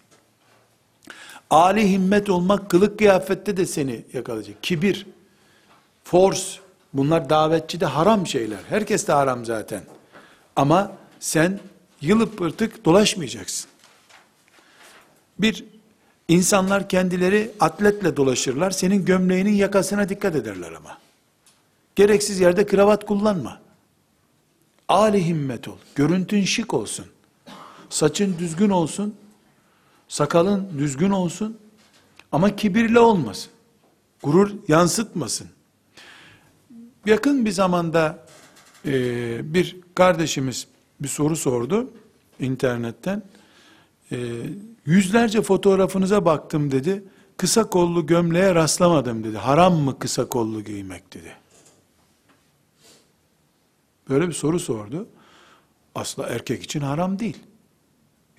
Ali 1.50 1.92
himmet 1.92 2.30
olmak 2.30 2.70
kılık 2.70 2.98
kıyafette 2.98 3.58
de 3.58 3.66
seni 3.66 4.06
yakalayacak. 4.14 4.64
Kibir, 4.64 5.06
force, 6.04 6.60
bunlar 6.94 7.30
davetçide 7.30 7.86
haram 7.86 8.28
şeyler. 8.28 8.60
Herkes 8.70 9.08
de 9.08 9.12
haram 9.12 9.46
zaten. 9.46 9.84
Ama 10.56 10.92
sen 11.20 11.60
yılıp 12.02 12.38
pırtık 12.38 12.86
dolaşmayacaksın. 12.86 13.70
Bir, 15.40 15.66
insanlar 16.28 16.90
kendileri 16.90 17.52
atletle 17.60 18.18
dolaşırlar. 18.18 18.72
Senin 18.72 19.06
gömleğinin 19.06 19.54
yakasına 19.54 20.10
dikkat 20.10 20.36
ederler 20.36 20.72
ama. 20.72 20.98
Gereksiz 21.96 22.40
yerde 22.40 22.66
kravat 22.66 23.06
kullanma. 23.06 23.62
Ali 24.88 25.26
himmet 25.26 25.68
ol. 25.68 25.78
Görüntün 25.96 26.44
şık 26.44 26.74
olsun. 26.74 27.06
Saçın 27.90 28.38
düzgün 28.40 28.70
olsun. 28.70 29.16
Sakalın 30.08 30.70
düzgün 30.78 31.10
olsun. 31.10 31.58
Ama 32.32 32.56
kibirli 32.56 33.00
olmasın. 33.00 33.52
Gurur 34.24 34.52
yansıtmasın. 34.68 35.48
Yakın 37.10 37.46
bir 37.46 37.52
zamanda 37.52 38.26
e, 38.86 39.54
bir 39.54 39.78
kardeşimiz 39.96 40.68
bir 41.00 41.08
soru 41.08 41.36
sordu 41.36 41.94
internetten. 42.40 43.24
E, 44.12 44.18
yüzlerce 44.86 45.42
fotoğrafınıza 45.42 46.26
baktım 46.26 46.72
dedi. 46.72 47.04
Kısa 47.38 47.70
kollu 47.70 48.06
gömleğe 48.06 48.56
rastlamadım 48.56 49.24
dedi. 49.24 49.38
Haram 49.38 49.76
mı 49.76 50.00
kısa 50.00 50.30
kollu 50.30 50.64
giymek 50.64 51.14
dedi. 51.14 51.34
Böyle 54.10 54.28
bir 54.28 54.34
soru 54.34 54.60
sordu. 54.60 55.08
Asla 55.96 56.28
erkek 56.28 56.64
için 56.64 56.82
haram 56.82 57.20
değil. 57.20 57.38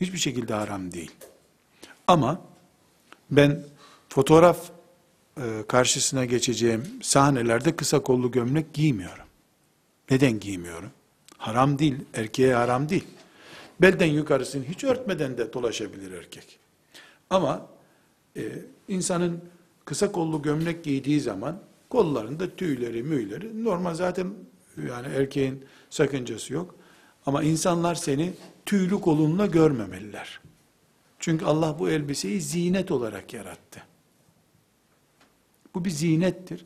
Hiçbir 0.00 0.18
şekilde 0.18 0.54
haram 0.54 0.92
değil. 0.92 1.12
Ama 2.06 2.40
ben 3.30 3.64
fotoğraf 4.08 4.70
karşısına 5.68 6.24
geçeceğim 6.24 6.84
sahnelerde 7.02 7.76
kısa 7.76 8.02
kollu 8.02 8.30
gömlek 8.30 8.74
giymiyorum. 8.74 9.24
Neden 10.10 10.40
giymiyorum? 10.40 10.90
Haram 11.38 11.78
değil, 11.78 11.96
erkeğe 12.14 12.54
haram 12.54 12.88
değil. 12.88 13.04
Belden 13.80 14.06
yukarısını 14.06 14.64
hiç 14.64 14.84
örtmeden 14.84 15.38
de 15.38 15.52
dolaşabilir 15.52 16.12
erkek. 16.12 16.58
Ama 17.30 17.66
e, 18.36 18.42
insanın 18.88 19.44
kısa 19.84 20.12
kollu 20.12 20.42
gömlek 20.42 20.84
giydiği 20.84 21.20
zaman 21.20 21.60
kollarında 21.90 22.56
tüyleri, 22.56 23.02
müyleri 23.02 23.64
normal 23.64 23.94
zaten 23.94 24.26
yani 24.88 25.06
erkeğin 25.06 25.64
sakıncası 25.90 26.52
yok. 26.52 26.74
Ama 27.26 27.42
insanlar 27.42 27.94
seni 27.94 28.32
tüylü 28.66 29.00
kolunla 29.00 29.46
görmemeliler. 29.46 30.40
Çünkü 31.18 31.44
Allah 31.44 31.78
bu 31.78 31.90
elbiseyi 31.90 32.40
zinet 32.40 32.90
olarak 32.90 33.34
yarattı. 33.34 33.82
Bu 35.74 35.84
bir 35.84 35.90
zinettir. 35.90 36.64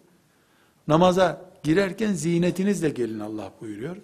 Namaza 0.89 1.51
girerken 1.63 2.13
zinetinizle 2.13 2.89
gelin 2.89 3.21
Allah 3.21 3.53
buyuruyor. 3.61 3.97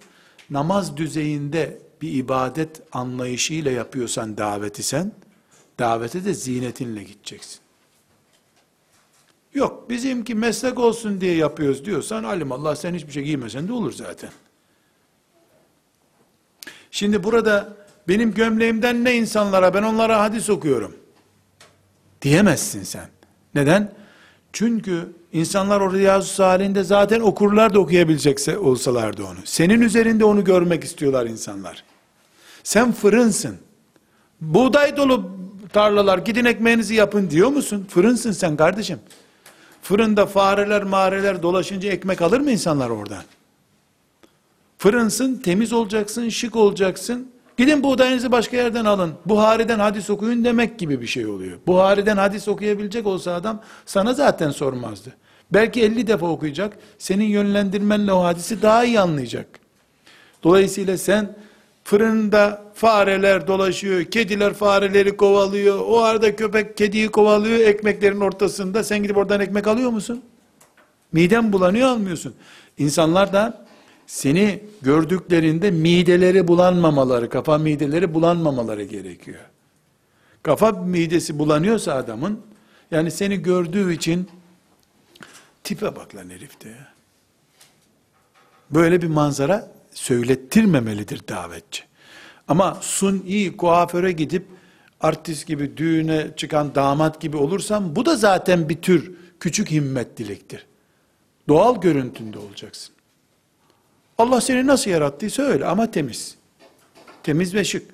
Namaz 0.50 0.96
düzeyinde 0.96 1.78
bir 2.02 2.12
ibadet 2.14 2.82
anlayışıyla 2.92 3.70
yapıyorsan 3.70 4.36
daveti 4.36 4.82
sen, 4.82 5.12
davete 5.78 6.24
de 6.24 6.34
zinetinle 6.34 7.02
gideceksin. 7.02 7.60
Yok 9.54 9.90
bizimki 9.90 10.34
meslek 10.34 10.78
olsun 10.78 11.20
diye 11.20 11.34
yapıyoruz 11.34 11.84
diyorsan 11.84 12.24
alim 12.24 12.52
Allah 12.52 12.76
sen 12.76 12.94
hiçbir 12.94 13.12
şey 13.12 13.22
giymesen 13.22 13.68
de 13.68 13.72
olur 13.72 13.92
zaten. 13.92 14.30
Şimdi 16.90 17.24
burada 17.24 17.76
benim 18.08 18.34
gömleğimden 18.34 19.04
ne 19.04 19.16
insanlara 19.16 19.74
ben 19.74 19.82
onlara 19.82 20.20
hadis 20.20 20.50
okuyorum. 20.50 20.96
Diyemezsin 22.22 22.82
sen. 22.82 23.08
Neden? 23.54 23.99
Çünkü 24.52 25.12
İnsanlar 25.32 25.80
o 25.80 25.92
Riyazu 25.92 26.28
Salih'inde 26.28 26.84
zaten 26.84 27.20
okurlar 27.20 27.74
da 27.74 27.80
okuyabilecekse 27.80 28.58
olsalardı 28.58 29.24
onu. 29.24 29.38
Senin 29.44 29.80
üzerinde 29.80 30.24
onu 30.24 30.44
görmek 30.44 30.84
istiyorlar 30.84 31.26
insanlar. 31.26 31.84
Sen 32.64 32.92
fırınsın. 32.92 33.56
Buğday 34.40 34.96
dolu 34.96 35.30
tarlalar 35.72 36.18
gidin 36.18 36.44
ekmeğinizi 36.44 36.94
yapın 36.94 37.30
diyor 37.30 37.48
musun? 37.48 37.86
Fırınsın 37.90 38.32
sen 38.32 38.56
kardeşim. 38.56 38.98
Fırında 39.82 40.26
fareler 40.26 40.82
mareler 40.82 41.42
dolaşınca 41.42 41.90
ekmek 41.90 42.22
alır 42.22 42.40
mı 42.40 42.50
insanlar 42.50 42.90
oradan? 42.90 43.22
Fırınsın, 44.78 45.34
temiz 45.36 45.72
olacaksın, 45.72 46.28
şık 46.28 46.56
olacaksın. 46.56 47.30
Gidin 47.60 47.82
buğdayınızı 47.82 48.32
başka 48.32 48.56
yerden 48.56 48.84
alın. 48.84 49.12
Buhari'den 49.26 49.78
hadis 49.78 50.10
okuyun 50.10 50.44
demek 50.44 50.78
gibi 50.78 51.00
bir 51.00 51.06
şey 51.06 51.26
oluyor. 51.26 51.58
Buhari'den 51.66 52.16
hadis 52.16 52.48
okuyabilecek 52.48 53.06
olsa 53.06 53.34
adam 53.34 53.62
sana 53.86 54.14
zaten 54.14 54.50
sormazdı. 54.50 55.16
Belki 55.52 55.82
50 55.82 56.06
defa 56.06 56.26
okuyacak. 56.26 56.78
Senin 56.98 57.24
yönlendirmenle 57.24 58.12
o 58.12 58.24
hadisi 58.24 58.62
daha 58.62 58.84
iyi 58.84 59.00
anlayacak. 59.00 59.46
Dolayısıyla 60.42 60.98
sen 60.98 61.36
fırında 61.84 62.62
fareler 62.74 63.46
dolaşıyor, 63.46 64.04
kediler 64.04 64.54
fareleri 64.54 65.16
kovalıyor, 65.16 65.80
o 65.86 66.00
arada 66.02 66.36
köpek 66.36 66.76
kediyi 66.76 67.08
kovalıyor 67.08 67.58
ekmeklerin 67.58 68.20
ortasında. 68.20 68.84
Sen 68.84 69.02
gidip 69.02 69.16
oradan 69.16 69.40
ekmek 69.40 69.66
alıyor 69.66 69.90
musun? 69.90 70.22
Miden 71.12 71.52
bulanıyor 71.52 71.88
almıyorsun. 71.88 72.34
İnsanlar 72.78 73.32
da 73.32 73.66
seni 74.10 74.60
gördüklerinde 74.82 75.70
mideleri 75.70 76.48
bulanmamaları, 76.48 77.28
kafa 77.28 77.58
mideleri 77.58 78.14
bulanmamaları 78.14 78.82
gerekiyor. 78.82 79.40
Kafa 80.42 80.70
midesi 80.70 81.38
bulanıyorsa 81.38 81.94
adamın, 81.94 82.40
yani 82.90 83.10
seni 83.10 83.42
gördüğü 83.42 83.94
için 83.94 84.28
tipe 85.64 85.96
bak 85.96 86.14
lan 86.14 86.30
herifte 86.30 86.68
ya. 86.68 86.92
Böyle 88.70 89.02
bir 89.02 89.06
manzara 89.06 89.72
söylettirmemelidir 89.90 91.28
davetçi. 91.28 91.84
Ama 92.48 92.78
suni 92.80 93.56
kuaföre 93.56 94.12
gidip 94.12 94.46
artist 95.00 95.46
gibi 95.46 95.76
düğüne 95.76 96.30
çıkan 96.36 96.74
damat 96.74 97.20
gibi 97.20 97.36
olursam 97.36 97.96
bu 97.96 98.06
da 98.06 98.16
zaten 98.16 98.68
bir 98.68 98.82
tür 98.82 99.12
küçük 99.40 99.70
himmetliliktir. 99.70 100.66
Doğal 101.48 101.80
görüntünde 101.80 102.38
olacaksın. 102.38 102.94
Allah 104.20 104.40
seni 104.40 104.66
nasıl 104.66 104.90
yarattıysa 104.90 105.42
öyle 105.42 105.66
ama 105.66 105.90
temiz. 105.90 106.36
Temiz 107.22 107.54
ve 107.54 107.64
şık. 107.64 107.90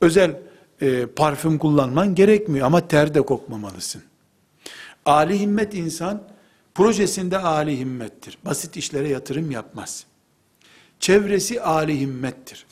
Özel 0.00 0.36
e, 0.80 1.06
parfüm 1.06 1.58
kullanman 1.58 2.14
gerekmiyor 2.14 2.66
ama 2.66 2.88
ter 2.88 3.14
de 3.14 3.22
kokmamalısın. 3.22 4.02
Ali 5.04 5.40
himmet 5.40 5.74
insan 5.74 6.22
projesinde 6.74 7.38
ali 7.38 7.78
himmettir. 7.78 8.38
Basit 8.44 8.76
işlere 8.76 9.08
yatırım 9.08 9.50
yapmaz. 9.50 10.06
Çevresi 11.00 11.62
ali 11.62 12.00
himmettir. 12.00 12.66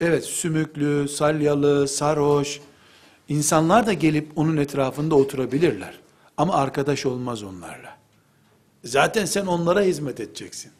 Evet 0.00 0.24
sümüklü, 0.24 1.08
salyalı, 1.08 1.88
sarhoş 1.88 2.60
insanlar 3.28 3.86
da 3.86 3.92
gelip 3.92 4.38
onun 4.38 4.56
etrafında 4.56 5.14
oturabilirler. 5.14 6.00
Ama 6.36 6.54
arkadaş 6.54 7.06
olmaz 7.06 7.42
onlarla. 7.42 7.98
Zaten 8.84 9.24
sen 9.24 9.46
onlara 9.46 9.82
hizmet 9.82 10.20
edeceksin. 10.20 10.72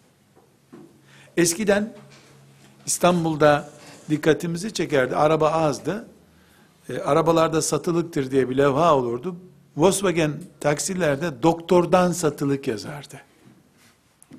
Eskiden 1.40 1.92
İstanbul'da 2.86 3.70
dikkatimizi 4.10 4.72
çekerdi. 4.74 5.16
Araba 5.16 5.50
azdı. 5.52 6.08
E, 6.88 6.98
arabalarda 6.98 7.62
satılıktır 7.62 8.30
diye 8.30 8.50
bir 8.50 8.56
levha 8.56 8.96
olurdu. 8.96 9.36
Volkswagen 9.76 10.32
taksilerde 10.60 11.42
doktordan 11.42 12.12
satılık 12.12 12.68
yazardı. 12.68 13.20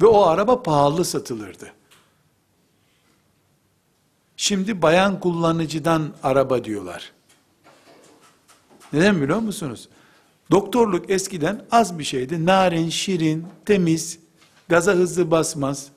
Ve 0.01 0.05
o 0.05 0.21
araba 0.21 0.63
pahalı 0.63 1.05
satılırdı. 1.05 1.73
Şimdi 4.37 4.81
bayan 4.81 5.19
kullanıcıdan 5.19 6.13
araba 6.23 6.63
diyorlar. 6.63 7.11
Neden 8.93 9.21
biliyor 9.21 9.39
musunuz? 9.39 9.89
Doktorluk 10.51 11.09
eskiden 11.09 11.65
az 11.71 11.99
bir 11.99 12.03
şeydi. 12.03 12.45
Narin, 12.45 12.89
şirin, 12.89 13.47
temiz, 13.65 14.19
gaza 14.69 14.91
hızlı 14.91 15.31
basmaz, 15.31 15.91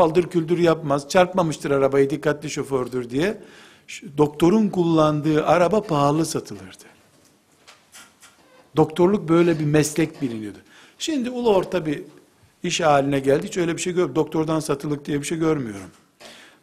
paldır 0.00 0.24
küldür 0.24 0.58
yapmaz, 0.58 1.08
çarpmamıştır 1.08 1.70
arabayı 1.70 2.10
dikkatli 2.10 2.50
şofördür 2.50 3.10
diye. 3.10 3.40
Doktorun 4.18 4.68
kullandığı 4.68 5.46
araba 5.46 5.82
pahalı 5.82 6.26
satılırdı. 6.26 6.84
Doktorluk 8.76 9.28
böyle 9.28 9.58
bir 9.58 9.64
meslek 9.64 10.22
biliniyordu. 10.22 10.58
Şimdi 10.98 11.30
ulu 11.30 11.54
orta 11.54 11.86
bir 11.86 12.02
iş 12.62 12.80
haline 12.80 13.18
geldi. 13.18 13.46
Hiç 13.46 13.56
öyle 13.56 13.76
bir 13.76 13.80
şey 13.82 13.92
gör. 13.92 14.14
Doktordan 14.14 14.60
satılık 14.60 15.04
diye 15.04 15.20
bir 15.20 15.26
şey 15.26 15.38
görmüyorum. 15.38 15.90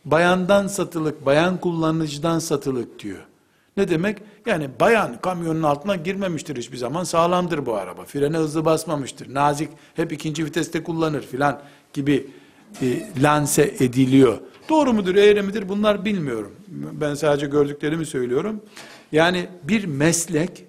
Bayandan 0.06 0.68
satılık, 0.68 1.26
bayan 1.26 1.58
kullanıcıdan 1.58 2.40
satılık 2.40 3.00
diyor. 3.00 3.24
Ne 3.78 3.90
demek? 3.90 4.18
Yani 4.46 4.70
bayan 4.80 5.22
kamyonun 5.22 5.64
altına 5.64 5.96
girmemiştir 5.96 6.58
hiçbir 6.58 6.78
zaman. 6.78 7.04
Sağlamdır 7.04 7.66
bu 7.66 7.76
araba. 7.76 8.06
Frene 8.06 8.38
hızlı 8.38 8.66
basmamıştır. 8.66 9.34
Nazik 9.34 9.70
hep 9.96 10.12
ikinci 10.12 10.46
viteste 10.46 10.84
kullanır 10.84 11.22
filan 11.22 11.62
gibi 11.94 12.28
e, 12.82 13.10
lanse 13.22 13.76
ediliyor. 13.80 14.38
Doğru 14.70 14.94
mudur, 14.94 15.16
eğri 15.16 15.42
midir 15.42 15.70
bunlar 15.70 16.06
bilmiyorum. 16.06 16.56
Ben 16.68 17.14
sadece 17.14 17.46
gördüklerimi 17.48 18.06
söylüyorum. 18.06 18.62
Yani 19.12 19.50
bir 19.64 19.86
meslek 19.86 20.66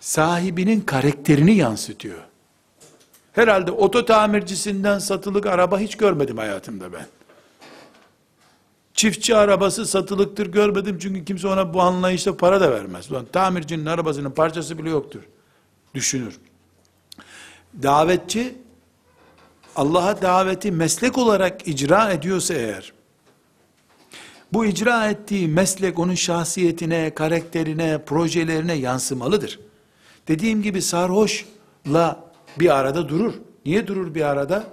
sahibinin 0.00 0.80
karakterini 0.80 1.54
yansıtıyor. 1.54 2.18
Herhalde 3.32 3.70
oto 3.70 4.04
tamircisinden 4.04 4.98
satılık 4.98 5.46
araba 5.46 5.78
hiç 5.78 5.96
görmedim 5.96 6.38
hayatımda 6.38 6.92
ben. 6.92 7.06
Çiftçi 8.94 9.36
arabası 9.36 9.86
satılıktır 9.86 10.46
görmedim 10.46 10.98
çünkü 11.02 11.24
kimse 11.24 11.48
ona 11.48 11.74
bu 11.74 11.80
anlayışla 11.80 12.36
para 12.36 12.60
da 12.60 12.70
vermez. 12.70 13.10
Ulan 13.10 13.26
tamircinin 13.32 13.86
arabasının 13.86 14.30
parçası 14.30 14.78
bile 14.78 14.90
yoktur. 14.90 15.20
Düşünür. 15.94 16.38
Davetçi 17.82 18.54
Allah'a 19.76 20.22
daveti 20.22 20.72
meslek 20.72 21.18
olarak 21.18 21.68
icra 21.68 22.12
ediyorsa 22.12 22.54
eğer, 22.54 22.92
bu 24.52 24.66
icra 24.66 25.06
ettiği 25.06 25.48
meslek 25.48 25.98
onun 25.98 26.14
şahsiyetine, 26.14 27.14
karakterine, 27.14 28.04
projelerine 28.04 28.74
yansımalıdır. 28.74 29.60
Dediğim 30.28 30.62
gibi 30.62 30.82
sarhoşla 30.82 32.24
bir 32.60 32.78
arada 32.78 33.08
durur. 33.08 33.34
Niye 33.66 33.86
durur 33.86 34.14
bir 34.14 34.22
arada? 34.22 34.64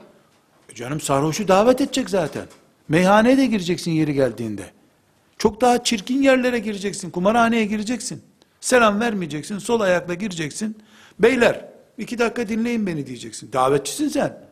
E 0.69 0.75
canım 0.75 1.01
sarhoşu 1.01 1.47
davet 1.47 1.81
edecek 1.81 2.09
zaten. 2.09 2.45
Meyhaneye 2.89 3.37
de 3.37 3.45
gireceksin 3.45 3.91
yeri 3.91 4.13
geldiğinde. 4.13 4.71
Çok 5.37 5.61
daha 5.61 5.83
çirkin 5.83 6.21
yerlere 6.21 6.59
gireceksin. 6.59 7.09
Kumarhaneye 7.09 7.65
gireceksin. 7.65 8.21
Selam 8.61 8.99
vermeyeceksin. 8.99 9.59
Sol 9.59 9.79
ayakla 9.79 10.13
gireceksin. 10.13 10.77
Beyler 11.19 11.65
iki 11.97 12.19
dakika 12.19 12.49
dinleyin 12.49 12.87
beni 12.87 13.07
diyeceksin. 13.07 13.51
Davetçisin 13.53 14.07
sen. 14.07 14.50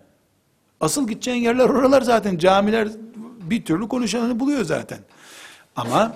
Asıl 0.81 1.07
gideceğin 1.07 1.43
yerler 1.43 1.69
oralar 1.69 2.01
zaten. 2.01 2.37
Camiler 2.37 2.87
bir 3.41 3.65
türlü 3.65 3.87
konuşanını 3.87 4.39
buluyor 4.39 4.63
zaten. 4.65 4.99
Ama 5.75 6.15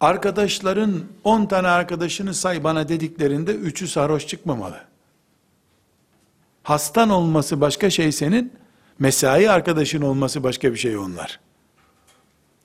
arkadaşların 0.00 1.00
10 1.24 1.46
tane 1.46 1.68
arkadaşını 1.68 2.34
say 2.34 2.64
bana 2.64 2.88
dediklerinde 2.88 3.54
üçü 3.54 3.88
sarhoş 3.88 4.26
çıkmamalı. 4.26 4.80
Hastan 6.62 7.10
olması 7.10 7.60
başka 7.60 7.90
şey 7.90 8.12
senin, 8.12 8.52
mesai 8.98 9.50
arkadaşın 9.50 10.02
olması 10.02 10.42
başka 10.42 10.72
bir 10.72 10.78
şey 10.78 10.96
onlar. 10.96 11.40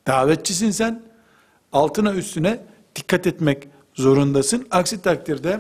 Davetçisin 0.08 0.72
sen, 0.72 1.02
altına 1.74 2.14
üstüne 2.14 2.60
dikkat 2.96 3.28
etmek 3.28 3.68
zorundasın. 3.94 4.68
Aksi 4.72 5.02
takdirde 5.02 5.60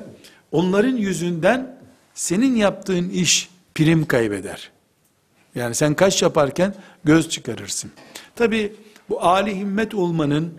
onların 0.51 0.95
yüzünden 0.95 1.79
senin 2.13 2.55
yaptığın 2.55 3.09
iş 3.09 3.49
prim 3.75 4.05
kaybeder. 4.05 4.71
Yani 5.55 5.75
sen 5.75 5.93
kaş 5.93 6.21
yaparken 6.21 6.75
göz 7.03 7.29
çıkarırsın. 7.29 7.91
Tabi 8.35 8.75
bu 9.09 9.23
âli 9.23 9.55
himmet 9.55 9.93
olmanın, 9.93 10.53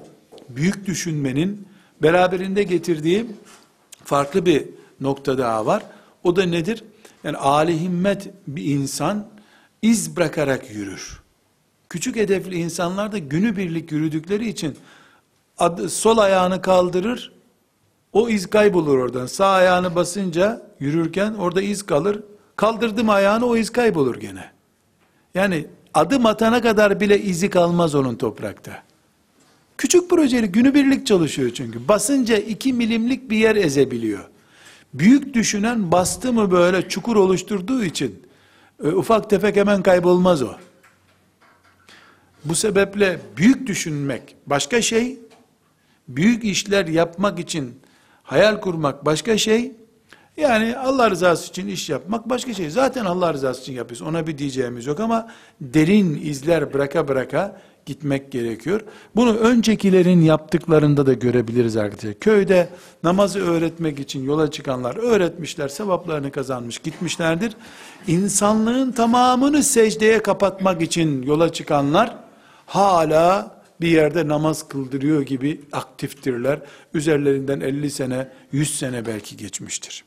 büyük 0.49 0.86
düşünmenin 0.86 1.68
beraberinde 2.03 2.62
getirdiği 2.62 3.26
farklı 4.05 4.47
bir 4.47 4.64
nokta 5.01 5.38
daha 5.38 5.66
var. 5.66 5.82
O 6.24 6.36
da 6.36 6.43
nedir? 6.43 6.84
Yani 7.24 7.36
âli 7.36 7.80
himmet 7.80 8.28
bir 8.47 8.64
insan 8.64 9.26
iz 9.82 10.16
bırakarak 10.16 10.70
yürür. 10.70 11.20
Küçük 11.88 12.16
hedefli 12.16 12.57
insanlar 12.57 13.12
da 13.12 13.18
günübirlik 13.18 13.93
yürüdükleri 13.93 14.49
için 14.49 14.76
adı, 15.59 15.88
sol 15.90 16.18
ayağını 16.18 16.62
kaldırır, 16.62 17.32
o 18.12 18.28
iz 18.28 18.51
kaybolur 18.51 18.99
oradan. 18.99 19.26
Sağ 19.26 19.49
ayağını 19.49 19.95
basınca 19.95 20.62
yürürken 20.80 21.34
orada 21.34 21.62
iz 21.62 21.86
kalır. 21.86 22.20
Kaldırdım 22.57 23.11
ayağını 23.11 23.47
o 23.47 23.57
iz 23.57 23.70
kaybolur 23.70 24.16
gene. 24.16 24.51
Yani 25.35 25.66
adım 25.95 26.26
atana 26.26 26.62
kadar 26.62 27.01
bile 27.01 27.22
izi 27.22 27.51
kalmaz 27.51 27.95
onun 27.95 28.14
toprakta. 28.14 28.83
Küçük 29.78 30.11
projeli 30.11 30.47
günübirlik 30.47 31.07
çalışıyor 31.07 31.51
çünkü. 31.55 31.89
Basınca 31.89 32.37
iki 32.37 32.72
milimlik 32.72 33.30
bir 33.30 33.37
yer 33.37 33.57
ezebiliyor. 33.57 34.24
Büyük 34.95 35.35
düşünen 35.35 35.93
bastı 35.93 36.33
mı 36.33 36.51
böyle 36.51 36.89
çukur 36.89 37.16
oluşturduğu 37.16 37.85
için 37.85 38.22
e, 38.85 38.89
ufak 38.89 39.30
tefek 39.30 39.57
hemen 39.57 39.83
kaybolmaz 39.83 40.43
o. 40.43 40.55
Bu 42.45 42.55
sebeple 42.55 43.20
büyük 43.37 43.66
düşünmek 43.66 44.37
başka 44.47 44.83
şey, 44.83 45.18
büyük 46.09 46.45
işler 46.45 46.87
yapmak 46.87 47.39
için 47.39 47.80
hayal 48.22 48.61
kurmak 48.61 49.07
başka 49.07 49.39
şey, 49.39 49.72
yani 50.43 50.76
Allah 50.76 51.11
rızası 51.11 51.49
için 51.49 51.68
iş 51.68 51.90
yapmak 51.90 52.30
başka 52.30 52.55
şey. 52.55 52.70
Zaten 52.70 53.05
Allah 53.05 53.32
rızası 53.32 53.62
için 53.62 53.72
yapıyoruz. 53.72 54.03
Ona 54.03 54.26
bir 54.26 54.38
diyeceğimiz 54.38 54.86
yok 54.86 55.01
ama 55.01 55.28
derin 55.61 56.20
izler 56.24 56.72
bıraka 56.74 57.09
bıraka 57.09 57.61
gitmek 57.86 58.32
gerekiyor. 58.32 58.80
Bunu 59.16 59.36
öncekilerin 59.36 60.20
yaptıklarında 60.20 61.07
da 61.07 61.12
görebiliriz 61.12 61.76
arkadaşlar. 61.76 62.14
Köyde 62.14 62.68
namazı 63.03 63.38
öğretmek 63.38 64.01
için 64.01 64.24
yola 64.24 64.51
çıkanlar 64.51 64.97
öğretmişler, 64.97 65.68
sevaplarını 65.68 66.30
kazanmış 66.30 66.78
gitmişlerdir. 66.78 67.53
İnsanlığın 68.07 68.93
tamamını 68.93 69.62
secdeye 69.62 70.22
kapatmak 70.22 70.82
için 70.82 71.22
yola 71.22 71.53
çıkanlar 71.53 72.16
hala 72.66 73.57
bir 73.80 73.88
yerde 73.88 74.28
namaz 74.28 74.68
kıldırıyor 74.68 75.22
gibi 75.22 75.61
aktiftirler. 75.72 76.59
Üzerlerinden 76.95 77.61
50 77.61 77.90
sene, 77.90 78.28
100 78.53 78.78
sene 78.78 79.07
belki 79.07 79.36
geçmiştir. 79.36 80.05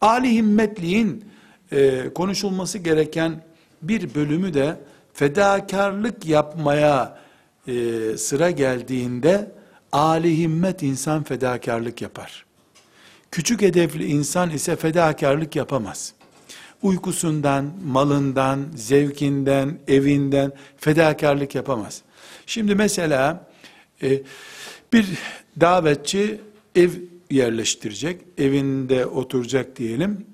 Ali 0.00 0.34
himmetliğin 0.34 1.24
e, 1.72 2.10
konuşulması 2.14 2.78
gereken 2.78 3.42
bir 3.82 4.14
bölümü 4.14 4.54
de 4.54 4.76
fedakarlık 5.12 6.26
yapmaya 6.26 7.18
e, 7.66 7.72
sıra 8.16 8.50
geldiğinde 8.50 9.52
Ali 9.92 10.38
himmet 10.38 10.82
insan 10.82 11.22
fedakarlık 11.22 12.02
yapar. 12.02 12.44
Küçük 13.30 13.62
hedefli 13.62 14.06
insan 14.06 14.50
ise 14.50 14.76
fedakarlık 14.76 15.56
yapamaz. 15.56 16.12
Uykusundan, 16.82 17.72
malından, 17.84 18.66
zevkinden, 18.74 19.78
evinden 19.88 20.52
fedakarlık 20.76 21.54
yapamaz. 21.54 22.02
Şimdi 22.46 22.74
mesela 22.74 23.46
e, 24.02 24.22
bir 24.92 25.06
davetçi 25.60 26.40
ev 26.74 26.90
yerleştirecek, 27.30 28.20
evinde 28.38 29.06
oturacak 29.06 29.76
diyelim. 29.76 30.26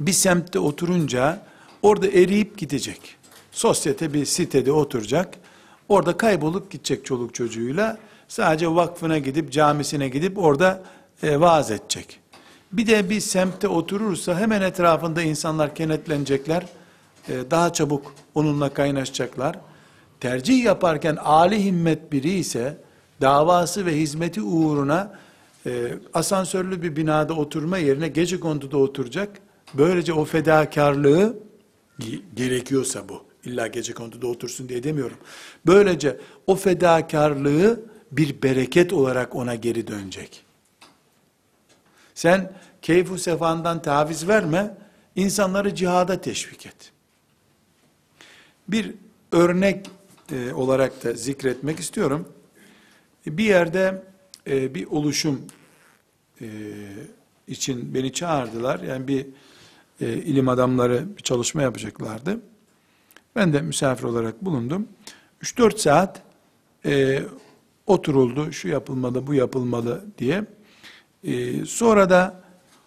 Bir 0.00 0.12
semtte 0.12 0.58
oturunca 0.58 1.42
orada 1.82 2.06
eriyip 2.06 2.58
gidecek. 2.58 3.00
Sosyete 3.52 4.12
bir 4.14 4.24
sitede 4.24 4.72
oturacak. 4.72 5.34
Orada 5.88 6.16
kaybolup 6.16 6.70
gidecek 6.70 7.04
çoluk 7.04 7.34
çocuğuyla. 7.34 7.98
Sadece 8.28 8.68
vakfına 8.68 9.18
gidip 9.18 9.52
camisine 9.52 10.08
gidip 10.08 10.38
orada 10.38 10.82
e, 11.22 11.40
vaaz 11.40 11.70
edecek. 11.70 12.20
Bir 12.72 12.86
de 12.86 13.10
bir 13.10 13.20
semtte 13.20 13.68
oturursa 13.68 14.40
hemen 14.40 14.62
etrafında 14.62 15.22
insanlar 15.22 15.74
kenetlenecekler. 15.74 16.66
E, 17.28 17.50
daha 17.50 17.72
çabuk 17.72 18.14
onunla 18.34 18.68
kaynaşacaklar. 18.68 19.58
Tercih 20.20 20.64
yaparken 20.64 21.16
âli 21.16 21.64
himmet 21.64 22.12
biri 22.12 22.30
ise 22.30 22.76
davası 23.20 23.86
ve 23.86 23.96
hizmeti 23.96 24.42
uğruna 24.42 25.18
e, 25.68 25.98
asansörlü 26.14 26.82
bir 26.82 26.96
binada 26.96 27.34
oturma 27.34 27.78
yerine 27.78 28.08
gece 28.08 28.40
konduda 28.40 28.78
oturacak. 28.78 29.40
Böylece 29.74 30.12
o 30.12 30.24
fedakarlığı 30.24 31.38
gerekiyorsa 32.34 33.08
bu. 33.08 33.24
İlla 33.44 33.66
gece 33.66 33.92
konduda 33.92 34.26
otursun 34.26 34.68
diye 34.68 34.82
demiyorum. 34.82 35.16
Böylece 35.66 36.20
o 36.46 36.56
fedakarlığı 36.56 37.80
bir 38.12 38.42
bereket 38.42 38.92
olarak 38.92 39.36
ona 39.36 39.54
geri 39.54 39.86
dönecek. 39.86 40.44
Sen 42.14 42.52
keyfu 42.82 43.18
sefandan 43.18 43.82
taviz 43.82 44.28
verme, 44.28 44.76
insanları 45.16 45.74
cihada 45.74 46.20
teşvik 46.20 46.66
et. 46.66 46.92
Bir 48.68 48.94
örnek 49.32 49.90
e, 50.32 50.52
olarak 50.52 51.04
da 51.04 51.12
zikretmek 51.12 51.80
istiyorum. 51.80 52.28
Bir 53.26 53.44
yerde 53.44 54.02
e, 54.46 54.74
bir 54.74 54.86
oluşum 54.86 55.42
e, 56.40 56.46
için 57.48 57.94
beni 57.94 58.12
çağırdılar. 58.12 58.80
Yani 58.80 59.08
bir 59.08 59.26
e, 60.00 60.12
ilim 60.12 60.48
adamları 60.48 61.16
bir 61.16 61.22
çalışma 61.22 61.62
yapacaklardı. 61.62 62.40
Ben 63.36 63.52
de 63.52 63.62
misafir 63.62 64.04
olarak 64.04 64.44
bulundum. 64.44 64.88
3-4 65.42 65.78
saat 65.78 66.22
e, 66.86 67.22
oturuldu, 67.86 68.52
şu 68.52 68.68
yapılmalı, 68.68 69.26
bu 69.26 69.34
yapılmalı 69.34 70.04
diye. 70.18 70.44
E, 71.24 71.64
sonra 71.64 72.10
da 72.10 72.42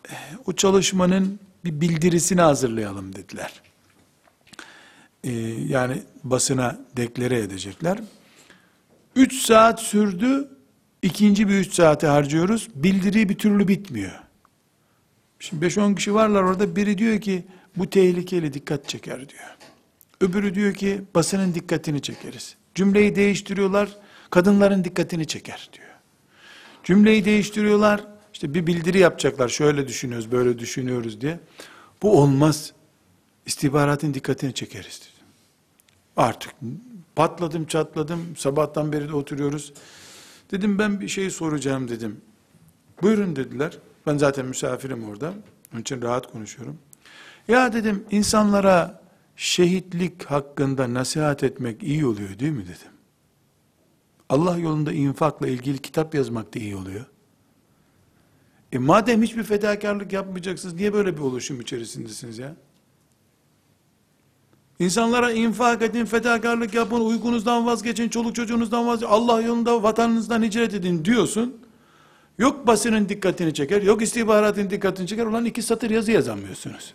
e, 0.10 0.14
o 0.46 0.54
çalışmanın 0.54 1.40
bir 1.66 1.82
bildirisini 1.82 2.42
hazırlayalım 2.42 3.16
dediler. 3.16 3.62
E, 5.24 5.32
yani 5.68 6.04
basına 6.24 6.80
deklare 6.98 7.40
edecekler. 7.40 8.00
3 9.16 9.34
saat 9.34 9.82
sürdü, 9.82 10.50
ikinci 11.02 11.50
bir 11.50 11.54
3 11.54 11.74
saate 11.74 12.08
harcıyoruz, 12.08 12.70
bildiri 12.76 13.30
bir 13.30 13.38
türlü 13.38 13.68
bitmiyor. 13.68 14.20
Şimdi 15.40 15.66
5-10 15.66 15.96
kişi 15.96 16.14
varlar 16.14 16.44
orada, 16.44 16.76
biri 16.76 16.98
diyor 16.98 17.22
ki, 17.22 17.46
bu 17.76 17.90
tehlikeli 17.90 18.54
dikkat 18.54 18.90
çeker 18.90 19.30
diyor. 19.30 19.58
Öbürü 20.22 20.56
diyor 20.56 20.74
ki 20.74 21.02
basının 21.16 21.56
dikkatini 21.56 22.02
çekeriz. 22.02 22.56
Cümleyi 22.76 23.16
değiştiriyorlar, 23.16 23.90
kadınların 24.30 24.84
dikkatini 24.84 25.28
çeker 25.28 25.70
diyor. 25.74 25.88
Cümleyi 26.84 27.26
değiştiriyorlar, 27.26 28.04
işte 28.34 28.54
bir 28.54 28.68
bildiri 28.68 29.00
yapacaklar, 29.00 29.50
şöyle 29.50 29.88
düşünüyoruz, 29.88 30.32
böyle 30.32 30.60
düşünüyoruz 30.60 31.22
diye. 31.22 31.40
Bu 32.02 32.22
olmaz. 32.22 32.74
İstihbaratın 33.46 34.14
dikkatini 34.14 34.54
çekeriz. 34.54 35.02
Artık 36.18 36.52
patladım 37.16 37.66
çatladım, 37.66 38.36
sabahtan 38.38 38.94
beri 38.94 39.10
de 39.10 39.16
oturuyoruz. 39.16 39.74
Dedim 40.52 40.80
ben 40.80 41.02
bir 41.02 41.08
şey 41.08 41.30
soracağım 41.30 41.88
dedim. 41.88 42.22
Buyurun 43.02 43.36
dediler. 43.36 43.78
Ben 44.08 44.18
zaten 44.18 44.46
misafirim 44.46 45.10
orada. 45.10 45.34
Onun 45.74 45.82
için 45.82 46.02
rahat 46.02 46.32
konuşuyorum. 46.32 46.78
Ya 47.48 47.74
dedim 47.74 48.06
insanlara 48.12 49.02
şehitlik 49.36 50.26
hakkında 50.26 50.94
nasihat 50.94 51.44
etmek 51.44 51.84
iyi 51.84 52.06
oluyor 52.06 52.40
değil 52.40 52.52
mi 52.52 52.64
dedim. 52.64 52.92
Allah 54.30 54.58
yolunda 54.58 54.92
infakla 54.92 55.48
ilgili 55.48 55.78
kitap 55.78 56.16
yazmak 56.16 56.56
da 56.56 56.60
iyi 56.60 56.76
oluyor. 56.76 57.06
E 58.72 58.78
madem 58.78 59.22
hiçbir 59.22 59.44
fedakarlık 59.44 60.14
yapmayacaksınız, 60.14 60.74
niye 60.74 60.94
böyle 60.94 61.18
bir 61.18 61.22
oluşum 61.22 61.62
içerisindesiniz 61.62 62.38
ya? 62.38 62.56
İnsanlara 64.82 65.32
infak 65.32 65.82
edin, 65.82 66.06
fedakarlık 66.06 66.74
yapın, 66.74 67.00
uykunuzdan 67.00 67.66
vazgeçin, 67.66 68.10
çoluk 68.10 68.36
çocuğunuzdan 68.36 68.88
vazgeçin, 68.88 69.12
Allah 69.12 69.42
yolunda 69.42 69.84
vatanınızdan 69.84 70.44
hicret 70.44 70.74
edin 70.74 71.06
diyorsun. 71.06 71.58
Yok 72.38 72.68
basının 72.68 73.10
dikkatini 73.10 73.54
çeker, 73.54 73.82
yok 73.82 74.02
istihbaratın 74.02 74.70
dikkatini 74.70 75.08
çeker, 75.08 75.26
olan 75.26 75.46
iki 75.46 75.62
satır 75.62 75.90
yazı 75.90 76.12
yazamıyorsunuz. 76.12 76.94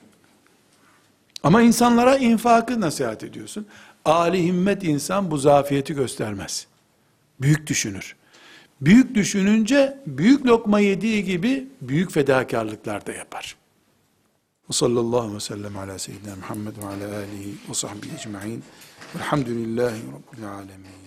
Ama 1.42 1.62
insanlara 1.62 2.16
infakı 2.16 2.80
nasihat 2.80 3.24
ediyorsun. 3.24 3.66
Ali 4.04 4.44
himmet 4.44 4.84
insan 4.84 5.30
bu 5.30 5.38
zafiyeti 5.38 5.94
göstermez. 5.94 6.66
Büyük 7.40 7.66
düşünür. 7.66 8.16
Büyük 8.80 9.14
düşününce 9.14 9.98
büyük 10.06 10.46
lokma 10.46 10.80
yediği 10.80 11.24
gibi 11.24 11.68
büyük 11.80 12.10
fedakarlıklar 12.10 13.06
da 13.06 13.12
yapar. 13.12 13.56
Ve 14.70 14.72
sallallahu 14.72 15.20
aleyhi 15.20 15.34
ve 15.34 15.40
sellem 15.40 15.76
ala 15.76 15.98
seyyidina 15.98 16.36
Muhammed 16.36 16.76
ve 16.76 16.86
ala 16.86 17.16
alihi 17.16 17.56
ve 17.68 17.74
sahbihi 17.74 18.14
ecma'in. 18.14 18.64
Velhamdülillahi 19.14 20.02
Rabbil 20.12 20.48
alemin. 20.48 21.05